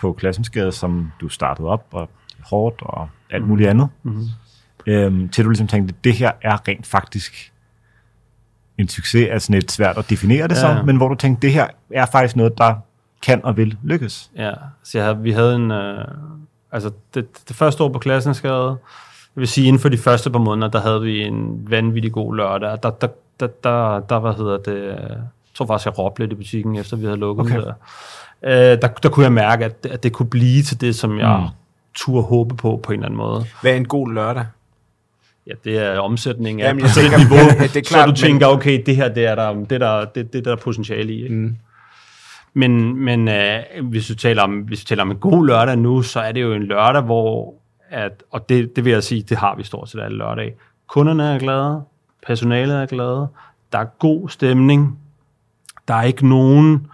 på 0.00 0.12
Klassensgade, 0.12 0.72
som 0.72 1.12
du 1.20 1.28
startede 1.28 1.68
op, 1.68 1.86
og 1.92 2.08
hårdt 2.44 2.82
og 2.82 3.08
alt 3.30 3.48
muligt 3.48 3.68
andet, 3.68 3.88
mm-hmm. 4.02 4.24
øhm, 4.86 5.28
til 5.28 5.44
du 5.44 5.50
ligesom 5.50 5.66
tænkte, 5.66 5.94
det 6.04 6.12
her 6.12 6.32
er 6.42 6.68
rent 6.68 6.86
faktisk 6.86 7.52
en 8.78 8.88
succes, 8.88 9.28
altså 9.30 9.52
lidt 9.52 9.72
svært 9.72 9.98
at 9.98 10.10
definere 10.10 10.48
det 10.48 10.54
Ja. 10.54 10.60
som, 10.60 10.86
men 10.86 10.96
hvor 10.96 11.08
du 11.08 11.14
tænkte, 11.14 11.46
det 11.46 11.52
her 11.52 11.66
er 11.90 12.06
faktisk 12.06 12.36
noget, 12.36 12.58
der 12.58 12.74
kan 13.22 13.44
og 13.44 13.56
vil 13.56 13.78
lykkes. 13.82 14.30
Ja, 14.36 14.52
så 14.82 14.98
jeg 14.98 15.04
havde, 15.04 15.18
vi 15.18 15.32
havde 15.32 15.56
en... 15.56 15.70
Øh, 15.70 16.04
altså, 16.72 16.90
det, 17.14 17.26
det 17.48 17.56
første 17.56 17.84
år 17.84 17.92
på 17.92 17.98
klassen 17.98 18.34
skade, 18.34 18.68
jeg 19.36 19.40
vil 19.40 19.48
sige, 19.48 19.66
inden 19.66 19.80
for 19.80 19.88
de 19.88 19.98
første 19.98 20.30
par 20.30 20.38
måneder, 20.38 20.68
der 20.68 20.80
havde 20.80 21.00
vi 21.00 21.22
en 21.22 21.70
vanvittig 21.70 22.12
god 22.12 22.36
lørdag. 22.36 22.78
Der, 22.82 22.90
der, 22.90 23.08
der, 23.40 23.46
der, 23.46 24.00
der 24.00 24.18
hvad 24.18 24.34
hedder 24.34 24.58
det... 24.58 24.86
Jeg 24.86 25.58
tror 25.58 25.66
faktisk, 25.66 25.86
jeg 25.86 25.98
råbte 25.98 26.22
lidt 26.22 26.32
i 26.32 26.34
butikken, 26.34 26.76
efter 26.76 26.96
vi 26.96 27.04
havde 27.04 27.16
lukket 27.16 27.46
okay. 27.46 27.60
der. 27.60 27.72
Øh, 28.42 28.52
der. 28.52 28.76
Der 29.02 29.08
kunne 29.08 29.24
jeg 29.24 29.32
mærke, 29.32 29.64
at, 29.64 29.86
at 29.90 30.02
det 30.02 30.12
kunne 30.12 30.28
blive 30.30 30.62
til 30.62 30.80
det, 30.80 30.96
som 30.96 31.18
jeg 31.18 31.38
Mm. 31.40 31.46
turde 31.94 32.22
håbe 32.22 32.56
på, 32.56 32.80
på 32.82 32.92
en 32.92 32.98
eller 32.98 33.06
anden 33.06 33.16
måde. 33.18 33.44
Hvad 33.62 33.72
er 33.72 33.76
en 33.76 33.88
god 33.88 34.12
lørdag? 34.12 34.44
Ja, 35.46 35.52
det 35.64 35.78
er 35.78 35.98
omsætning 35.98 36.62
af 36.62 36.68
Jamen, 36.68 36.82
jeg 36.82 36.90
tænker- 36.90 37.18
niveau, 37.18 37.36
Ja, 37.60 37.62
det 37.62 37.76
er 37.76 37.82
så 37.84 37.88
klart, 37.88 38.06
du 38.06 38.10
men- 38.10 38.16
tænker, 38.16 38.46
okay, 38.46 38.82
det 38.86 38.96
her, 38.96 39.08
det 39.08 39.26
er 39.26 39.34
der, 39.34 39.54
det 39.54 39.72
er 39.72 39.78
der, 39.78 40.04
det, 40.04 40.32
det 40.32 40.38
er 40.46 40.50
der 40.50 40.56
potentiale 40.56 41.12
i. 41.12 41.22
Ikke? 41.22 41.34
Mm. 41.34 41.56
Men, 42.54 42.96
men 42.96 43.28
øh, 43.28 43.58
hvis, 43.82 44.06
du 44.06 44.14
taler 44.14 44.42
om, 44.42 44.58
hvis 44.58 44.80
du 44.80 44.84
taler 44.86 45.02
om 45.02 45.10
en 45.10 45.16
god 45.16 45.46
lørdag 45.46 45.76
nu, 45.78 46.02
så 46.02 46.20
er 46.20 46.32
det 46.32 46.42
jo 46.42 46.52
en 46.52 46.62
lørdag, 46.62 47.02
hvor, 47.02 47.54
at, 47.90 48.22
og 48.30 48.48
det, 48.48 48.76
det 48.76 48.84
vil 48.84 48.92
jeg 48.92 49.02
sige, 49.02 49.22
det 49.22 49.36
har 49.36 49.54
vi 49.56 49.62
stort 49.62 49.88
set 49.88 50.00
alle 50.00 50.18
lørdag. 50.18 50.54
Kunderne 50.88 51.34
er 51.34 51.38
glade, 51.38 51.82
personalet 52.26 52.76
er 52.82 52.86
glade, 52.86 53.26
der 53.72 53.78
er 53.78 53.84
god 53.98 54.28
stemning, 54.28 54.98
der 55.88 55.94
er 55.94 56.02
ikke 56.02 56.28
nogen, 56.28 56.86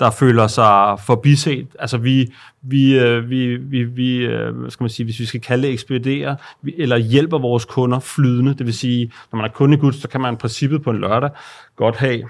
der 0.00 0.10
føler 0.10 0.46
sig 0.46 0.98
forbiset. 1.06 1.66
Altså 1.78 1.98
vi, 1.98 2.32
vi, 2.62 2.98
øh, 2.98 3.30
vi, 3.30 3.56
vi, 3.56 3.84
vi 3.84 4.16
øh, 4.16 4.70
skal 4.70 4.84
man 4.84 4.90
sige, 4.90 5.04
hvis 5.04 5.20
vi 5.20 5.24
skal 5.24 5.40
kalde 5.40 5.66
det 5.66 5.72
ekspedere, 5.72 6.36
eller 6.78 6.96
hjælper 6.96 7.38
vores 7.38 7.64
kunder 7.64 7.98
flydende, 8.00 8.54
det 8.54 8.66
vil 8.66 8.74
sige, 8.74 9.12
når 9.32 9.36
man 9.36 9.44
er 9.44 9.52
kundegods, 9.52 9.96
så 9.96 10.08
kan 10.08 10.20
man 10.20 10.34
i 10.34 10.36
princippet 10.36 10.82
på 10.82 10.90
en 10.90 10.98
lørdag 10.98 11.30
godt 11.76 11.96
have 11.96 12.22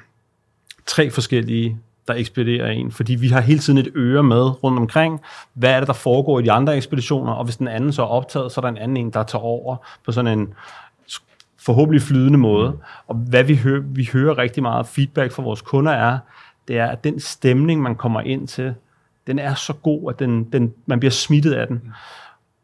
tre 0.86 1.10
forskellige, 1.10 1.78
der 2.08 2.14
ekspederer 2.14 2.70
en, 2.70 2.92
fordi 2.92 3.14
vi 3.14 3.28
har 3.28 3.40
hele 3.40 3.58
tiden 3.58 3.78
et 3.78 3.92
øre 3.94 4.22
med 4.22 4.64
rundt 4.64 4.78
omkring, 4.78 5.20
hvad 5.54 5.70
er 5.70 5.78
det, 5.78 5.86
der 5.86 5.92
foregår 5.92 6.40
i 6.40 6.42
de 6.42 6.52
andre 6.52 6.76
ekspeditioner, 6.76 7.32
og 7.32 7.44
hvis 7.44 7.56
den 7.56 7.68
anden 7.68 7.92
så 7.92 8.02
er 8.02 8.06
optaget, 8.06 8.52
så 8.52 8.60
er 8.60 8.62
der 8.62 8.68
en 8.68 8.78
anden 8.78 8.96
en, 8.96 9.10
der 9.10 9.22
tager 9.22 9.42
over 9.42 9.76
på 10.04 10.12
sådan 10.12 10.38
en 10.38 10.54
forhåbentlig 11.64 12.02
flydende 12.02 12.38
måde. 12.38 12.78
Og 13.06 13.14
hvad 13.14 13.44
vi, 13.44 13.56
hører, 13.56 13.80
vi 13.80 14.08
hører 14.12 14.38
rigtig 14.38 14.62
meget 14.62 14.86
feedback 14.86 15.32
fra 15.32 15.42
vores 15.42 15.62
kunder 15.62 15.92
er, 15.92 16.18
det 16.68 16.78
er, 16.78 16.86
at 16.86 17.04
den 17.04 17.20
stemning, 17.20 17.82
man 17.82 17.94
kommer 17.94 18.20
ind 18.20 18.48
til, 18.48 18.74
den 19.26 19.38
er 19.38 19.54
så 19.54 19.72
god, 19.72 20.12
at 20.12 20.18
den, 20.18 20.44
den, 20.44 20.74
man 20.86 21.00
bliver 21.00 21.12
smittet 21.12 21.52
af 21.52 21.66
den. 21.66 21.92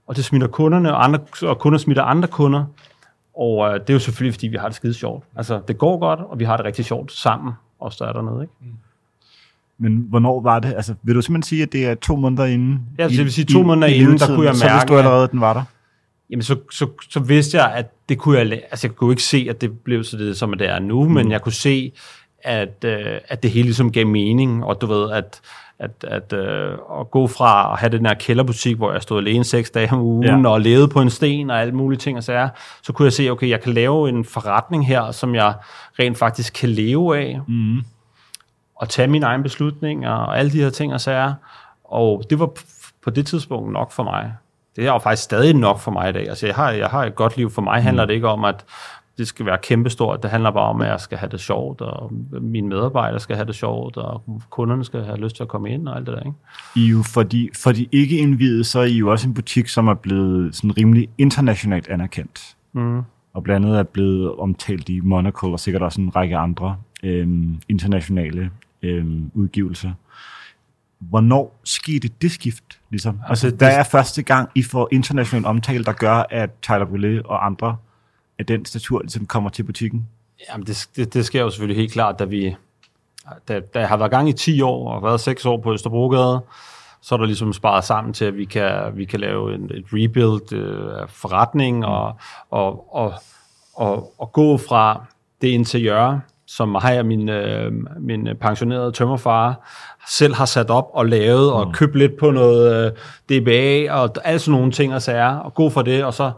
Og 0.07 0.16
det 0.16 0.24
smitter 0.24 0.48
kunderne, 0.48 0.94
og, 0.94 1.05
andre, 1.05 1.20
og 1.42 1.59
kunder 1.59 1.78
smitter 1.78 2.03
andre 2.03 2.28
kunder. 2.28 2.64
Og 3.34 3.68
øh, 3.68 3.80
det 3.80 3.90
er 3.90 3.94
jo 3.94 4.01
selvfølgelig, 4.01 4.34
fordi 4.34 4.46
vi 4.48 4.57
har 4.57 4.68
det 4.68 4.76
skide 4.76 4.94
sjovt. 4.94 5.24
Altså, 5.36 5.61
det 5.68 5.78
går 5.78 5.98
godt, 5.98 6.20
og 6.20 6.38
vi 6.38 6.44
har 6.44 6.57
det 6.57 6.66
rigtig 6.66 6.84
sjovt 6.84 7.12
sammen, 7.12 7.53
os 7.80 7.96
der 7.96 8.07
er 8.07 8.12
dernede. 8.12 8.42
Ikke? 8.42 8.55
Men 9.78 10.07
hvornår 10.09 10.40
var 10.40 10.59
det? 10.59 10.74
Altså, 10.74 10.94
vil 11.03 11.14
du 11.14 11.22
simpelthen 11.22 11.48
sige, 11.48 11.62
at 11.62 11.72
det 11.72 11.86
er 11.86 11.94
to 11.94 12.16
måneder 12.16 12.44
inden? 12.44 12.80
Ja, 12.98 13.09
det 13.09 13.18
vil 13.18 13.32
sige, 13.32 13.44
to 13.44 13.62
måneder 13.62 13.86
inden, 13.86 14.18
der 14.18 14.26
kunne 14.26 14.46
jeg 14.46 14.57
Så 14.57 14.64
mærke, 14.64 14.74
vidste 14.74 14.92
du 14.92 14.98
allerede, 14.98 15.24
at 15.24 15.30
den 15.30 15.40
var 15.40 15.53
der? 15.53 15.62
Jamen, 16.30 16.42
så, 16.42 16.57
så, 16.72 16.86
så 17.11 17.20
vidste 17.20 17.57
jeg, 17.59 17.72
at 17.74 17.92
det 18.09 18.18
kunne 18.18 18.38
jeg... 18.38 18.53
Altså, 18.53 18.86
jeg 18.86 18.96
kunne 18.96 19.12
ikke 19.12 19.22
se, 19.22 19.46
at 19.51 19.61
det 19.61 19.80
blev 19.80 20.05
så 20.05 20.16
det, 20.16 20.36
som 20.36 20.53
det 20.53 20.68
er 20.68 20.78
nu, 20.78 21.05
mm. 21.05 21.14
men 21.14 21.30
jeg 21.30 21.42
kunne 21.42 21.53
se, 21.53 21.92
at, 22.45 22.84
øh, 22.84 23.18
at 23.28 23.43
det 23.43 23.51
hele 23.51 23.64
ligesom 23.64 23.93
gav 23.93 24.07
mening, 24.07 24.64
og 24.64 24.80
du 24.80 24.86
ved, 24.86 25.11
at, 25.11 25.41
at, 25.78 25.91
at, 26.05 26.32
øh, 26.32 26.72
at 27.01 27.11
gå 27.11 27.26
fra 27.26 27.72
at 27.72 27.78
have 27.78 27.91
den 27.91 28.07
her 28.07 28.14
kælderbutik, 28.14 28.76
hvor 28.76 28.93
jeg 28.93 29.03
stod 29.03 29.18
alene 29.18 29.45
seks 29.45 29.70
dage 29.70 29.93
om 29.93 30.01
ugen, 30.01 30.45
Ja. 30.45 30.49
og 30.51 30.61
levede 30.61 30.88
på 30.88 31.01
en 31.01 31.11
sten 31.11 31.51
og 31.51 31.61
alle 31.61 31.74
mulige 31.74 31.99
ting 31.99 32.16
og 32.18 32.24
sager, 32.24 32.49
så 32.82 32.93
kunne 32.93 33.07
jeg 33.07 33.12
se, 33.12 33.30
okay, 33.30 33.49
jeg 33.49 33.61
kan 33.61 33.72
lave 33.74 34.09
en 34.09 34.24
forretning 34.24 34.86
her, 34.86 35.11
som 35.11 35.34
jeg 35.34 35.55
rent 35.99 36.18
faktisk 36.18 36.53
kan 36.61 36.68
leve 36.68 37.18
af, 37.18 37.41
Mm. 37.47 37.78
og 38.76 38.88
tage 38.88 39.09
mine 39.09 39.26
egne 39.26 39.43
beslutninger 39.43 40.11
og 40.11 40.38
alle 40.38 40.53
de 40.53 40.62
her 40.62 40.70
ting 40.70 40.95
og 40.95 41.01
sager. 41.01 41.34
Og 41.84 42.22
det 42.30 42.38
var 42.38 42.51
på 43.05 43.11
det 43.11 43.26
tidspunkt 43.26 43.72
nok 43.72 43.93
for 43.93 44.03
mig. 44.03 44.32
Det 44.76 44.86
er 44.86 44.93
jo 44.93 44.99
faktisk 44.99 45.22
stadig 45.22 45.55
nok 45.55 45.78
for 45.78 45.91
mig 45.91 46.09
i 46.09 46.12
dag. 46.12 46.28
Altså, 46.28 46.47
jeg 46.47 46.55
har, 46.55 46.70
jeg 46.70 46.88
har 46.88 47.05
et 47.05 47.14
godt 47.14 47.36
liv. 47.36 47.51
For 47.51 47.62
mig 47.62 47.82
handler 47.82 48.05
det 48.05 48.14
ikke 48.14 48.28
om, 48.28 48.45
at 48.45 48.64
det 49.20 49.28
skal 49.28 49.46
være 49.46 49.58
kæmpestort. 49.62 50.22
Det 50.22 50.30
handler 50.30 50.50
bare 50.50 50.64
om, 50.68 50.80
at 50.80 50.88
jeg 50.88 51.00
skal 51.00 51.18
have 51.18 51.30
det 51.30 51.40
sjovt, 51.40 51.80
og 51.80 52.12
mine 52.40 52.68
medarbejdere 52.68 53.20
skal 53.20 53.36
have 53.36 53.46
det 53.46 53.54
sjovt, 53.54 53.96
og 53.96 54.22
kunderne 54.50 54.84
skal 54.84 55.04
have 55.04 55.16
lyst 55.18 55.36
til 55.36 55.42
at 55.42 55.48
komme 55.48 55.70
ind 55.70 55.88
og 55.88 55.96
alt 55.96 56.06
det 56.06 56.14
der. 56.16 56.20
Ikke? 56.20 56.36
I 56.76 56.86
jo 56.86 57.02
for 57.02 57.22
de, 57.22 57.48
for 57.62 57.72
de 57.72 57.86
ikke 57.92 58.16
indvidede, 58.18 58.64
så 58.64 58.80
er 58.80 58.84
I 58.84 58.96
jo 58.96 59.10
også 59.10 59.28
en 59.28 59.34
butik, 59.34 59.68
som 59.68 59.88
er 59.88 59.94
blevet 59.94 60.54
sådan 60.56 60.76
rimelig 60.78 61.08
internationalt 61.18 61.88
anerkendt. 61.88 62.56
Mm. 62.72 63.02
Og 63.34 63.42
blandt 63.42 63.66
andet 63.66 63.78
er 63.78 63.82
blevet 63.82 64.34
omtalt 64.34 64.88
i 64.88 65.00
Monaco, 65.00 65.52
og 65.52 65.60
sikkert 65.60 65.82
også 65.82 66.00
en 66.00 66.16
række 66.16 66.36
andre 66.36 66.76
øhm, 67.02 67.60
internationale 67.68 68.50
øhm, 68.82 69.30
udgivelser. 69.34 69.90
Hvornår 70.98 71.60
skete 71.64 72.08
det 72.22 72.30
skift? 72.30 72.80
Ligesom? 72.90 73.20
Altså, 73.28 73.50
det- 73.50 73.60
der 73.60 73.66
er 73.66 73.82
første 73.82 74.22
gang, 74.22 74.48
I 74.54 74.62
får 74.62 74.88
international 74.92 75.46
omtale, 75.46 75.84
der 75.84 75.92
gør, 75.92 76.22
at 76.30 76.50
Tyler 76.62 76.84
Brillet 76.84 77.22
og 77.22 77.46
andre 77.46 77.76
af 78.41 78.47
den 78.47 78.64
statur 78.64 79.01
ligesom 79.01 79.26
kommer 79.26 79.51
til 79.51 79.62
butikken. 79.62 80.09
Jamen, 80.49 80.66
det, 80.66 80.88
det, 80.97 81.14
det 81.14 81.24
sker 81.24 81.41
jo 81.41 81.51
selvfølgelig 81.51 81.76
helt 81.76 81.93
klart, 81.93 82.18
da 82.18 82.24
vi... 82.24 82.57
Da, 83.49 83.61
da 83.61 83.78
jeg 83.78 83.88
har 83.88 83.97
været 83.97 84.11
gang 84.11 84.28
i 84.28 84.32
10 84.32 84.62
år 84.62 84.93
og 84.93 85.03
været 85.03 85.20
6 85.20 85.47
år 85.47 85.61
på 85.61 85.72
Østerbrogade, 85.72 86.41
så 87.03 87.14
er 87.14 87.18
der 87.18 87.26
ligesom 87.26 87.53
sparet 87.53 87.84
sammen 87.84 88.14
til, 88.14 88.24
at 88.24 88.36
vi 88.36 88.45
kan, 88.45 88.72
vi 88.95 89.05
kan 89.05 89.20
lave 89.20 89.55
en, 89.55 89.64
et 89.64 89.84
rebuild 89.93 90.53
øh, 90.53 91.09
forretning 91.09 91.86
og, 91.86 92.16
og, 92.51 92.95
og, 92.95 93.14
og, 93.74 94.12
og 94.18 94.32
gå 94.32 94.57
fra 94.57 95.05
det 95.41 95.49
interiør, 95.49 96.18
som 96.47 96.68
mig 96.68 96.99
og 96.99 97.07
min, 97.07 97.28
øh, 97.28 97.72
min 98.01 98.28
pensionerede 98.41 98.93
tømmerfar 98.93 99.68
selv 100.09 100.34
har 100.34 100.45
sat 100.45 100.70
op 100.70 100.91
og 100.93 101.07
lavet, 101.07 101.53
og 101.53 101.72
købt 101.72 101.97
lidt 101.97 102.16
på 102.16 102.30
noget 102.30 102.93
øh, 103.30 103.41
DBA 103.41 103.93
og 103.93 104.11
alle 104.24 104.38
sådan 104.38 104.59
nogle 104.59 104.72
ting 104.72 104.95
og 104.95 105.03
sager, 105.03 105.36
og 105.36 105.55
gå 105.55 105.70
fra 105.70 105.82
det, 105.82 106.05
og 106.05 106.14
så 106.14 106.32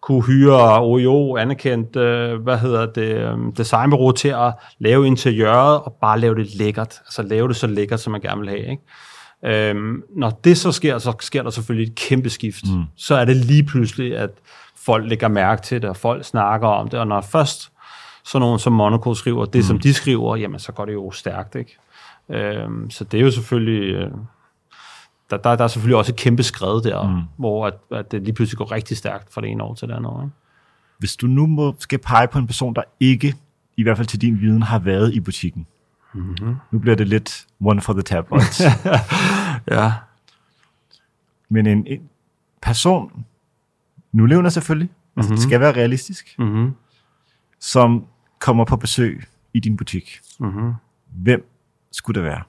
kunne 0.00 0.22
hyre 0.22 0.80
OEO, 0.82 1.36
anerkendt, 1.36 1.96
øh, 1.96 2.42
hvad 2.42 2.58
hedder 2.58 2.86
det, 2.86 3.16
øh, 3.16 3.38
designbureau 3.56 4.12
til 4.12 4.28
at 4.28 4.52
lave 4.78 5.06
interiøret 5.06 5.80
og 5.80 5.96
bare 6.00 6.20
lave 6.20 6.34
det 6.34 6.54
lækkert. 6.54 7.00
Altså 7.06 7.22
lave 7.22 7.48
det 7.48 7.56
så 7.56 7.66
lækkert, 7.66 8.00
som 8.00 8.10
man 8.10 8.20
gerne 8.20 8.40
vil 8.40 8.50
have. 8.50 8.70
Ikke? 8.70 8.82
Øhm, 9.70 10.02
når 10.16 10.30
det 10.30 10.58
så 10.58 10.72
sker, 10.72 10.98
så 10.98 11.12
sker 11.20 11.42
der 11.42 11.50
selvfølgelig 11.50 11.90
et 11.90 11.94
kæmpe 11.94 12.30
skift. 12.30 12.64
Mm. 12.74 12.82
Så 12.96 13.14
er 13.14 13.24
det 13.24 13.36
lige 13.36 13.64
pludselig, 13.64 14.16
at 14.16 14.30
folk 14.76 15.08
lægger 15.08 15.28
mærke 15.28 15.62
til 15.62 15.82
det, 15.82 15.90
og 15.90 15.96
folk 15.96 16.24
snakker 16.24 16.68
om 16.68 16.88
det, 16.88 17.00
og 17.00 17.06
når 17.06 17.20
først 17.20 17.72
sådan 18.24 18.40
nogen 18.40 18.58
som 18.58 18.72
Monaco 18.72 19.14
skriver 19.14 19.44
det, 19.44 19.58
mm. 19.58 19.62
som 19.62 19.78
de 19.78 19.94
skriver, 19.94 20.36
jamen 20.36 20.60
så 20.60 20.72
går 20.72 20.84
det 20.84 20.92
jo 20.92 21.10
stærkt. 21.10 21.54
Ikke? 21.54 21.78
Øhm, 22.28 22.90
så 22.90 23.04
det 23.04 23.20
er 23.20 23.24
jo 23.24 23.30
selvfølgelig... 23.30 24.08
Der, 25.30 25.36
der, 25.36 25.56
der 25.56 25.64
er 25.64 25.68
selvfølgelig 25.68 25.96
også 25.96 26.12
et 26.12 26.16
kæmpe 26.16 26.42
skred 26.42 26.82
der, 26.82 27.08
mm. 27.08 27.22
hvor 27.36 27.66
at, 27.66 27.74
at 27.90 28.12
det 28.12 28.22
lige 28.22 28.32
pludselig 28.32 28.58
går 28.58 28.72
rigtig 28.72 28.96
stærkt 28.96 29.32
fra 29.32 29.40
det 29.40 29.50
ene 29.50 29.62
år 29.62 29.74
til 29.74 29.88
det 29.88 29.94
andet. 29.94 30.10
Ikke? 30.22 30.34
Hvis 30.98 31.16
du 31.16 31.26
nu 31.26 31.46
må, 31.46 31.74
skal 31.78 31.98
pege 31.98 32.28
på 32.28 32.38
en 32.38 32.46
person, 32.46 32.74
der 32.74 32.82
ikke, 33.00 33.34
i 33.76 33.82
hvert 33.82 33.96
fald 33.96 34.06
til 34.06 34.20
din 34.20 34.40
viden, 34.40 34.62
har 34.62 34.78
været 34.78 35.14
i 35.14 35.20
butikken. 35.20 35.66
Mm-hmm. 36.14 36.56
Nu 36.70 36.78
bliver 36.78 36.96
det 36.96 37.08
lidt 37.08 37.46
one 37.60 37.80
for 37.80 37.92
the 37.92 38.02
tabloids. 38.02 38.60
Ja. 39.70 39.92
Men 41.48 41.66
en, 41.66 41.86
en 41.86 42.00
person, 42.62 43.24
nu 44.12 44.26
levende 44.26 44.50
selvfølgelig, 44.50 44.90
altså 45.16 45.32
det 45.32 45.42
skal 45.42 45.60
være 45.60 45.72
realistisk, 45.72 46.34
Mm-hmm. 46.38 46.74
som 47.60 48.06
kommer 48.38 48.64
på 48.64 48.76
besøg 48.76 49.24
i 49.54 49.60
din 49.60 49.76
butik. 49.76 50.20
Mm-hmm. 50.40 50.72
Hvem 51.10 51.50
skulle 51.92 52.20
det 52.20 52.24
være? 52.24 52.42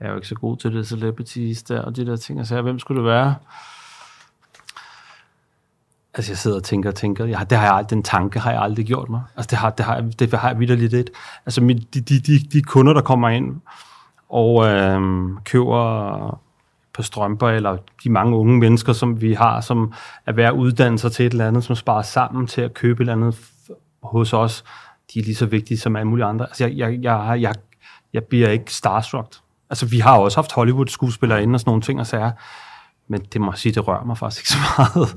Jeg 0.00 0.06
er 0.06 0.10
jo 0.10 0.16
ikke 0.16 0.28
så 0.28 0.34
god 0.34 0.56
til 0.56 0.74
det 0.74 0.88
celebrities 0.88 1.62
der, 1.62 1.82
og 1.82 1.96
de 1.96 2.06
der 2.06 2.16
ting. 2.16 2.46
så 2.46 2.62
hvem 2.62 2.78
skulle 2.78 2.98
det 2.98 3.10
være? 3.10 3.34
Altså, 6.14 6.32
jeg 6.32 6.38
sidder 6.38 6.56
og 6.56 6.64
tænker 6.64 6.90
og 6.90 6.94
tænker. 6.94 7.24
Ja, 7.24 7.40
det 7.50 7.58
har 7.58 7.64
jeg 7.64 7.74
aldrig, 7.74 7.90
den 7.90 8.02
tanke 8.02 8.38
har 8.38 8.50
jeg 8.52 8.62
aldrig 8.62 8.86
gjort 8.86 9.08
mig. 9.08 9.22
Altså, 9.36 9.48
det 9.50 9.58
har, 9.58 9.70
det 9.70 9.84
har, 9.84 10.00
det 10.00 10.32
har 10.32 10.48
jeg 10.48 10.60
vidderligt 10.60 10.92
lidt. 10.92 11.10
Altså, 11.46 11.62
mit, 11.62 11.94
de, 11.94 12.00
de, 12.00 12.20
de, 12.20 12.38
de, 12.52 12.62
kunder, 12.62 12.92
der 12.92 13.00
kommer 13.00 13.28
ind 13.28 13.60
og 14.28 14.66
øh, 14.66 15.00
køber 15.44 16.40
på 16.92 17.02
strømper, 17.02 17.48
eller 17.48 17.76
de 18.04 18.10
mange 18.10 18.36
unge 18.36 18.58
mennesker, 18.58 18.92
som 18.92 19.20
vi 19.20 19.32
har, 19.32 19.60
som 19.60 19.92
er 20.26 20.32
ved 20.32 20.44
at 20.44 20.52
uddanne 20.52 20.98
sig 20.98 21.12
til 21.12 21.26
et 21.26 21.32
eller 21.32 21.48
andet, 21.48 21.64
som 21.64 21.76
sparer 21.76 22.02
sammen 22.02 22.46
til 22.46 22.60
at 22.60 22.74
købe 22.74 22.96
et 22.96 23.00
eller 23.00 23.12
andet 23.12 23.40
hos 24.02 24.32
os, 24.32 24.64
de 25.14 25.18
er 25.18 25.24
lige 25.24 25.34
så 25.34 25.46
vigtige 25.46 25.78
som 25.78 25.96
alle 25.96 26.08
mulige 26.08 26.26
andre. 26.26 26.46
Altså, 26.46 26.64
jeg, 26.66 26.76
jeg, 26.76 26.98
jeg, 27.02 27.40
jeg, 27.40 27.54
jeg 28.12 28.24
bliver 28.24 28.48
ikke 28.48 28.74
starstruck. 28.74 29.34
Altså, 29.70 29.86
vi 29.86 29.98
har 29.98 30.18
også 30.18 30.36
haft 30.36 30.52
Hollywood-skuespillere 30.52 31.42
inde 31.42 31.56
og 31.56 31.60
sådan 31.60 31.70
nogle 31.70 31.82
ting 31.82 32.00
og 32.00 32.06
sager, 32.06 32.32
men 33.08 33.20
det 33.32 33.40
må 33.40 33.52
jeg 33.52 33.58
sige, 33.58 33.72
det 33.72 33.88
rører 33.88 34.04
mig 34.04 34.18
faktisk 34.18 34.40
ikke 34.40 34.48
så 34.48 34.58
meget. 34.78 35.16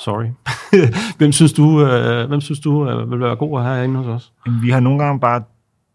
Sorry. 0.00 0.26
hvem 1.18 1.32
synes 1.32 1.52
du, 1.52 1.86
øh, 1.86 2.28
hvem 2.28 2.40
synes 2.40 2.60
du 2.60 2.88
øh, 2.88 3.10
vil 3.10 3.20
være 3.20 3.36
god 3.36 3.62
herinde 3.62 3.96
hos 3.96 4.06
os? 4.06 4.32
Vi 4.62 4.70
har 4.70 4.80
nogle 4.80 5.04
gange 5.04 5.20
bare 5.20 5.42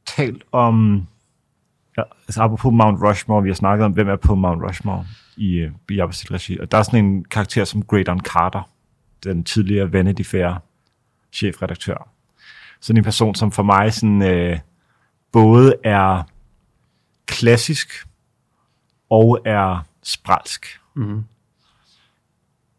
talt 0.06 0.44
om, 0.52 1.08
ja, 1.98 2.04
altså 2.28 2.42
apropos 2.42 2.74
Mount 2.74 3.02
Rushmore, 3.02 3.44
vi 3.44 3.50
har 3.50 3.56
snakket 3.56 3.86
om, 3.86 3.92
hvem 3.92 4.10
er 4.10 4.16
på 4.16 4.36
Mount 4.36 4.64
Rushmore 4.64 5.06
i, 5.38 5.54
øh, 5.54 5.72
i 5.90 6.00
Abbasid 6.00 6.32
Regi. 6.32 6.60
Og 6.60 6.72
der 6.72 6.78
er 6.78 6.84
sådan 6.84 7.06
en 7.06 7.26
karakter 7.26 7.64
som 7.64 7.82
Graydon 7.82 8.20
Carter, 8.20 8.70
den 9.24 9.44
tidligere 9.44 9.94
Vanity 9.94 10.24
Fair 10.24 10.62
chefredaktør. 11.34 12.10
Sådan 12.82 12.98
en 12.98 13.04
person, 13.04 13.36
som 13.36 13.52
for 13.52 13.64
mig 13.64 13.94
sådan, 13.94 14.22
øh, 14.22 14.60
både 15.32 15.76
er 15.84 16.24
klassisk 17.34 17.90
og 19.10 19.40
er 19.46 19.86
spralsk. 20.04 20.66
Mm-hmm. 20.96 21.24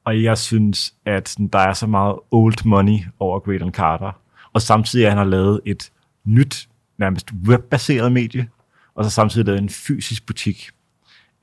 Og 0.04 0.22
jeg 0.22 0.38
synes, 0.38 0.94
at 1.04 1.36
der 1.52 1.58
er 1.58 1.72
så 1.72 1.86
meget 1.86 2.18
old 2.30 2.64
money 2.64 2.98
over 3.18 3.38
Graydon 3.40 3.72
Carter. 3.72 4.12
Og 4.52 4.62
samtidig 4.62 5.06
at 5.06 5.10
han 5.10 5.18
har 5.18 5.24
lavet 5.24 5.60
et 5.64 5.92
nyt, 6.24 6.68
nærmest 6.98 7.32
webbaseret 7.48 8.12
medie, 8.12 8.48
og 8.94 9.04
så 9.04 9.10
samtidig 9.10 9.46
lavet 9.46 9.62
en 9.62 9.68
fysisk 9.68 10.26
butik. 10.26 10.70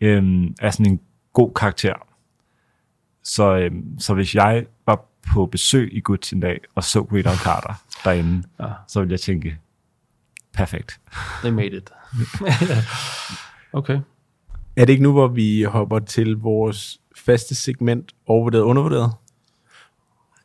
øhm, 0.02 0.56
er 0.60 0.72
sådan 0.72 0.92
en 0.92 1.00
god 1.34 1.52
karakter. 1.54 1.94
Så, 3.24 3.56
øhm, 3.58 4.00
så 4.00 4.14
hvis 4.14 4.36
jeg 4.36 4.66
var 4.86 5.06
på 5.34 5.46
besøg 5.46 5.90
i 5.94 6.00
Guds 6.00 6.32
en 6.34 6.40
dag, 6.40 6.60
og 6.76 6.84
så 6.84 7.08
Al 7.26 7.38
Carter 7.38 7.74
derinde, 8.04 8.44
Ja. 8.60 8.66
så 8.88 9.00
ville 9.00 9.12
jeg 9.12 9.20
tænke, 9.20 9.58
perfekt. 10.54 11.00
They 11.42 11.52
made 11.52 11.78
it. 11.78 11.92
okay. 13.74 14.00
Er 14.76 14.86
det 14.86 14.90
ikke 14.90 15.04
nu, 15.04 15.12
hvor 15.12 15.28
vi 15.28 15.64
hopper 15.64 16.00
til 16.00 16.38
vores 16.38 17.00
faste 17.16 17.56
segment, 17.56 18.12
overvurderet 18.28 18.64
og 18.64 18.70
undervurderet? 18.70 19.12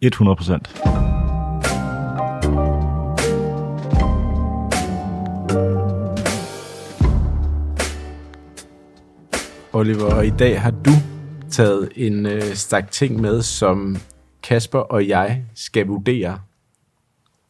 100 0.03 0.37
procent. 0.37 0.83
Oliver, 9.73 10.15
og 10.15 10.27
i 10.27 10.31
dag 10.31 10.63
har 10.63 10.71
du 10.71 10.91
taget 11.51 11.89
en 11.97 12.27
øh, 12.27 12.43
stak 12.55 12.91
ting 12.91 13.21
med, 13.21 13.43
som 13.43 13.97
Kasper 14.43 14.79
og 14.79 15.09
jeg 15.09 15.45
skal 15.55 15.87
vurdere, 15.87 16.39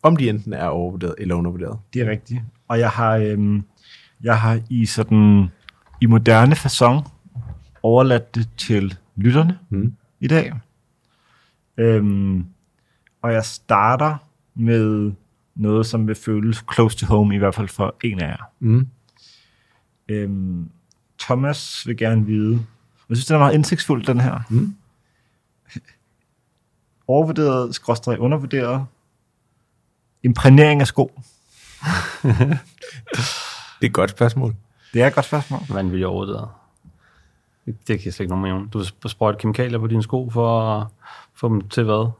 om 0.07 0.16
de 0.16 0.28
enten 0.28 0.52
er 0.52 0.66
overvurderet 0.66 1.14
eller 1.18 1.34
undervurderet. 1.34 1.78
Det 1.94 2.02
er 2.02 2.11
rigtigt. 2.11 2.40
Og 2.68 2.78
jeg 2.78 2.90
har, 2.90 3.16
øhm, 3.16 3.64
jeg 4.22 4.40
har 4.40 4.61
i 4.70 4.86
sådan 4.86 5.46
i 6.00 6.07
moderne 6.07 6.54
façon 6.54 7.09
overladt 7.82 8.34
det 8.34 8.48
til 8.57 8.98
lytterne 9.16 9.59
Mm. 9.70 9.92
i 10.20 10.26
dag. 10.28 10.52
Øhm, 11.76 12.44
og 13.22 13.32
jeg 13.32 13.44
starter 13.44 14.16
med 14.54 15.12
noget, 15.54 15.86
som 15.86 16.07
vil 16.09 16.14
føles 16.14 16.64
close 16.74 16.96
to 16.96 17.07
home, 17.07 17.34
i 17.34 17.38
hvert 17.38 17.54
fald 17.54 17.68
for 17.68 17.94
en 18.04 18.20
af 18.20 18.28
jer. 18.28 18.50
Mm. 18.61 18.88
Øhm, 20.09 20.68
Thomas 21.18 21.86
vil 21.86 21.96
gerne 21.96 22.26
vide, 22.26 22.52
jeg 23.09 23.16
synes, 23.16 23.26
den 23.26 23.34
er 23.34 23.38
meget 23.38 23.54
indsigtsfuld, 23.54 24.04
den 24.07 24.20
her. 24.20 24.38
Mm. 24.50 24.74
Overvurderet, 27.09 27.74
skråstrej 27.74 28.16
undervurderet. 28.16 28.86
Imprægnering 30.26 30.80
af 30.80 30.86
sko. 30.86 31.12
Det 33.80 33.82
er 33.82 33.86
et 33.86 33.92
godt 33.92 34.10
spørgsmål. 34.10 34.54
Det 34.92 35.02
er 35.02 35.06
et 35.06 35.14
godt 35.14 35.26
spørgsmål. 35.26 35.60
Hvordan 35.66 35.92
vil 35.92 35.98
jeg 35.98 36.08
overvurdere? 36.08 36.48
Det, 37.66 37.88
det 37.88 38.00
giver 38.00 38.12
slet 38.12 38.20
ikke 38.20 38.30
nogen 38.30 38.42
mening. 38.42 38.72
Du 38.72 38.78
har 38.78 39.08
sprøjtet 39.08 39.40
kemikalier 39.40 39.78
på 39.78 39.86
dine 39.86 40.02
sko 40.02 40.30
for 40.30 40.60
at 40.60 40.86
få 41.34 41.48
dem 41.48 41.68
til 41.68 41.84
hvad? 41.84 42.10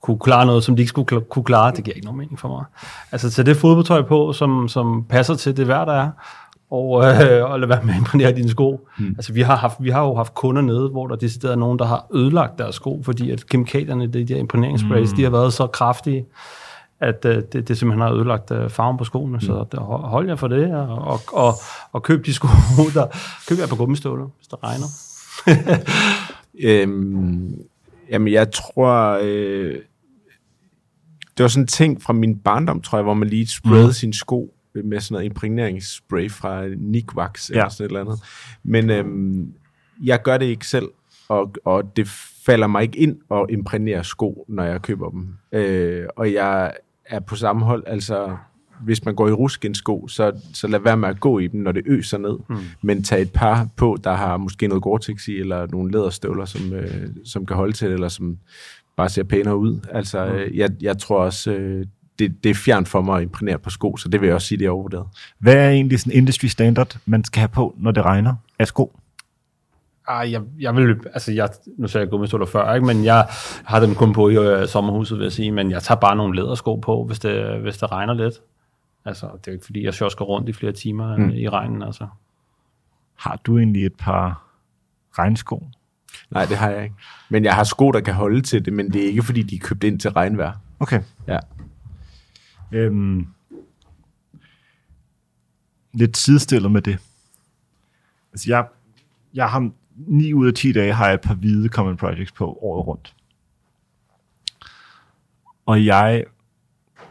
Kunne 0.00 0.18
klare 0.18 0.46
noget, 0.46 0.64
som 0.64 0.76
de 0.76 0.82
ikke 0.82 0.88
skulle 0.88 1.20
kunne 1.20 1.44
klare. 1.44 1.72
Det 1.76 1.84
giver 1.84 1.94
ikke 1.94 2.06
nogen 2.06 2.18
mening 2.18 2.38
for 2.38 2.48
mig. 2.48 2.64
Altså 3.12 3.30
tage 3.30 3.46
det 3.46 3.56
fodboldtøj 3.56 4.02
på, 4.02 4.32
som, 4.32 4.68
som 4.68 5.04
passer 5.04 5.34
til 5.34 5.56
det 5.56 5.68
vejr, 5.68 5.84
der 5.84 5.92
er, 5.92 6.10
og, 6.70 7.04
øh, 7.04 7.50
og 7.50 7.60
lade 7.60 7.68
være 7.68 7.82
med 7.82 7.94
at 7.94 7.98
imponere 7.98 8.32
dine 8.32 8.48
sko. 8.48 8.88
Mm. 8.98 9.06
Altså 9.06 9.32
vi 9.32 9.42
har, 9.42 9.56
haft, 9.56 9.76
vi 9.80 9.90
har 9.90 10.02
jo 10.02 10.14
haft 10.14 10.34
kunder 10.34 10.62
nede, 10.62 10.88
hvor 10.88 11.06
der 11.06 11.16
decideret 11.16 11.52
er 11.52 11.56
nogen, 11.56 11.78
der 11.78 11.84
har 11.84 12.06
ødelagt 12.14 12.58
deres 12.58 12.74
sko, 12.74 13.02
fordi 13.04 13.30
at 13.30 13.46
kemikalierne, 13.46 14.06
de 14.06 14.24
der 14.24 14.36
imponeringssprays, 14.36 15.10
mm. 15.10 15.16
de 15.16 15.22
har 15.22 15.30
været 15.30 15.52
så 15.52 15.66
kraftige, 15.66 16.26
at 17.00 17.24
øh, 17.24 17.42
det, 17.52 17.68
det 17.68 17.78
simpelthen 17.78 18.00
har 18.00 18.12
ødelagt 18.14 18.50
øh, 18.50 18.70
farven 18.70 18.98
på 18.98 19.04
skoene, 19.04 19.32
mm. 19.32 19.40
så 19.40 19.64
der, 19.72 19.80
hold 19.80 20.28
jer 20.28 20.36
for 20.36 20.48
det, 20.48 20.74
og, 20.74 20.88
og, 20.98 21.20
og, 21.32 21.52
og 21.92 22.02
køb 22.02 22.26
de 22.26 22.34
sko, 22.34 22.48
der 22.94 23.06
køb 23.48 23.58
jer 23.58 23.66
på 23.66 23.76
gummistøvler, 23.76 24.28
hvis 24.36 24.46
det 24.48 24.58
regner. 24.62 24.86
Øhm, 26.60 27.54
jamen, 28.10 28.32
jeg 28.32 28.52
tror... 28.52 29.18
Øh, 29.22 29.74
det 31.36 31.42
var 31.44 31.48
sådan 31.48 31.62
en 31.62 31.66
ting 31.66 32.02
fra 32.02 32.12
min 32.12 32.38
barndom, 32.38 32.80
tror 32.80 32.98
jeg, 32.98 33.02
hvor 33.02 33.14
man 33.14 33.28
lige 33.28 33.46
sprayede 33.46 33.86
mm. 33.86 33.92
sine 33.92 34.14
sko 34.14 34.54
med 34.74 35.00
sådan 35.00 35.14
noget 35.14 35.24
impregneringsspray 35.24 36.30
fra 36.30 36.66
Nikwax 36.78 37.48
eller 37.48 37.62
Ja. 37.62 37.68
sådan 37.68 37.84
et 37.84 37.88
eller 37.88 38.00
andet. 38.00 38.20
Men 38.62 38.90
øhm, 38.90 39.52
jeg 40.02 40.22
gør 40.22 40.38
det 40.38 40.46
ikke 40.46 40.66
selv, 40.66 40.88
og, 41.28 41.54
og 41.64 41.96
det 41.96 42.08
falder 42.46 42.66
mig 42.66 42.82
ikke 42.82 42.98
ind 42.98 43.16
at 43.30 43.46
imprægnere 43.50 44.04
sko, 44.04 44.44
når 44.48 44.64
jeg 44.64 44.82
køber 44.82 45.10
dem. 45.10 45.28
Øh, 45.52 46.06
og 46.16 46.32
jeg 46.32 46.72
er 47.08 47.20
på 47.20 47.36
samme 47.36 47.64
hold, 47.64 47.84
altså 47.86 48.36
hvis 48.80 49.04
man 49.04 49.14
går 49.14 49.28
i 49.28 49.32
ruskinsko, 49.32 50.08
så, 50.08 50.32
så 50.54 50.68
lad 50.68 50.80
være 50.80 50.96
med 50.96 51.08
at 51.08 51.20
gå 51.20 51.38
i 51.38 51.46
dem, 51.46 51.60
når 51.60 51.72
det 51.72 51.82
øser 51.86 52.18
ned. 52.18 52.38
Mm. 52.48 52.56
Men 52.82 53.02
tag 53.02 53.22
et 53.22 53.32
par 53.32 53.68
på, 53.76 53.98
der 54.04 54.12
har 54.12 54.36
måske 54.36 54.68
noget 54.68 54.82
Gore-Tex 54.86 55.28
i, 55.28 55.36
eller 55.36 55.66
nogle 55.66 55.92
læderstøvler, 55.92 56.44
som, 56.44 56.72
øh, 56.72 57.08
som 57.24 57.46
kan 57.46 57.56
holde 57.56 57.72
til 57.72 57.86
det, 57.88 57.94
eller 57.94 58.08
som 58.08 58.38
bare 58.96 59.08
ser 59.08 59.22
pænere 59.22 59.56
ud. 59.56 59.80
Altså, 59.92 60.26
øh, 60.26 60.56
jeg, 60.56 60.70
jeg 60.80 60.98
tror 60.98 61.20
også, 61.20 61.52
øh, 61.52 61.86
det, 62.18 62.44
det 62.44 62.50
er 62.50 62.54
fjernt 62.54 62.88
for 62.88 63.02
mig 63.02 63.16
at 63.16 63.22
imprægnere 63.22 63.58
på 63.58 63.70
sko, 63.70 63.96
så 63.96 64.08
det 64.08 64.20
vil 64.20 64.26
jeg 64.26 64.34
også 64.34 64.48
sige, 64.48 64.58
det 64.58 64.66
er 64.66 64.70
overvurderet. 64.70 65.06
Hvad 65.38 65.54
er 65.54 65.70
egentlig 65.70 66.00
sådan 66.00 66.12
industry 66.12 66.46
standard, 66.46 66.96
man 67.06 67.24
skal 67.24 67.40
have 67.40 67.48
på, 67.48 67.74
når 67.78 67.90
det 67.90 68.04
regner 68.04 68.34
af 68.58 68.66
sko? 68.66 68.98
Ah, 70.10 70.32
jeg, 70.32 70.42
jeg 70.60 70.76
vil, 70.76 71.00
altså 71.12 71.32
jeg, 71.32 71.48
nu 71.78 71.88
sagde 71.88 72.04
jeg 72.04 72.10
gummistøvler 72.10 72.46
før, 72.46 72.74
ikke? 72.74 72.86
men 72.86 73.04
jeg 73.04 73.26
har 73.64 73.80
dem 73.80 73.94
kun 73.94 74.12
på 74.12 74.28
i 74.28 74.36
øh, 74.36 74.68
sommerhuset, 74.68 75.18
vil 75.18 75.24
jeg 75.24 75.32
sige, 75.32 75.52
men 75.52 75.70
jeg 75.70 75.82
tager 75.82 76.00
bare 76.00 76.16
nogle 76.16 76.36
lædersko 76.36 76.76
på, 76.76 77.04
hvis 77.04 77.18
det, 77.18 77.60
hvis 77.60 77.78
det 77.78 77.92
regner 77.92 78.14
lidt. 78.14 78.34
Altså, 79.04 79.26
det 79.26 79.48
er 79.48 79.52
jo 79.52 79.52
ikke 79.52 79.64
fordi, 79.64 79.84
jeg 79.84 79.94
sjosker 79.94 80.24
rundt 80.24 80.48
i 80.48 80.52
flere 80.52 80.72
timer 80.72 81.16
mm. 81.16 81.30
i 81.30 81.48
regnen, 81.48 81.82
altså. 81.82 82.06
Har 83.16 83.40
du 83.44 83.58
egentlig 83.58 83.86
et 83.86 83.94
par 83.98 84.44
regnsko? 85.18 85.66
Nej, 86.30 86.44
det 86.44 86.56
har 86.56 86.70
jeg 86.70 86.82
ikke. 86.84 86.94
Men 87.28 87.44
jeg 87.44 87.54
har 87.54 87.64
sko, 87.64 87.90
der 87.90 88.00
kan 88.00 88.14
holde 88.14 88.40
til 88.40 88.64
det, 88.64 88.72
men 88.72 88.92
det 88.92 89.02
er 89.02 89.06
ikke, 89.06 89.22
fordi 89.22 89.42
de 89.42 89.56
er 89.56 89.60
købt 89.60 89.84
ind 89.84 90.00
til 90.00 90.10
regnvejr. 90.10 90.52
Okay. 90.80 91.02
Ja. 91.26 91.38
Øhm, 92.72 93.26
lidt 95.92 96.16
sidestillet 96.16 96.72
med 96.72 96.82
det. 96.82 96.98
Altså 98.32 98.50
jeg, 98.50 98.66
jeg 99.34 99.50
har 99.50 99.70
9 100.06 100.34
ud 100.34 100.46
af 100.46 100.54
10 100.54 100.72
dage 100.72 100.92
har 100.92 101.06
jeg 101.06 101.14
et 101.14 101.20
par 101.20 101.34
hvide 101.34 101.68
common 101.68 101.96
projects 101.96 102.32
på 102.32 102.58
året 102.62 102.86
rundt. 102.86 103.14
Og 105.66 105.84
jeg 105.84 106.24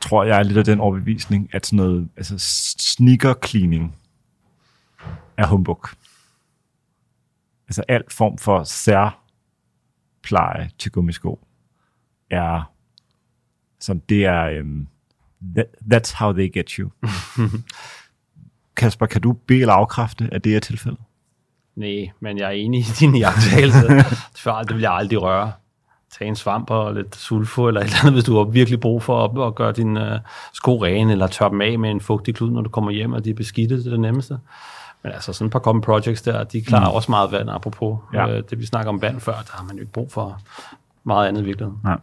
tror, 0.01 0.23
jeg 0.23 0.39
er 0.39 0.43
lidt 0.43 0.57
af 0.57 0.65
den 0.65 0.79
overbevisning, 0.79 1.49
at 1.53 1.65
sådan 1.65 1.77
noget, 1.77 2.09
altså 2.17 2.35
sneaker 2.79 3.33
cleaning 3.45 3.95
er 5.37 5.47
humbug. 5.47 5.87
Altså 7.67 7.83
alt 7.87 8.13
form 8.13 8.37
for 8.37 8.63
særpleje 8.63 9.11
til 10.79 10.91
gummisko 10.91 11.39
er 12.29 12.73
sådan, 13.79 14.03
det 14.09 14.25
er, 14.25 14.43
øhm, 14.43 14.87
that, 15.55 15.67
that's 15.93 16.15
how 16.15 16.33
they 16.33 16.53
get 16.53 16.69
you. 16.69 16.89
Kasper, 18.77 19.05
kan 19.05 19.21
du 19.21 19.33
bede 19.33 19.61
eller 19.61 19.73
afkræfte, 19.73 20.29
at 20.31 20.43
det 20.43 20.55
er 20.55 20.59
tilfældet? 20.59 20.99
Nej, 21.77 22.09
men 22.19 22.37
jeg 22.37 22.45
er 22.47 22.51
enig 22.51 22.79
i 22.79 22.91
din 22.99 23.17
jagttagelse. 23.17 23.87
det 24.67 24.73
vil 24.73 24.81
jeg 24.81 24.93
aldrig 24.93 25.21
røre. 25.21 25.51
Tag 26.19 26.27
en 26.27 26.35
svamp 26.35 26.69
og 26.69 26.93
lidt 26.93 27.15
sulfo 27.15 27.67
eller 27.67 27.81
et 27.81 27.85
eller 27.85 27.97
andet, 28.01 28.13
hvis 28.13 28.23
du 28.23 28.37
har 28.37 28.43
virkelig 28.43 28.79
brug 28.79 29.03
for 29.03 29.25
at, 29.25 29.47
at 29.47 29.55
gøre 29.55 29.71
dine 29.71 30.01
uh, 30.13 30.19
sko 30.53 30.83
rene, 30.83 31.11
eller 31.11 31.27
tørre 31.27 31.49
dem 31.49 31.61
af 31.61 31.79
med 31.79 31.91
en 31.91 32.01
fugtig 32.01 32.35
klud, 32.35 32.51
når 32.51 32.61
du 32.61 32.69
kommer 32.69 32.91
hjem, 32.91 33.13
og 33.13 33.25
de 33.25 33.29
er 33.29 33.33
beskidte, 33.33 33.77
det 33.77 33.85
er 33.85 33.89
det 33.89 33.99
nemmeste. 33.99 34.39
Men 35.03 35.11
altså 35.11 35.33
sådan 35.33 35.45
et 35.45 35.51
par 35.51 35.59
common 35.59 35.81
projects 35.81 36.21
der, 36.21 36.43
de 36.43 36.61
klarer 36.61 36.89
mm. 36.89 36.95
også 36.95 37.11
meget 37.11 37.31
vand, 37.31 37.49
apropos 37.49 37.97
Ja. 38.13 38.27
ja. 38.27 38.37
øh, 38.37 38.43
det 38.49 38.59
vi 38.59 38.65
snakker 38.65 38.89
om 38.89 39.01
vand 39.01 39.19
før, 39.19 39.33
der 39.33 39.51
har 39.51 39.63
man 39.63 39.75
jo 39.75 39.81
ikke 39.81 39.91
brug 39.91 40.11
for 40.11 40.41
meget 41.03 41.27
andet 41.27 41.41
i 41.41 41.45
virkeligheden. 41.45 41.79
Nej. 41.83 41.97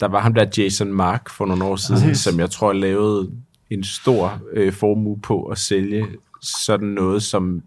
Der 0.00 0.08
var 0.08 0.20
ham 0.20 0.34
der 0.34 0.46
Jason 0.58 0.92
Mark 0.92 1.30
for 1.30 1.46
nogle 1.46 1.64
år 1.64 1.76
siden, 1.76 2.00
Præcis. 2.00 2.20
som 2.20 2.40
jeg 2.40 2.50
tror 2.50 2.72
lavede 2.72 3.30
en 3.70 3.84
stor 3.84 4.40
øh, 4.52 4.72
formue 4.72 5.20
på 5.20 5.42
at 5.42 5.58
sælge 5.58 6.06
sådan 6.42 6.88
noget 6.88 7.22
som 7.22 7.62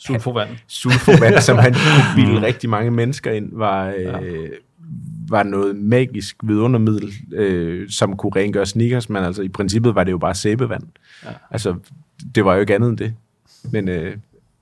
Sulfovand. 0.00 0.48
sulfovand, 0.68 1.40
som 1.40 1.58
han 1.58 1.72
kunne 1.72 2.04
bilde 2.24 2.46
rigtig 2.46 2.70
mange 2.70 2.90
mennesker 2.90 3.30
ind, 3.32 3.50
var, 3.52 3.86
øh, 3.88 4.02
ja. 4.04 4.18
var 5.28 5.42
noget 5.42 5.76
magisk 5.76 6.36
vidundermiddel, 6.42 7.12
øh, 7.32 7.90
som 7.90 8.16
kunne 8.16 8.32
rengøre 8.36 8.66
sneakers, 8.66 9.08
men 9.08 9.24
altså 9.24 9.42
i 9.42 9.48
princippet 9.48 9.94
var 9.94 10.04
det 10.04 10.12
jo 10.12 10.18
bare 10.18 10.34
sæbevand. 10.34 10.82
Ja. 11.24 11.30
Altså, 11.50 11.74
det 12.34 12.44
var 12.44 12.54
jo 12.54 12.60
ikke 12.60 12.74
andet 12.74 12.88
end 12.88 12.98
det. 12.98 13.14
Men 13.72 13.88
øh, 13.88 14.16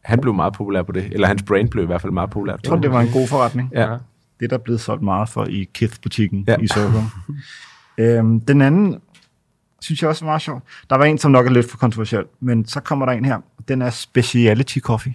han 0.05 0.21
blev 0.21 0.35
meget 0.35 0.53
populær 0.55 0.83
på 0.83 0.93
det, 0.93 1.05
eller 1.13 1.27
hans 1.27 1.43
brand 1.43 1.69
blev 1.69 1.85
i 1.85 1.87
hvert 1.87 2.01
fald 2.01 2.13
meget 2.13 2.31
populær 2.31 2.53
Jeg 2.53 2.63
tror, 2.63 2.77
det 2.77 2.91
var 2.93 3.01
en 3.01 3.09
god 3.13 3.29
forretning. 3.29 3.71
Ja. 3.75 3.97
Det 4.41 4.45
er 4.45 4.49
der 4.49 4.59
blevet 4.59 4.81
solgt 4.81 5.03
meget 5.03 5.29
for 5.29 5.45
i 5.45 5.69
Kith-butikken 5.75 6.45
Ja. 6.49 6.57
i 6.61 6.67
Soho. 6.67 6.99
øhm, 7.99 8.41
den 8.41 8.63
anden 8.63 8.99
synes 9.81 10.03
jeg 10.03 10.09
også 10.11 10.25
er 10.25 10.27
meget 10.27 10.43
sjov. 10.43 10.63
Der 10.91 10.97
var 10.97 11.05
en, 11.05 11.19
som 11.19 11.31
nok 11.31 11.47
er 11.47 11.51
lidt 11.51 11.71
for 11.71 11.79
kontroversiel, 11.79 12.25
men 12.41 12.67
så 12.67 12.81
kommer 12.81 13.07
der 13.07 13.13
en 13.13 13.25
her. 13.25 13.39
Den 13.69 13.83
er 13.83 13.91
Speciality 13.91 14.79
Coffee. 14.79 15.15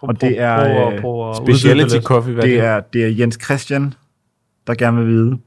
Prøv, 0.00 0.08
Og 0.08 0.20
det 0.20 0.40
er, 0.40 0.56
prøv, 0.56 0.74
prøv, 0.84 0.94
øh, 0.94 1.00
prøv 1.00 1.46
Speciality 1.46 1.96
coffee, 2.04 2.34
hvad 2.34 2.44
Det 2.44 2.58
er, 2.58 2.80
det 2.80 3.04
er 3.04 3.08
Jens 3.08 3.38
Christian, 3.44 3.94
der 4.66 4.74
gerne 4.74 4.96
vil 4.96 5.06
vide. 5.06 5.38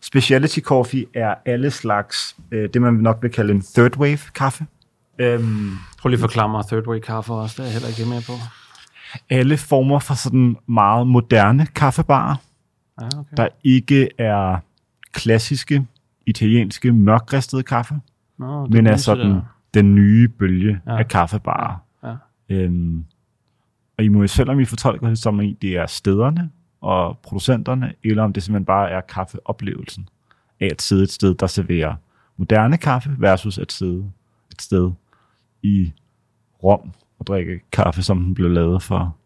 Speciality 0.00 0.60
Coffee 0.60 1.04
er 1.14 1.34
alle 1.46 1.70
slags, 1.70 2.36
øh, 2.50 2.68
det 2.74 2.82
man 2.82 2.94
nok 2.94 3.18
vil 3.22 3.30
kalde 3.30 3.52
en 3.54 3.62
third 3.74 3.96
wave 3.96 4.18
kaffe. 4.34 4.66
Øhm, 5.18 5.70
Prøv 5.98 6.08
lige 6.10 6.16
at 6.16 6.20
forklare 6.20 6.48
mig 6.48 6.64
third 6.66 6.86
way 6.86 6.98
kaffe 6.98 7.32
også, 7.32 7.54
det 7.56 7.60
er 7.60 7.64
jeg 7.64 7.72
heller 7.72 7.88
ikke 7.88 8.04
med 8.10 8.22
på. 8.26 8.32
alle 9.30 9.56
former 9.56 9.98
for 9.98 10.14
sådan 10.14 10.56
meget 10.66 11.06
moderne 11.06 11.66
kaffebarer, 11.74 12.36
Ja, 13.00 13.06
okay. 13.06 13.36
der 13.36 13.48
ikke 13.64 14.08
er 14.18 14.56
klassiske 15.12 15.86
italienske 16.30 16.92
mørkristede 16.92 17.62
kaffe, 17.62 17.94
Nå, 18.38 18.66
men 18.66 18.86
er 18.86 18.96
sådan 18.96 19.30
der. 19.30 19.40
den 19.74 19.94
nye 19.94 20.28
bølge 20.28 20.80
Ja. 20.86 20.92
ja. 20.92 20.98
af 20.98 21.08
kaffebarer. 21.08 21.76
Ja. 22.04 22.14
Øhm, 22.48 23.04
Og 23.98 24.04
I 24.04 24.08
må 24.08 24.20
jo 24.20 24.26
selv, 24.26 24.50
om 24.50 24.60
I 24.60 24.64
fortolker 24.64 25.08
det 25.08 25.18
som, 25.18 25.40
I 25.40 25.52
det 25.62 25.76
er 25.76 25.86
stederne 25.86 26.50
og 26.80 27.18
producenterne, 27.22 27.92
eller 28.04 28.22
om 28.22 28.32
det 28.32 28.42
simpelthen 28.42 28.64
bare 28.64 28.90
er 28.90 29.00
kaffeoplevelsen 29.00 30.08
af 30.60 30.68
at 30.72 30.82
sidde 30.82 31.02
et 31.02 31.10
sted, 31.12 31.34
der 31.34 31.46
serverer 31.46 31.94
moderne 32.36 32.76
kaffe, 32.76 33.10
versus 33.18 33.58
at 33.58 33.72
sidde 33.72 34.10
et 34.52 34.62
sted 34.62 34.90
i 35.62 35.92
Rom 36.62 36.90
og 37.18 37.26
drikke 37.26 37.60
kaffe, 37.72 38.02
som 38.02 38.20
den 38.24 38.34
blev 38.34 38.50
lavet 38.50 38.82
for 38.82 39.16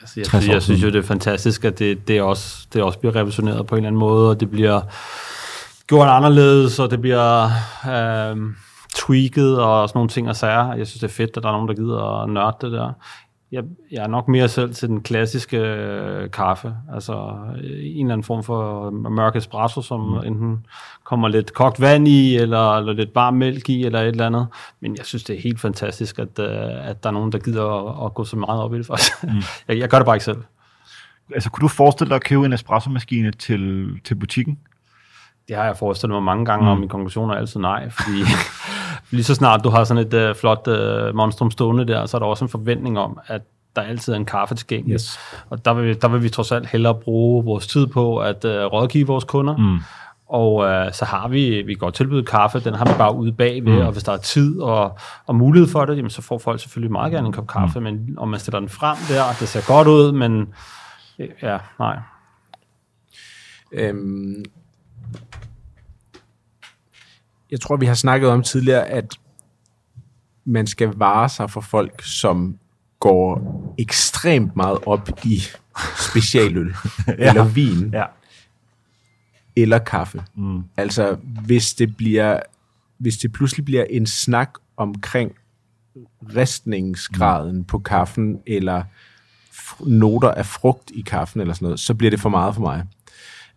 Altså, 0.00 0.20
jeg, 0.20 0.26
60 0.26 0.42
synes, 0.42 0.48
år 0.50 0.54
jeg 0.54 0.62
synes 0.62 0.82
jo, 0.82 0.86
det 0.86 0.96
er 0.96 1.02
fantastisk, 1.02 1.64
at 1.64 1.78
det, 1.78 2.08
det, 2.08 2.22
også, 2.22 2.66
det 2.72 2.82
også 2.82 2.98
bliver 2.98 3.16
revolutioneret 3.16 3.66
på 3.66 3.74
en 3.74 3.78
eller 3.78 3.88
anden 3.88 4.00
måde, 4.00 4.30
og 4.30 4.40
det 4.40 4.50
bliver 4.50 4.80
gjort 5.92 6.08
anderledes, 6.08 6.78
og 6.78 6.90
det 6.90 7.00
bliver 7.00 7.44
øh, 7.86 8.36
tweaked 8.94 9.54
og 9.54 9.88
sådan 9.88 9.98
nogle 9.98 10.08
ting 10.08 10.28
og 10.28 10.36
sager. 10.36 10.74
Jeg 10.74 10.86
synes, 10.86 11.00
det 11.00 11.08
er 11.08 11.12
fedt, 11.12 11.36
at 11.36 11.42
der 11.42 11.48
er 11.48 11.52
nogen, 11.52 11.68
der 11.68 11.74
gider 11.74 12.22
at 12.22 12.28
nørde 12.28 12.56
det 12.60 12.72
der. 12.72 12.92
Jeg, 13.52 13.64
jeg 13.90 14.02
er 14.02 14.06
nok 14.06 14.28
mere 14.28 14.48
selv 14.48 14.74
til 14.74 14.88
den 14.88 15.02
klassiske 15.02 15.58
øh, 15.58 16.30
kaffe, 16.30 16.74
altså 16.92 17.12
øh, 17.56 17.70
en 17.82 18.06
eller 18.06 18.12
anden 18.12 18.24
form 18.24 18.42
for 18.42 18.90
mørk 18.90 19.36
espresso, 19.36 19.82
som 19.82 20.00
mm. 20.00 20.26
enten 20.26 20.66
kommer 21.04 21.28
lidt 21.28 21.52
kogt 21.52 21.80
vand 21.80 22.08
i, 22.08 22.36
eller, 22.36 22.76
eller 22.76 22.92
lidt 22.92 23.14
varm 23.14 23.34
mælk 23.34 23.68
i, 23.68 23.84
eller 23.84 24.00
et 24.00 24.06
eller 24.06 24.26
andet. 24.26 24.46
Men 24.80 24.96
jeg 24.96 25.06
synes, 25.06 25.24
det 25.24 25.36
er 25.36 25.40
helt 25.40 25.60
fantastisk, 25.60 26.18
at, 26.18 26.38
øh, 26.38 26.88
at 26.88 27.02
der 27.02 27.08
er 27.08 27.14
nogen, 27.14 27.32
der 27.32 27.38
gider 27.38 27.90
at, 27.90 28.06
at 28.06 28.14
gå 28.14 28.24
så 28.24 28.36
meget 28.36 28.62
op 28.62 28.74
i 28.74 28.78
det 28.78 28.86
faktisk. 28.86 29.24
Mm. 29.24 29.30
jeg, 29.68 29.78
jeg 29.78 29.88
gør 29.88 29.98
det 29.98 30.06
bare 30.06 30.16
ikke 30.16 30.24
selv. 30.24 30.42
Altså, 31.34 31.50
kunne 31.50 31.62
du 31.62 31.68
forestille 31.68 32.08
dig 32.08 32.16
at 32.16 32.24
købe 32.24 32.46
en 32.46 32.52
espresso-maskine 32.52 33.30
til, 33.30 33.88
til 34.04 34.14
butikken? 34.14 34.58
Det 35.48 35.56
har 35.56 35.64
jeg 35.64 35.76
forestillet 35.76 36.14
mig 36.14 36.22
mange 36.22 36.44
gange, 36.44 36.64
mm. 36.64 36.70
og 36.70 36.78
min 36.78 36.88
konklusion 36.88 37.30
er 37.30 37.34
altid 37.34 37.60
nej, 37.60 37.90
fordi 37.90 38.18
lige 39.10 39.24
så 39.24 39.34
snart 39.34 39.64
du 39.64 39.70
har 39.70 39.84
sådan 39.84 40.06
et 40.06 40.30
uh, 40.30 40.36
flot 40.36 40.68
uh, 40.68 41.16
monstrum 41.16 41.50
stående 41.50 41.86
der, 41.86 42.06
så 42.06 42.16
er 42.16 42.18
der 42.18 42.26
også 42.26 42.44
en 42.44 42.48
forventning 42.48 42.98
om, 42.98 43.18
at 43.26 43.42
der 43.76 43.82
altid 43.82 44.12
er 44.12 44.16
en 44.16 44.24
kaffe 44.24 44.54
tilgængelig. 44.54 44.94
Yes. 44.94 45.20
Og 45.50 45.64
der 45.64 45.74
vil, 45.74 45.88
vi, 45.88 45.94
der 45.94 46.08
vil 46.08 46.22
vi 46.22 46.28
trods 46.28 46.52
alt 46.52 46.66
hellere 46.66 46.94
bruge 46.94 47.44
vores 47.44 47.66
tid 47.66 47.86
på 47.86 48.18
at 48.18 48.44
uh, 48.44 48.50
rådgive 48.50 49.06
vores 49.06 49.24
kunder, 49.24 49.56
mm. 49.56 49.78
og 50.28 50.54
uh, 50.54 50.92
så 50.92 51.04
har 51.04 51.28
vi, 51.28 51.62
vi 51.62 51.74
godt 51.74 51.94
tilbyde 51.94 52.24
kaffe, 52.24 52.60
den 52.60 52.74
har 52.74 52.84
vi 52.84 52.92
bare 52.98 53.14
ude 53.14 53.32
bagved, 53.32 53.72
mm. 53.72 53.86
og 53.86 53.92
hvis 53.92 54.02
der 54.02 54.12
er 54.12 54.16
tid 54.16 54.60
og, 54.60 54.98
og 55.26 55.34
mulighed 55.34 55.68
for 55.68 55.84
det, 55.84 55.96
jamen, 55.96 56.10
så 56.10 56.22
får 56.22 56.38
folk 56.38 56.60
selvfølgelig 56.60 56.92
meget 56.92 57.12
gerne 57.12 57.26
en 57.26 57.32
kop 57.32 57.46
kaffe, 57.46 57.78
mm. 57.78 57.84
men 57.84 58.14
om 58.18 58.28
man 58.28 58.40
stiller 58.40 58.60
den 58.60 58.68
frem 58.68 58.96
der, 59.08 59.22
det 59.40 59.48
ser 59.48 59.74
godt 59.74 59.88
ud, 59.88 60.12
men 60.12 60.48
ja, 61.42 61.58
nej. 61.78 61.98
Øhm, 63.72 64.44
jeg 67.50 67.60
tror, 67.60 67.76
vi 67.76 67.86
har 67.86 67.94
snakket 67.94 68.30
om 68.30 68.42
tidligere, 68.42 68.86
at 68.88 69.18
man 70.44 70.66
skal 70.66 70.88
vare 70.88 71.28
sig 71.28 71.50
for 71.50 71.60
folk, 71.60 72.02
som 72.04 72.58
går 73.00 73.74
ekstremt 73.78 74.56
meget 74.56 74.78
op 74.86 75.10
i 75.24 75.42
specialøl, 76.12 76.74
ja. 77.08 77.12
eller 77.28 77.44
vin, 77.44 77.90
Ja. 77.92 78.04
eller 79.56 79.78
kaffe. 79.78 80.22
Mm. 80.34 80.62
Altså, 80.76 81.16
hvis 81.46 81.74
det 81.74 81.96
bliver, 81.96 82.40
hvis 82.98 83.16
det 83.16 83.32
pludselig 83.32 83.64
bliver 83.64 83.84
en 83.90 84.06
snak 84.06 84.50
omkring 84.76 85.32
ristningsgraden 86.36 87.56
mm. 87.56 87.64
på 87.64 87.78
kaffen, 87.78 88.40
eller 88.46 88.82
noter 89.80 90.30
af 90.30 90.46
frugt 90.46 90.90
i 90.94 91.00
kaffen, 91.00 91.40
eller 91.40 91.54
sådan 91.54 91.66
noget, 91.66 91.80
så 91.80 91.94
bliver 91.94 92.10
det 92.10 92.20
for 92.20 92.28
meget 92.28 92.54
for 92.54 92.62
mig. 92.62 92.84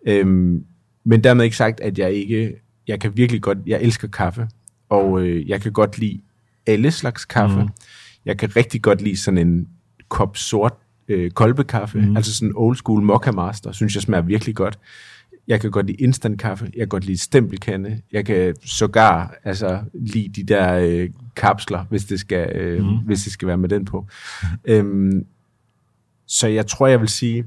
Øhm, 0.07 0.65
men 1.05 1.23
dermed 1.23 1.43
ikke 1.43 1.57
sagt, 1.57 1.79
at 1.79 1.99
jeg 1.99 2.13
ikke, 2.13 2.53
jeg 2.87 2.99
kan 2.99 3.17
virkelig 3.17 3.41
godt, 3.41 3.57
jeg 3.67 3.81
elsker 3.81 4.07
kaffe, 4.07 4.47
og 4.89 5.21
øh, 5.21 5.49
jeg 5.49 5.61
kan 5.61 5.71
godt 5.71 5.97
lide 5.97 6.21
alle 6.67 6.91
slags 6.91 7.25
kaffe. 7.25 7.61
Mm. 7.61 7.69
Jeg 8.25 8.37
kan 8.37 8.55
rigtig 8.55 8.81
godt 8.81 9.01
lide 9.01 9.17
sådan 9.17 9.47
en 9.47 9.67
kop 10.09 10.37
sort 10.37 10.73
øh, 11.07 11.31
kolbekaffe, 11.31 12.01
mm. 12.01 12.17
altså 12.17 12.35
sådan 12.35 12.53
old 12.55 12.75
school 12.75 13.01
mocha 13.01 13.31
master, 13.31 13.71
synes 13.71 13.95
jeg 13.95 14.01
smager 14.01 14.21
virkelig 14.21 14.55
godt. 14.55 14.79
Jeg 15.47 15.61
kan 15.61 15.71
godt 15.71 15.85
lide 15.85 15.97
instant 15.97 16.39
kaffe, 16.39 16.65
jeg 16.65 16.79
kan 16.81 16.87
godt 16.87 17.05
lide 17.05 17.17
stempelkande, 17.17 18.01
jeg 18.11 18.25
kan 18.25 18.55
sågar 18.65 19.35
altså, 19.43 19.79
lide 19.93 20.41
de 20.41 20.43
der 20.43 20.73
øh, 20.73 21.09
kapsler, 21.35 21.85
hvis 21.89 22.05
det, 22.05 22.19
skal, 22.19 22.55
øh, 22.55 22.83
mm. 22.83 22.97
hvis 22.97 23.23
det 23.23 23.33
skal 23.33 23.47
være 23.47 23.57
med 23.57 23.69
den 23.69 23.85
på. 23.85 24.07
øhm, 24.65 25.25
så 26.27 26.47
jeg 26.47 26.67
tror, 26.67 26.87
jeg 26.87 27.01
vil 27.01 27.09
sige, 27.09 27.45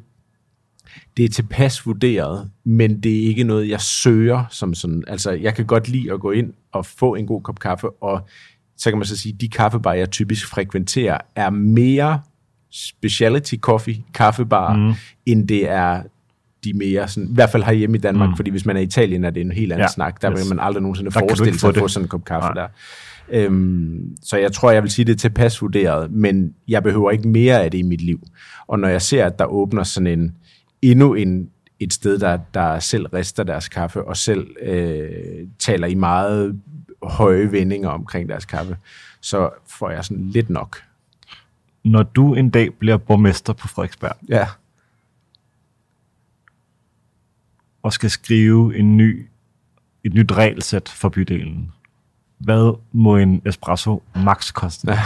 det 1.17 1.25
er 1.25 1.29
tilpas 1.29 1.87
vurderet, 1.87 2.51
men 2.65 3.01
det 3.01 3.23
er 3.23 3.27
ikke 3.27 3.45
noget, 3.45 3.69
jeg 3.69 3.81
søger 3.81 4.45
som 4.51 4.75
sådan. 4.75 5.05
Altså, 5.07 5.31
jeg 5.31 5.55
kan 5.55 5.67
godt 5.67 5.89
lide 5.89 6.13
at 6.13 6.21
gå 6.21 6.31
ind 6.31 6.53
og 6.73 6.87
få 6.87 7.15
en 7.15 7.27
god 7.27 7.43
kop 7.43 7.59
kaffe, 7.59 7.91
og 7.91 8.29
så 8.77 8.91
kan 8.91 8.99
man 8.99 9.07
så 9.07 9.17
sige, 9.17 9.37
de 9.41 9.49
kaffebarer, 9.49 9.95
jeg 9.95 10.11
typisk 10.11 10.47
frekventerer, 10.47 11.19
er 11.37 11.51
mere 11.51 12.21
speciality 12.71 13.55
coffee, 13.55 13.97
kaffebar, 14.15 14.77
mm. 14.77 14.93
end 15.27 15.49
det 15.49 15.71
er 15.71 16.03
de 16.65 16.73
mere 16.73 17.09
sådan, 17.09 17.29
i 17.29 17.35
hvert 17.35 17.51
fald 17.51 17.63
herhjemme 17.63 17.97
i 17.97 18.01
Danmark, 18.01 18.29
mm. 18.29 18.37
fordi 18.37 18.51
hvis 18.51 18.67
man 18.67 18.77
er 18.77 18.81
i 18.81 18.85
Italien, 18.85 19.25
er 19.25 19.31
det 19.31 19.41
en 19.41 19.53
helt 19.53 19.73
anden 19.73 19.85
Ja, 19.85 19.89
snak. 19.89 20.23
Der 20.23 20.31
yes. 20.31 20.39
vil 20.39 20.49
man 20.49 20.65
aldrig 20.65 20.83
nogensinde 20.83 21.11
Der 21.11 21.19
forestille 21.19 21.59
sig 21.59 21.69
at 21.69 21.77
få 21.77 21.89
sådan 21.89 22.05
en 22.05 22.09
kop 22.09 22.25
kaffe 22.25 22.49
Nej. 22.55 22.55
der. 22.55 22.69
Øhm, 23.31 24.17
så 24.23 24.37
jeg 24.37 24.53
tror, 24.53 24.71
jeg 24.71 24.83
vil 24.83 24.91
sige, 24.91 25.05
det 25.05 25.13
er 25.13 25.17
tilpas 25.17 25.63
vurderet, 25.63 26.11
men 26.11 26.55
jeg 26.69 26.83
behøver 26.83 27.11
ikke 27.11 27.29
mere 27.29 27.65
af 27.65 27.71
det 27.71 27.79
i 27.79 27.83
mit 27.83 28.01
liv. 28.01 28.23
Og 28.67 28.79
når 28.79 28.89
jeg 28.89 29.03
ser, 29.03 29.27
at 29.27 29.39
der 29.39 29.45
åbner 29.45 29.83
sådan 29.83 30.07
en, 30.07 30.35
endnu 30.83 31.15
en, 31.15 31.51
et 31.81 31.93
sted, 31.93 32.19
der, 32.19 32.37
der 32.55 32.79
selv 32.79 33.07
rister 33.07 33.43
deres 33.43 33.69
kaffe, 33.69 34.05
og 34.05 34.17
selv 34.17 34.57
øh, 34.63 35.47
taler 35.59 35.87
i 35.87 35.95
meget 35.95 36.61
høje 37.03 37.53
vendinger 37.53 37.89
omkring 37.89 38.29
deres 38.29 38.45
kaffe, 38.45 38.77
så 39.21 39.51
får 39.67 39.91
jeg 39.91 40.05
sådan 40.05 40.29
lidt 40.29 40.51
nok. 40.51 40.83
Når 41.85 42.03
du 42.03 42.35
en 42.35 42.51
dag 42.51 42.75
bliver 42.75 42.97
borgmester 42.97 43.53
på 43.53 43.69
Frederiksberg, 43.69 44.17
Ja. 44.29 44.47
og 47.83 47.93
skal 47.93 48.11
skrive 48.11 48.77
en 48.79 48.97
ny, 48.97 49.27
et 50.05 50.15
nyt 50.15 50.33
regelsæt 50.33 50.89
for 50.89 51.09
bydelen, 51.09 51.73
hvad 52.39 52.79
må 52.93 53.17
en 53.17 53.43
espresso 53.47 54.03
max 54.17 54.53
koste? 54.53 54.91
Ja, 54.91 54.99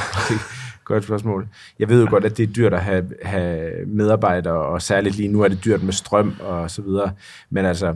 godt 0.85 1.05
spørgsmål. 1.05 1.49
Jeg 1.79 1.89
ved 1.89 2.03
jo 2.03 2.11
godt, 2.11 2.25
at 2.25 2.37
det 2.37 2.49
er 2.49 2.53
dyrt 2.53 2.75
at 2.75 2.81
have, 2.81 3.11
have 3.23 3.87
medarbejdere, 3.87 4.55
og 4.55 4.83
særligt 4.83 5.17
lige 5.17 5.29
nu 5.29 5.41
er 5.41 5.49
det 5.49 5.65
dyrt 5.65 5.83
med 5.83 5.93
strøm 5.93 6.35
og 6.41 6.71
så 6.71 6.83
videre. 6.83 7.13
Men 7.51 7.65
altså, 7.65 7.95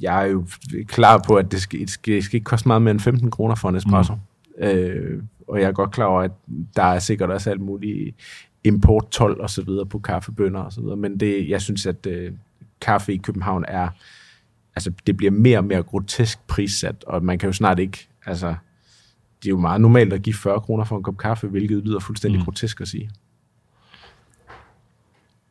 jeg 0.00 0.22
er 0.22 0.26
jo 0.26 0.44
klar 0.86 1.22
på, 1.26 1.36
at 1.36 1.52
det 1.52 1.60
skal, 1.60 1.80
det 1.80 1.90
skal, 1.90 2.14
det 2.14 2.24
skal 2.24 2.36
ikke 2.36 2.44
koste 2.44 2.68
meget 2.68 2.82
mere 2.82 2.90
end 2.90 3.00
15 3.00 3.30
kroner 3.30 3.54
for 3.54 3.68
en 3.68 3.76
espresso. 3.76 4.14
Mm. 4.14 4.64
Øh, 4.64 5.22
og 5.48 5.60
jeg 5.60 5.68
er 5.68 5.72
godt 5.72 5.90
klar 5.90 6.06
over, 6.06 6.22
at 6.22 6.32
der 6.76 6.82
er 6.82 6.98
sikkert 6.98 7.30
også 7.30 7.50
alt 7.50 7.60
muligt 7.60 8.16
import 8.64 9.10
12 9.10 9.40
og 9.40 9.50
så 9.50 9.62
videre 9.62 9.86
på 9.86 9.98
kaffebønder 9.98 10.60
og 10.60 10.72
så 10.72 10.80
videre. 10.80 10.96
Men 10.96 11.20
det, 11.20 11.48
jeg 11.48 11.60
synes, 11.60 11.86
at 11.86 12.06
øh, 12.06 12.32
kaffe 12.80 13.14
i 13.14 13.16
København 13.16 13.64
er, 13.68 13.88
altså 14.76 14.92
det 15.06 15.16
bliver 15.16 15.30
mere 15.30 15.58
og 15.58 15.64
mere 15.64 15.82
grotesk 15.82 16.46
prissat, 16.46 17.04
og 17.06 17.24
man 17.24 17.38
kan 17.38 17.48
jo 17.48 17.52
snart 17.52 17.78
ikke, 17.78 18.08
altså 18.26 18.54
det 19.44 19.50
er 19.50 19.54
jo 19.54 19.60
meget 19.60 19.80
normalt 19.80 20.12
at 20.12 20.22
give 20.22 20.34
40 20.34 20.60
kroner 20.60 20.84
for 20.84 20.96
en 20.96 21.02
kop 21.02 21.16
kaffe, 21.16 21.46
hvilket 21.48 21.84
lyder 21.84 22.00
fuldstændig 22.00 22.38
mm. 22.40 22.44
grotesk 22.44 22.80
at 22.80 22.88
sige. 22.88 23.10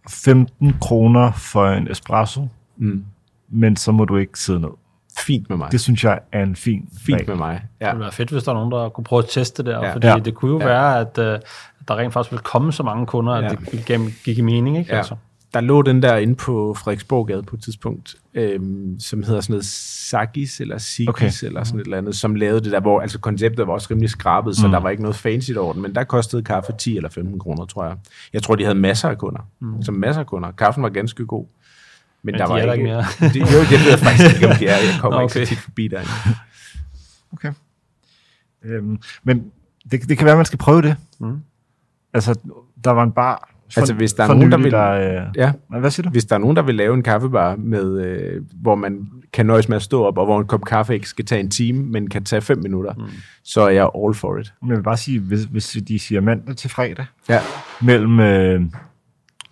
15 0.10 0.74
kroner 0.82 1.32
for 1.32 1.68
en 1.68 1.92
espresso, 1.92 2.48
Mm. 2.78 3.06
men 3.50 3.76
så 3.76 3.92
må 3.92 4.06
du 4.06 4.18
ikke 4.18 4.40
sidde 4.40 4.60
ned. 4.60 4.70
Fint 5.20 5.50
med 5.50 5.58
mig. 5.58 5.72
Det 5.72 5.82
synes 5.82 6.04
jeg 6.04 6.20
er 6.32 6.44
en 6.44 6.56
fin 6.56 6.90
Fint 7.06 7.16
regel. 7.16 7.28
med 7.30 7.36
mig. 7.38 7.64
Ja. 7.82 7.86
Det 7.86 7.94
ville 7.94 8.04
være 8.04 8.12
fedt, 8.12 8.30
hvis 8.30 8.44
der 8.44 8.52
er 8.52 8.56
nogen, 8.56 8.72
der 8.72 8.90
kunne 8.90 9.04
prøve 9.04 9.24
at 9.24 9.30
teste 9.30 9.64
det 9.64 9.74
der, 9.74 9.86
Ja. 9.86 9.94
fordi 9.94 10.08
Ja. 10.08 10.16
det 10.26 10.36
kunne 10.36 10.52
jo 10.52 10.60
Ja. 10.60 10.66
være, 10.66 11.00
at, 11.00 11.18
uh, 11.18 11.26
at 11.26 11.88
der 11.88 11.96
rent 11.98 12.14
faktisk 12.14 12.32
ville 12.32 12.44
komme 12.44 12.72
så 12.72 12.84
mange 12.84 13.06
kunder, 13.06 13.34
at 13.34 13.44
ja. 13.44 13.50
det 13.50 13.86
gik, 13.88 14.24
gik 14.26 14.38
i 14.38 14.42
mening, 14.42 14.78
ikke? 14.78 14.92
Ja. 14.92 14.98
Altså. 14.98 15.16
Der 15.54 15.62
lå 15.62 15.82
den 15.82 16.02
der 16.02 16.18
inde 16.18 16.36
på 16.36 16.74
Frederiksborggade 16.74 17.44
på 17.44 17.56
et 17.56 17.64
tidspunkt, 17.64 18.16
øhm, 18.34 19.00
som 19.00 19.24
hedder 19.24 19.42
sådan 19.42 19.54
noget 19.54 19.66
Sagis 19.66 20.60
eller 20.62 20.78
Sigis 20.78 21.08
Okay. 21.10 21.32
eller 21.44 21.64
sådan 21.64 21.80
et 21.80 21.84
eller 21.84 21.98
andet, 21.98 22.16
som 22.16 22.36
lavede 22.36 22.62
det 22.64 22.72
der, 22.72 22.80
hvor 22.80 23.02
altså 23.02 23.20
konceptet 23.20 23.68
var 23.68 23.74
også 23.74 23.88
rimelig 23.92 24.10
skrabet, 24.10 24.56
så 24.58 24.68
Mm. 24.68 24.72
der 24.72 24.80
var 24.80 24.90
ikke 24.90 25.04
noget 25.04 25.16
fancy 25.16 25.52
over 25.52 25.74
den, 25.74 25.82
men 25.82 25.96
der 25.96 26.04
kostede 26.04 26.44
kaffe 26.44 26.74
10 26.78 26.96
eller 26.98 27.10
15 27.10 27.40
kroner, 27.40 27.66
tror 27.66 27.86
jeg. 27.86 27.98
Jeg 28.34 28.44
tror, 28.44 28.56
de 28.56 28.64
havde 28.64 28.76
masser 28.80 29.10
af 29.10 29.18
kunder. 29.18 29.42
Mm. 29.60 29.76
Altså 29.76 29.92
masser 29.92 30.20
af 30.22 30.28
kunder. 30.28 30.52
Kaffen 30.52 30.84
var 30.84 30.90
ganske 30.90 31.26
god. 31.26 31.46
Men, 32.24 32.32
Men 32.32 32.40
der 32.40 32.46
de 32.46 32.52
var 32.52 32.58
ikke, 32.58 32.74
ikke 32.74 32.84
mere. 32.84 33.04
det, 33.34 33.40
jo, 33.40 33.60
det 33.70 33.86
ved 33.86 33.98
faktisk 33.98 34.36
ikke, 34.36 34.48
om 34.50 34.56
de 34.60 34.68
er. 34.68 34.76
Jeg 34.76 35.00
kommer 35.00 35.20
Nå, 35.20 35.24
okay. 35.26 35.40
ikke 35.40 35.48
så 35.50 35.56
tit 35.56 35.64
forbi 35.64 35.88
derinde. 35.88 36.10
Okay. 37.34 37.54
Øhm, 38.66 39.00
men 39.24 39.52
det, 39.92 40.10
det 40.10 40.18
kan 40.18 40.26
være, 40.26 40.32
at 40.34 40.38
man 40.38 40.46
skal 40.46 40.60
prøve 40.60 40.82
det. 40.82 40.96
Mm. 41.20 41.40
Altså, 42.14 42.40
der 42.84 42.92
var 42.92 43.04
en 43.04 43.12
bar 43.12 43.53
for, 43.74 43.82
Altså, 43.82 43.94
hvis 43.94 44.14
der 44.14 44.24
er 44.24 44.28
nogen, 44.28 44.52
der 44.52 44.58
vil- 44.58 44.72
Der, 44.72 44.92
øh, 44.92 45.28
Ja, 45.36 45.52
hvad 45.80 45.92
siger 45.92 46.04
du? 46.04 46.10
hvis 46.10 46.26
der 46.26 46.36
er 46.36 46.40
nogen, 46.40 46.56
der 46.56 46.62
vil 46.62 46.76
lave 46.76 46.94
en 46.94 47.04
kaffebar, 47.04 47.56
med, 47.56 48.02
øh, 48.06 48.42
hvor 48.62 48.76
man 48.76 49.08
kan 49.34 49.46
nøjes 49.46 49.70
med 49.70 49.76
at 49.76 49.82
stå 49.82 50.04
op, 50.06 50.18
og 50.18 50.26
hvor 50.26 50.40
en 50.40 50.48
kop 50.48 50.66
kaffe 50.66 50.94
ikke 50.94 51.10
skal 51.10 51.26
tage 51.26 51.42
en 51.42 51.50
time, 51.50 51.86
men 51.86 52.10
kan 52.10 52.24
tage 52.24 52.42
fem 52.42 52.58
minutter, 52.58 52.94
mm. 52.94 53.04
så 53.44 53.62
er 53.62 53.70
jeg 53.70 53.90
all 54.06 54.14
for 54.14 54.38
it. 54.38 54.54
Men 54.62 54.70
Jeg 54.70 54.78
vil 54.78 54.84
bare 54.84 54.98
sige, 54.98 55.20
hvis, 55.20 55.44
hvis 55.44 55.78
de 55.88 56.00
siger 56.00 56.22
mandag 56.22 56.56
til 56.56 56.70
fredag, 56.70 57.06
Ja, 57.30 57.40
mellem 57.82 58.20
øh, 58.20 58.62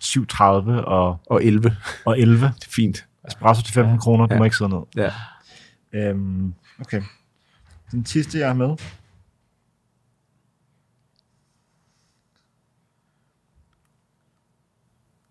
7.30 0.04 0.42
og, 0.84 1.16
og 1.26 1.44
11. 1.44 1.76
og 2.04 2.18
11, 2.20 2.36
Det 2.46 2.64
er 2.66 2.70
fint. 2.70 3.06
espresso 3.28 3.62
til 3.62 3.74
15 3.74 3.98
kroner, 3.98 4.26
du 4.26 4.34
Ja. 4.34 4.38
må 4.38 4.44
ikke 4.44 4.56
sidde 4.56 4.70
ned. 4.70 4.80
Ja. 4.96 5.10
Øhm, 5.94 6.54
okay. 6.80 7.02
Den 7.92 8.06
sidste, 8.06 8.38
jeg 8.38 8.46
har 8.46 8.54
med. 8.54 8.76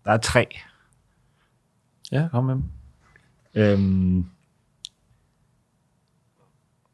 Der 0.04 0.12
er 0.12 0.16
tre. 0.16 0.46
Ja, 2.12 2.28
kom 2.30 2.44
med 2.44 2.54
dem. 2.54 2.62
Øhm, 3.54 4.24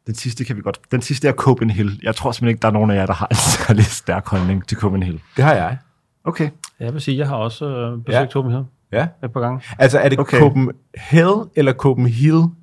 den 0.07 0.15
sidste 0.15 0.45
kan 0.45 0.57
vi 0.57 0.61
godt... 0.63 0.81
Den 0.91 1.03
sidste 1.03 1.29
er 1.29 1.33
Copenhagen. 1.33 2.01
Jeg 2.03 2.15
tror 2.15 2.33
simpelthen 2.33 2.49
ikke, 2.49 2.63
der 2.63 2.69
er 2.69 2.73
nogen 2.73 2.91
af 2.91 2.95
jer, 2.95 3.07
der 3.07 3.13
har 3.15 3.27
en 3.27 3.37
særlig 3.37 3.85
stærk 3.85 4.29
holdning 4.29 4.69
til 4.69 4.77
Copenhagen. 4.79 5.21
Det 5.37 5.45
har 5.45 5.55
jeg. 5.55 5.79
Okay. 6.25 6.51
Jeg 6.81 6.93
vil 6.93 7.01
sige, 7.01 7.17
jeg 7.19 7.29
har 7.29 7.37
også 7.37 7.65
øh, 7.67 7.93
besøgt 8.05 8.09
Ja. 8.21 8.27
Copenhagen 8.33 8.67
Ja. 8.93 9.07
et 9.25 9.33
par 9.33 9.41
gange. 9.41 9.61
Altså, 9.79 9.99
er 9.99 10.09
det 10.09 10.19
Okay. 10.19 10.39
Copenhagen 10.39 11.51
eller 11.57 11.73
Copenhagen? 11.73 12.55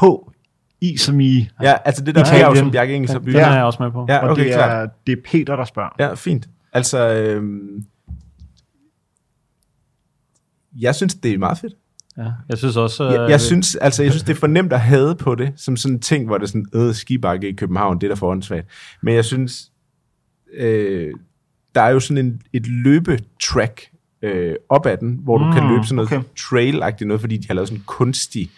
H. 0.00 0.04
I 0.80 0.96
som 0.96 1.20
i... 1.20 1.48
Ja, 1.62 1.74
altså 1.84 2.04
det 2.04 2.14
der 2.14 2.20
Italien. 2.20 2.40
bjerg, 2.46 2.56
som 2.56 2.70
Bjarke 2.70 2.94
Engels 2.94 3.10
har 3.12 3.18
Den 3.18 3.24
bygget. 3.26 3.42
er 3.42 3.52
jeg 3.54 3.64
også 3.64 3.82
med 3.82 3.90
på. 3.90 4.06
Ja, 4.08 4.18
og 4.18 4.30
okay, 4.30 4.44
det, 4.44 4.52
klart. 4.54 4.70
er, 4.70 4.90
det 5.06 5.12
er 5.18 5.22
Peter, 5.24 5.56
der 5.56 5.64
spørger. 5.64 5.90
Ja, 5.98 6.14
fint. 6.14 6.48
Altså, 6.72 7.08
øhm, 7.14 7.84
jeg 10.78 10.94
synes, 10.94 11.14
det 11.14 11.32
er 11.34 11.38
meget 11.38 11.58
fedt. 11.58 11.72
Ja. 12.16 12.30
Jeg 12.48 12.58
synes 12.58 12.76
også... 12.76 13.04
Øh, 13.04 13.12
Jeg, 13.12 13.30
jeg, 13.30 13.40
synes, 13.40 13.76
altså, 13.76 14.02
jeg 14.02 14.12
synes, 14.12 14.22
det 14.22 14.32
er 14.32 14.38
for 14.40 14.46
nemt 14.46 14.72
at 14.72 14.80
have 14.80 15.14
på 15.16 15.34
det, 15.34 15.52
som 15.56 15.76
sådan 15.76 15.94
en 15.96 16.00
ting, 16.00 16.26
hvor 16.26 16.38
det 16.38 16.44
er 16.44 16.48
sådan, 16.48 16.66
øh, 16.74 16.94
skibakke 16.94 17.48
i 17.48 17.52
København, 17.52 18.00
det 18.00 18.04
er 18.04 18.08
der 18.08 18.16
for 18.16 18.30
åndssvagt. 18.30 18.66
Men 19.02 19.14
jeg 19.14 19.24
synes, 19.24 19.72
øh, 20.54 21.14
der 21.74 21.80
er 21.80 21.90
jo 21.90 22.00
sådan 22.00 22.26
en, 22.26 22.42
et 22.52 22.66
løbetrack 22.66 23.82
øh, 24.22 24.54
op 24.68 24.86
ad 24.86 24.96
den, 24.96 25.20
hvor 25.22 25.38
du 25.38 25.44
Mm, 25.44 25.52
kan 25.52 25.68
løbe 25.68 25.84
sådan 25.84 25.96
noget 25.96 26.12
okay. 26.12 26.22
trail-agtigt 26.36 27.04
noget, 27.06 27.20
fordi 27.20 27.36
de 27.36 27.46
har 27.46 27.54
lavet 27.54 27.68
sådan 27.68 27.78
en 27.80 27.84
kunstig, 27.86 28.50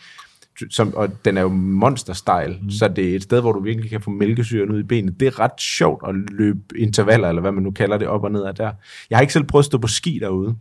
som, 0.71 0.95
og 0.95 1.25
den 1.25 1.37
er 1.37 1.43
jo 1.43 1.49
monster-style, 1.49 2.63
mm. 2.63 2.71
så 2.71 2.89
det 2.97 3.11
er 3.13 3.17
et 3.17 3.23
sted, 3.23 3.41
hvor 3.41 3.53
du 3.53 3.61
virkelig 3.61 3.91
kan 3.91 4.01
få 4.01 4.11
mælkesyren 4.11 4.71
ud 4.71 4.81
i 4.81 4.83
benet. 4.83 5.21
Det 5.21 5.27
er 5.29 5.41
ret 5.41 5.61
sjovt 5.61 6.09
at 6.09 6.15
løbe 6.15 6.61
intervaller, 6.77 7.29
eller 7.29 7.41
hvad 7.41 7.53
man 7.53 7.63
nu 7.63 7.71
kalder 7.71 7.99
det, 7.99 8.09
op 8.09 8.25
og 8.25 8.33
ned 8.33 8.43
af 8.45 8.55
der. 8.55 8.73
Jeg 9.11 9.19
har 9.19 9.21
ikke 9.21 9.33
selv 9.33 9.45
prøvet 9.45 9.63
at 9.63 9.67
stå 9.67 9.79
på 9.79 9.89
ski 9.89 10.19
derude. 10.23 10.55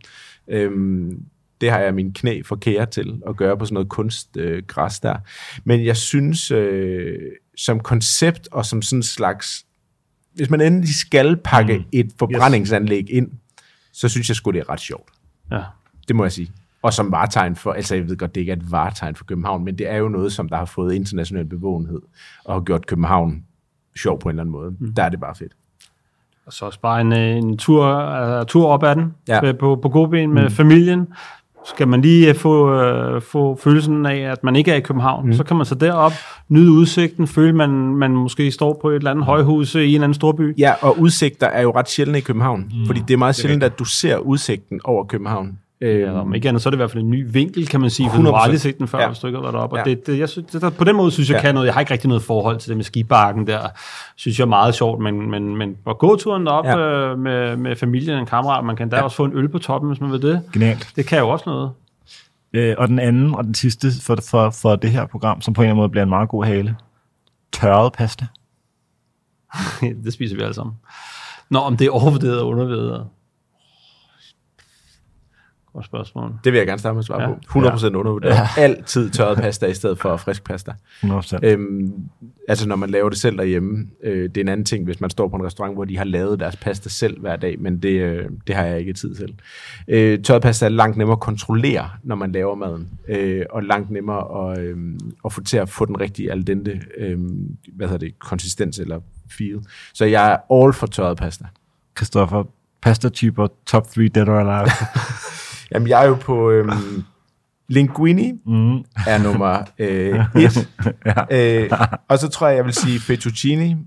Øhm, 0.48 1.18
det 1.62 1.70
har 1.70 1.78
jeg 1.78 1.94
min 1.94 2.12
knæ 2.12 2.42
for 2.44 2.56
kære 2.56 2.86
til 2.86 3.20
at 3.28 3.36
gøre 3.36 3.58
på 3.58 3.64
sådan 3.64 3.74
noget 3.74 3.88
kunstgræs 3.88 4.98
øh, 4.98 5.02
der. 5.02 5.16
Men 5.64 5.84
jeg 5.84 5.96
synes, 5.96 6.50
øh, 6.50 7.18
som 7.56 7.80
koncept 7.80 8.48
og 8.52 8.66
som 8.66 8.82
sådan 8.82 8.98
en 8.98 9.02
slags... 9.02 9.66
Hvis 10.34 10.50
man 10.50 10.60
endelig 10.60 10.94
skal 10.94 11.36
pakke 11.36 11.78
mm. 11.78 11.84
et 11.92 12.12
forbrændingsanlæg 12.18 13.10
ind, 13.10 13.30
så 13.92 14.08
synes 14.08 14.28
jeg 14.28 14.36
sgu, 14.36 14.50
det 14.50 14.58
er 14.58 14.70
ret 14.70 14.80
sjovt. 14.80 15.10
Ja. 15.50 15.62
Det 16.08 16.16
må 16.16 16.24
jeg 16.24 16.32
sige. 16.32 16.52
Og 16.82 16.92
som 16.92 17.12
varetegn 17.12 17.56
for, 17.56 17.72
altså 17.72 17.94
jeg 17.94 18.08
ved 18.08 18.16
godt, 18.16 18.34
det 18.34 18.40
ikke 18.40 18.52
er 18.52 18.56
et 18.56 18.70
varetegn 18.70 19.16
for 19.16 19.24
København, 19.24 19.64
men 19.64 19.78
det 19.78 19.90
er 19.90 19.96
jo 19.96 20.08
noget, 20.08 20.32
som 20.32 20.48
der 20.48 20.56
har 20.56 20.64
fået 20.64 20.94
international 20.94 21.44
bevågenhed 21.44 22.00
og 22.44 22.54
har 22.54 22.60
gjort 22.60 22.86
København 22.86 23.44
sjov 23.96 24.20
på 24.20 24.28
en 24.28 24.30
eller 24.30 24.42
anden 24.42 24.52
måde. 24.52 24.74
Mm. 24.78 24.94
Der 24.94 25.02
er 25.02 25.08
det 25.08 25.20
bare 25.20 25.34
fedt. 25.34 25.52
Og 26.46 26.52
så 26.52 26.64
også 26.64 26.80
bare 26.80 27.00
en, 27.00 27.12
øh, 27.12 27.36
en 27.36 27.58
tur, 27.58 27.86
uh, 28.40 28.46
tur 28.46 28.68
op 28.68 28.82
ad 28.82 28.96
den 28.96 29.14
Ja. 29.28 29.46
ja. 29.46 29.52
på, 29.52 29.78
på 29.82 29.88
godben 29.88 30.34
med 30.34 30.42
mm. 30.42 30.50
familien. 30.50 31.06
Skal 31.64 31.88
man 31.88 32.02
lige 32.02 32.28
øh, 32.28 32.34
få, 32.34 32.84
uh, 33.14 33.22
få 33.22 33.56
følelsen 33.56 34.06
af, 34.06 34.16
at 34.16 34.44
man 34.44 34.56
ikke 34.56 34.70
er 34.70 34.76
i 34.76 34.80
København, 34.80 35.26
mm. 35.26 35.32
så 35.32 35.44
kan 35.44 35.56
man 35.56 35.66
så 35.66 35.74
derop, 35.74 36.12
nyde 36.48 36.70
udsigten, 36.70 37.26
føle, 37.26 37.52
man, 37.52 37.70
man 37.70 38.10
måske 38.10 38.50
står 38.50 38.78
på 38.82 38.90
et 38.90 38.96
eller 38.96 39.10
andet 39.10 39.24
højhus 39.24 39.74
i 39.74 39.78
en 39.78 39.84
eller 39.84 40.02
anden 40.04 40.14
storby. 40.14 40.58
Ja, 40.58 40.72
og 40.80 40.98
udsigter 40.98 41.46
er 41.46 41.62
jo 41.62 41.70
ret 41.70 41.88
sjældne 41.88 42.18
i 42.18 42.20
København, 42.20 42.60
mm. 42.60 42.86
fordi 42.86 43.00
det 43.08 43.14
er 43.14 43.18
meget 43.18 43.34
sjældent, 43.34 43.62
at 43.62 43.78
du 43.78 43.84
ser 43.84 44.16
udsigten 44.16 44.80
over 44.84 45.04
København. 45.04 45.58
Øh, 45.82 46.00
Ja, 46.00 46.12
om 46.20 46.34
ikke 46.34 46.48
andet, 46.48 46.62
så 46.62 46.68
er 46.68 46.70
det 46.70 46.76
i 46.76 46.80
hvert 46.80 46.90
fald 46.90 47.02
en 47.02 47.10
ny 47.10 47.26
vinkel, 47.32 47.66
kan 47.68 47.80
man 47.80 47.90
sige, 47.90 48.10
for 48.10 48.16
du 48.16 48.22
har 48.22 48.32
100%. 48.32 48.42
aldrig 48.44 48.60
set 48.60 48.78
den 48.78 48.88
før, 48.88 49.00
Ja. 49.00 49.06
hvis 49.08 49.18
du 49.18 49.26
ikke 49.26 49.36
har 49.36 49.42
været 49.42 49.54
deroppe. 49.54 49.74
Og 49.80 49.86
Ja. 49.86 49.90
det, 49.90 50.06
det, 50.06 50.18
jeg 50.18 50.28
synes, 50.28 50.50
det, 50.52 50.62
der, 50.62 50.70
på 50.70 50.84
den 50.84 50.96
måde 50.96 51.10
synes 51.10 51.28
jeg 51.30 51.36
Ja. 51.36 51.40
kan 51.40 51.54
noget. 51.54 51.66
Jeg 51.66 51.74
har 51.74 51.80
ikke 51.80 51.92
rigtig 51.92 52.08
noget 52.08 52.22
forhold 52.22 52.58
til 52.58 52.68
det 52.68 52.76
med 52.76 52.84
skibakken 52.84 53.46
der. 53.46 53.68
Synes 54.16 54.38
jeg 54.38 54.44
er 54.44 54.48
meget 54.48 54.74
sjovt, 54.74 55.00
men, 55.02 55.30
men, 55.30 55.56
men 55.56 55.76
at 55.86 55.98
gå 55.98 56.16
turen 56.16 56.46
derop 56.46 56.64
Ja. 56.64 56.78
øh, 56.78 57.18
med, 57.18 57.56
med 57.56 57.76
familien 57.76 58.14
og 58.14 58.20
en 58.20 58.26
kammerat, 58.26 58.64
man 58.64 58.76
kan 58.76 58.88
da 58.88 58.96
ja. 58.96 59.02
også 59.02 59.16
få 59.16 59.24
en 59.24 59.32
øl 59.34 59.48
på 59.48 59.58
toppen, 59.58 59.90
hvis 59.90 60.00
man 60.00 60.12
vil 60.12 60.22
det. 60.22 60.42
Genialt. 60.52 60.92
Det 60.96 61.06
kan 61.06 61.18
jo 61.18 61.28
også 61.28 61.42
noget. 61.46 61.70
Øh, 62.52 62.74
og 62.78 62.88
den 62.88 62.98
anden 62.98 63.34
og 63.34 63.44
den 63.44 63.54
sidste 63.54 63.88
for, 64.02 64.18
for, 64.30 64.50
for 64.50 64.76
det 64.76 64.90
her 64.90 65.06
program, 65.06 65.40
som 65.40 65.54
på 65.54 65.60
en 65.60 65.64
eller 65.64 65.70
anden 65.72 65.80
måde 65.82 65.88
bliver 65.88 66.02
en 66.02 66.08
meget 66.08 66.28
god 66.28 66.44
hale. 66.44 66.76
Tørret 67.52 67.92
pasta. 67.92 68.26
det 70.04 70.12
spiser 70.12 70.36
vi 70.36 70.42
alle 70.42 70.54
sammen. 70.54 70.74
Nå, 71.50 71.58
om 71.58 71.76
det 71.76 71.86
er 71.86 71.90
overvurderet 71.90 72.40
og 72.40 72.48
undervurderet. 72.48 73.06
Godt 75.74 75.86
spørgsmål. 75.86 76.32
Det 76.44 76.52
vil 76.52 76.58
jeg 76.58 76.66
gerne 76.66 76.78
starte 76.78 76.94
med 76.94 76.98
at 77.00 77.04
svare 77.04 77.22
Ja. 77.22 77.28
ja. 77.28 77.34
på. 77.48 77.58
100% 77.60 77.82
ja. 77.82 77.96
undervurderet. 77.98 78.34
Ja. 78.34 78.48
Altid 78.58 79.10
tørret 79.10 79.38
pasta 79.38 79.66
i 79.66 79.74
stedet 79.74 79.98
for 79.98 80.16
frisk 80.16 80.44
pasta. 80.44 80.72
100%. 81.04 81.38
Øhm, 81.42 81.92
altså 82.48 82.68
når 82.68 82.76
man 82.76 82.90
laver 82.90 83.08
det 83.08 83.18
selv 83.18 83.36
derhjemme, 83.38 83.86
øh, 84.04 84.22
det 84.28 84.36
er 84.36 84.40
en 84.40 84.48
anden 84.48 84.64
ting, 84.64 84.84
hvis 84.84 85.00
man 85.00 85.10
står 85.10 85.28
på 85.28 85.36
en 85.36 85.44
restaurant, 85.44 85.74
hvor 85.74 85.84
de 85.84 85.98
har 85.98 86.04
lavet 86.04 86.40
deres 86.40 86.56
pasta 86.56 86.88
selv 86.88 87.20
hver 87.20 87.36
dag, 87.36 87.60
men 87.60 87.78
det, 87.82 87.88
øh, 88.00 88.24
det 88.46 88.54
har 88.54 88.64
jeg 88.64 88.78
ikke 88.80 88.92
tid 88.92 89.14
til. 89.14 89.34
Øh, 89.88 90.22
tørret 90.22 90.42
pasta 90.42 90.64
er 90.64 90.70
langt 90.70 90.96
nemmere 90.96 91.12
at 91.16 91.20
kontrollere, 91.20 91.90
når 92.02 92.14
man 92.16 92.32
laver 92.32 92.54
maden, 92.54 92.88
øh, 93.08 93.46
og 93.50 93.62
langt 93.62 93.90
nemmere 93.90 94.52
at, 94.52 94.58
øh, 94.60 94.76
at 95.24 95.32
få 95.32 95.42
til 95.44 95.56
at 95.56 95.68
få 95.68 95.84
den 95.84 96.00
rigtige 96.00 96.32
al 96.32 96.46
dente, 96.46 96.80
øh, 96.98 97.18
hvad 97.76 97.86
hedder 97.86 97.98
det, 98.06 98.18
konsistens 98.18 98.78
eller 98.78 99.00
feel. 99.38 99.58
Så 99.94 100.04
jeg 100.04 100.32
er 100.32 100.54
all 100.62 100.72
for 100.72 100.86
tørret 100.86 101.16
pasta. 101.18 101.44
Christoffer, 101.96 102.44
pasta-typer, 102.82 103.46
top 103.66 103.86
3 103.94 104.08
dead 104.08 104.28
or 104.28 104.38
alive. 104.38 104.70
Jamen 105.74 105.88
jeg 105.88 106.04
er 106.04 106.08
jo 106.08 106.14
på 106.14 106.50
øhm, 106.50 106.70
linguini, 107.68 108.32
mm. 108.46 108.76
er 109.06 109.22
nummer 109.22 109.64
øh, 109.78 110.20
et. 110.44 110.68
ja. 111.06 111.60
øh, 111.64 111.70
og 112.08 112.18
så 112.18 112.28
tror 112.28 112.46
jeg, 112.48 112.56
jeg 112.56 112.64
vil 112.64 112.72
sige 112.74 113.00
fettuccine 113.00 113.78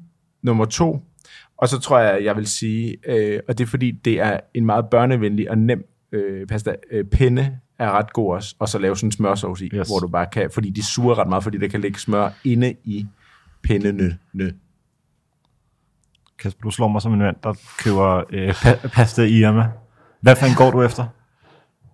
nummer 0.44 0.66
to. 0.66 1.02
Og 1.58 1.70
så 1.70 1.80
tror 1.80 2.00
jeg, 2.00 2.24
jeg 2.24 2.36
vil 2.36 2.48
sige, 2.48 2.98
øh, 3.08 3.40
og 3.48 3.58
det 3.58 3.64
er 3.64 3.68
fordi, 3.68 3.92
det 3.92 4.20
er 4.20 4.40
en 4.54 4.66
meget 4.66 4.86
børnevenlig 4.92 5.50
og 5.52 5.58
nem 5.58 5.84
øh, 6.12 6.48
pasta. 6.48 6.76
Øh, 6.92 7.06
penne 7.06 7.60
er 7.80 7.92
ret 7.92 8.14
god 8.14 8.34
også, 8.36 8.56
og 8.60 8.70
så 8.70 8.80
lave 8.80 8.96
sådan 8.98 9.08
en 9.08 9.12
smørsovs 9.12 9.62
i, 9.62 9.66
Yes. 9.66 9.72
yes. 9.74 9.88
hvor 9.88 10.00
du 10.00 10.08
bare 10.08 10.26
kan, 10.26 10.50
fordi 10.54 10.70
de 10.70 10.84
suger 10.84 11.20
ret 11.20 11.28
meget, 11.30 11.44
fordi 11.44 11.58
der 11.58 11.68
kan 11.68 11.82
ligge 11.82 12.00
smør 12.00 12.30
inde 12.44 12.74
i 12.84 13.06
pindene. 13.64 14.18
Kasper, 16.40 16.62
du 16.62 16.72
slår 16.72 16.88
mig 16.88 17.02
som 17.02 17.14
en 17.14 17.20
mand, 17.20 17.36
der 17.44 17.54
køber 17.84 18.24
øh, 18.30 18.50
pa- 18.50 18.88
pasta 18.88 19.22
i 19.24 19.40
Irma. 19.40 19.68
Hvad 20.22 20.36
fanden 20.36 20.56
går 20.58 20.72
du 20.72 20.82
efter? 20.82 21.06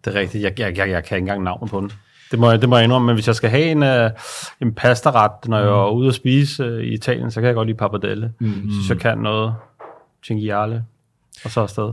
Det 0.06 0.16
er 0.16 0.20
rigtigt. 0.20 0.44
Jeg, 0.44 0.60
jeg, 0.60 0.78
jeg, 0.78 0.90
jeg 0.90 1.04
kan 1.04 1.18
ikke 1.18 1.24
engang 1.24 1.44
navnet 1.44 1.70
på 1.70 1.80
den. 1.82 1.92
Det 2.32 2.40
må, 2.40 2.50
jeg- 2.50 2.62
det 2.62 2.70
må 2.70 2.76
jeg 2.76 2.84
indrømme, 2.84 3.06
men 3.06 3.16
hvis 3.16 3.28
jeg 3.28 3.36
skal 3.36 3.50
have 3.50 3.64
en, 3.64 3.84
uh, 4.06 4.12
en 4.62 4.74
pastaret, 4.74 5.48
når 5.50 5.58
jeg 5.58 5.68
er 5.68 5.90
ude 5.92 6.08
at 6.08 6.14
spise 6.14 6.74
uh, 6.78 6.80
i 6.84 6.94
Italien, 6.94 7.32
så 7.32 7.40
kan 7.42 7.48
jeg 7.48 7.56
godt 7.56 7.68
lide 7.68 7.78
pappardelle. 7.78 8.34
Mm. 8.40 8.54
Synes 8.72 8.90
jeg 8.90 8.98
kan 9.00 9.18
noget 9.18 9.56
cinghiale, 10.26 10.86
og 11.46 11.52
så 11.52 11.62
afsted. 11.62 11.92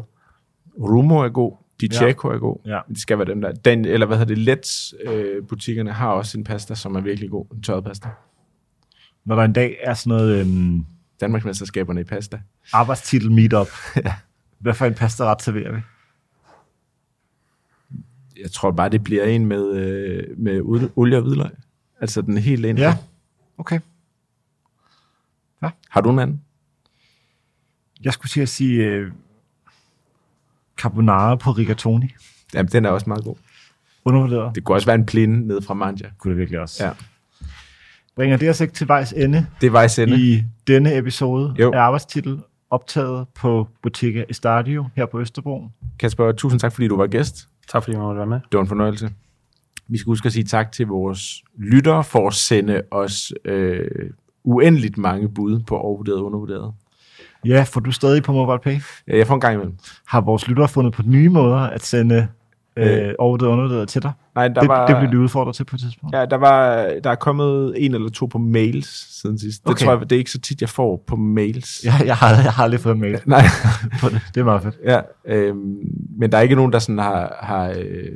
Rumo 0.81 1.17
er 1.19 1.29
god. 1.29 1.57
Di 1.81 1.89
Cecco 1.95 2.29
er 2.29 2.39
god. 2.39 2.57
Ja. 2.67 2.79
Det 2.89 2.99
skal 3.01 3.19
være 3.19 3.27
dem 3.27 3.41
der. 3.41 3.53
Den, 3.53 3.85
eller 3.85 4.07
hvad 4.07 4.19
hedder 4.19 4.35
det, 4.35 4.59
Let's 4.67 4.93
øh, 5.13 5.47
butikkerne 5.49 5.93
har 5.93 6.09
også 6.09 6.39
en 6.39 6.45
pasta, 6.45 6.75
som 6.75 6.97
er 6.97 7.01
virkelig 7.01 7.31
god. 7.31 7.47
En 7.55 7.63
tørret 7.63 7.85
pasta. 7.85 8.09
Når 9.25 9.37
der 9.37 9.43
en 9.43 9.53
dag 9.53 9.77
er 9.83 9.95
sådan 9.95 10.17
noget 10.19 10.41
øhm, 10.41 10.85
Danmarksmesterskaberne 11.21 12.01
i 12.01 12.05
pasta. 12.05 12.41
arbejdstitel 12.73 13.33
meetup, 13.33 13.69
hvad 14.61 14.75
for 14.75 14.87
en 14.87 14.95
pasta-ret 14.95 15.43
serverer 15.43 15.73
vi? 15.73 15.81
Jeg 18.43 18.51
tror 18.53 18.71
bare, 18.71 18.89
det 18.89 19.05
bliver 19.05 19.25
en 19.25 19.47
med, 19.47 19.73
øh, 19.73 20.39
med 20.39 20.61
olie 20.97 21.17
og 21.17 21.23
hvidløg. 21.23 21.51
Altså 22.01 22.23
den 22.23 22.39
helt 22.39 22.65
ind. 22.65 22.79
Ja, 22.79 22.97
okay. 23.59 23.81
Har 25.89 26.01
du 26.01 26.11
en 26.11 26.19
anden? 26.19 26.43
Jeg 28.05 28.13
skulle 28.13 28.31
til 28.31 28.41
at 28.41 28.49
sige 28.49 28.85
øh, 28.85 29.13
carbonara 30.79 31.35
på 31.37 31.51
rigatoni. 31.51 32.09
Jamen, 32.55 32.73
den 32.73 32.85
er 32.85 32.91
også 32.91 33.05
meget 33.07 33.25
god. 33.25 33.37
Undervurderet. 34.05 34.55
Det 34.55 34.65
kunne 34.65 34.77
også 34.77 34.87
være 34.87 34.95
en 34.95 35.07
plinde 35.07 35.47
ned 35.49 35.63
fra 35.63 35.75
Mangia. 35.75 36.11
kunne 36.19 36.31
det 36.31 36.39
virkelig 36.39 36.61
også. 36.61 36.85
Ja. 36.85 36.93
Bringer 38.17 38.37
det 38.37 38.51
os 38.51 38.61
ikke 38.61 38.75
til 38.75 38.89
vejs 38.89 39.13
ende 39.13 39.47
Det 39.61 39.67
er 39.67 39.71
vejs 39.71 39.99
ende. 39.99 40.21
i 40.21 40.43
denne 40.67 40.97
episode 40.97 41.55
Jo. 41.59 41.73
af 41.73 41.79
arbejdstitel, 41.81 42.41
optaget 42.71 43.27
på 43.35 43.69
Bottega 43.83 44.25
Estadio 44.29 44.87
her 44.97 45.07
på 45.07 45.21
Østerbro. 45.21 45.69
Kasper, 45.99 46.33
tusind 46.33 46.61
tak, 46.61 46.73
fordi 46.73 46.89
du 46.89 46.97
var 46.97 47.07
gæst. 47.07 47.49
Tak 47.73 47.83
fordi 47.83 47.97
jeg 47.97 48.03
måtte 48.03 48.19
være 48.19 48.27
med. 48.27 48.41
Det 48.53 48.57
var 48.57 48.61
en 48.61 48.69
fornøjelse. 48.69 49.11
Vi 49.89 49.99
skal 49.99 50.11
huske 50.11 50.27
at 50.27 50.33
sige 50.33 50.45
tak 50.45 50.73
til 50.73 50.87
vores 50.87 51.43
lyttere 51.59 52.05
for 52.05 52.27
at 52.27 52.35
sende 52.35 52.83
os 52.91 53.33
øh, 53.45 54.11
uendeligt 54.45 54.99
mange 54.99 55.29
bud 55.29 55.61
på 55.61 55.77
overvurderet 55.77 56.19
og 56.19 56.25
undervurderet. 56.25 56.75
Ja, 57.45 57.63
for 57.63 57.81
du 57.81 57.91
er 57.91 57.95
stadig 57.95 58.23
på 58.23 58.33
MobilePay. 58.33 58.77
Jeg 59.07 59.27
får 59.27 59.35
en 59.35 59.41
gang 59.41 59.55
imellem. 59.55 59.77
Har 60.07 60.21
vores 60.21 60.49
lyttere 60.49 60.69
fundet 60.69 60.93
på 60.93 61.03
nye 61.03 61.29
måder 61.29 61.59
at 61.59 61.83
sende 61.83 62.29
øh, 62.79 63.09
Øh. 63.09 63.15
og 63.19 63.31
undervurderet 63.31 63.89
til 63.89 64.03
dig? 64.03 64.13
Nej, 64.35 64.49
der 64.49 64.61
Det, 64.61 64.69
var, 64.69 64.87
det 64.87 64.97
bliver 64.97 65.11
de 65.11 65.19
udfordret 65.19 65.55
til 65.57 65.65
på 65.65 65.77
et 65.77 65.81
tidspunkt. 65.81 66.17
Ja, 66.17 66.25
der, 66.27 66.37
var, 66.37 66.77
der 67.05 67.11
er 67.11 67.15
kommet 67.15 67.75
en 67.85 67.95
eller 67.95 68.09
to 68.11 68.27
på 68.27 68.39
mails 68.39 69.21
siden 69.21 69.39
sidst. 69.39 69.63
Det 69.65 69.71
Okay. 69.71 69.85
tror 69.85 69.93
jeg, 69.93 70.01
det 70.11 70.13
er 70.13 70.19
ikke 70.19 70.31
så 70.31 70.41
tit, 70.41 70.61
jeg 70.61 70.69
får 70.69 71.05
på 71.07 71.17
mails. 71.17 71.85
Jeg, 71.85 72.03
jeg, 72.07 72.17
har, 72.17 72.29
jeg 72.43 72.53
har 72.53 72.65
aldrig 72.65 72.81
fået 72.81 72.95
en 72.95 73.01
mail 73.01 73.21
Nej, 73.27 73.43
på 74.01 74.09
det. 74.09 74.21
Det 74.35 74.41
er 74.41 74.45
meget 74.45 74.63
fedt. 74.63 74.77
ja, 74.85 75.01
øhm, 75.25 75.77
men 76.19 76.33
der 76.33 76.39
er 76.39 76.43
ikke 76.43 76.55
nogen, 76.55 76.73
der 76.73 76.79
sådan 76.79 76.99
har, 76.99 77.39
har, 77.43 77.69
øh, 77.79 78.13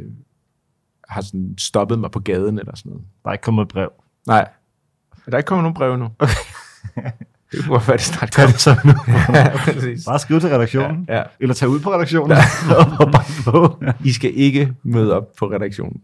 har 1.09 1.21
sådan 1.21 1.55
stoppet 1.59 1.99
mig 1.99 2.11
på 2.11 2.21
gaden 2.21 2.59
eller 2.59 2.77
sådan 2.77 2.91
noget. 2.91 3.05
Der 3.25 3.29
er 3.29 3.33
ikke 3.33 3.43
kommet 3.43 3.63
et 3.63 3.69
brev. 3.69 3.91
Nej, 4.27 4.49
der 5.27 5.33
er 5.33 5.37
ikke 5.37 5.47
kommet 5.49 5.63
nogen 5.63 5.75
brev 5.75 5.97
nu. 5.97 6.09
Det 7.53 7.64
kunne 7.64 7.80
være, 7.86 7.96
det 7.96 8.00
snart 8.05 8.30
Tag 8.32 8.48
det 8.48 8.61
så 8.61 8.76
nu. 8.84 8.92
ja, 9.34 9.57
præcis. 9.57 10.05
Bare 10.05 10.18
skriv 10.18 10.40
til 10.40 10.48
redaktionen. 10.48 11.05
Ja, 11.09 11.16
ja. 11.16 11.22
Eller 11.40 11.55
tag 11.55 11.68
ud 11.68 11.80
på 11.80 11.92
redaktionen 11.94 12.38
og 13.00 13.12
banke 13.12 13.32
på. 13.44 13.78
Ja. 13.82 13.92
I 14.09 14.12
skal 14.12 14.32
ikke 14.34 14.72
møde 14.82 15.16
op 15.16 15.24
på 15.38 15.46
redaktionen. 15.50 16.00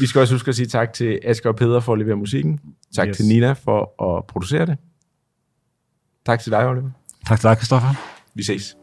Vi 0.00 0.06
skal 0.06 0.20
også 0.20 0.34
huske 0.34 0.48
at 0.48 0.54
sige 0.56 0.66
tak 0.66 0.92
til 0.92 1.20
Asger 1.24 1.50
og 1.50 1.56
Peder 1.56 1.80
for 1.80 1.92
at 1.92 1.98
levere 1.98 2.16
musikken. 2.16 2.60
Tak 2.96 3.08
Yes. 3.08 3.16
til 3.16 3.26
Nina 3.26 3.52
for 3.52 4.02
at 4.16 4.24
producere 4.26 4.66
det. 4.66 4.76
Tak 6.26 6.40
til 6.40 6.52
dig, 6.52 6.66
Oliver. 6.68 6.90
Tak 7.28 7.40
til 7.40 7.48
dig, 7.48 7.56
Christoffer. 7.56 7.88
Vi 8.34 8.42
ses. 8.42 8.76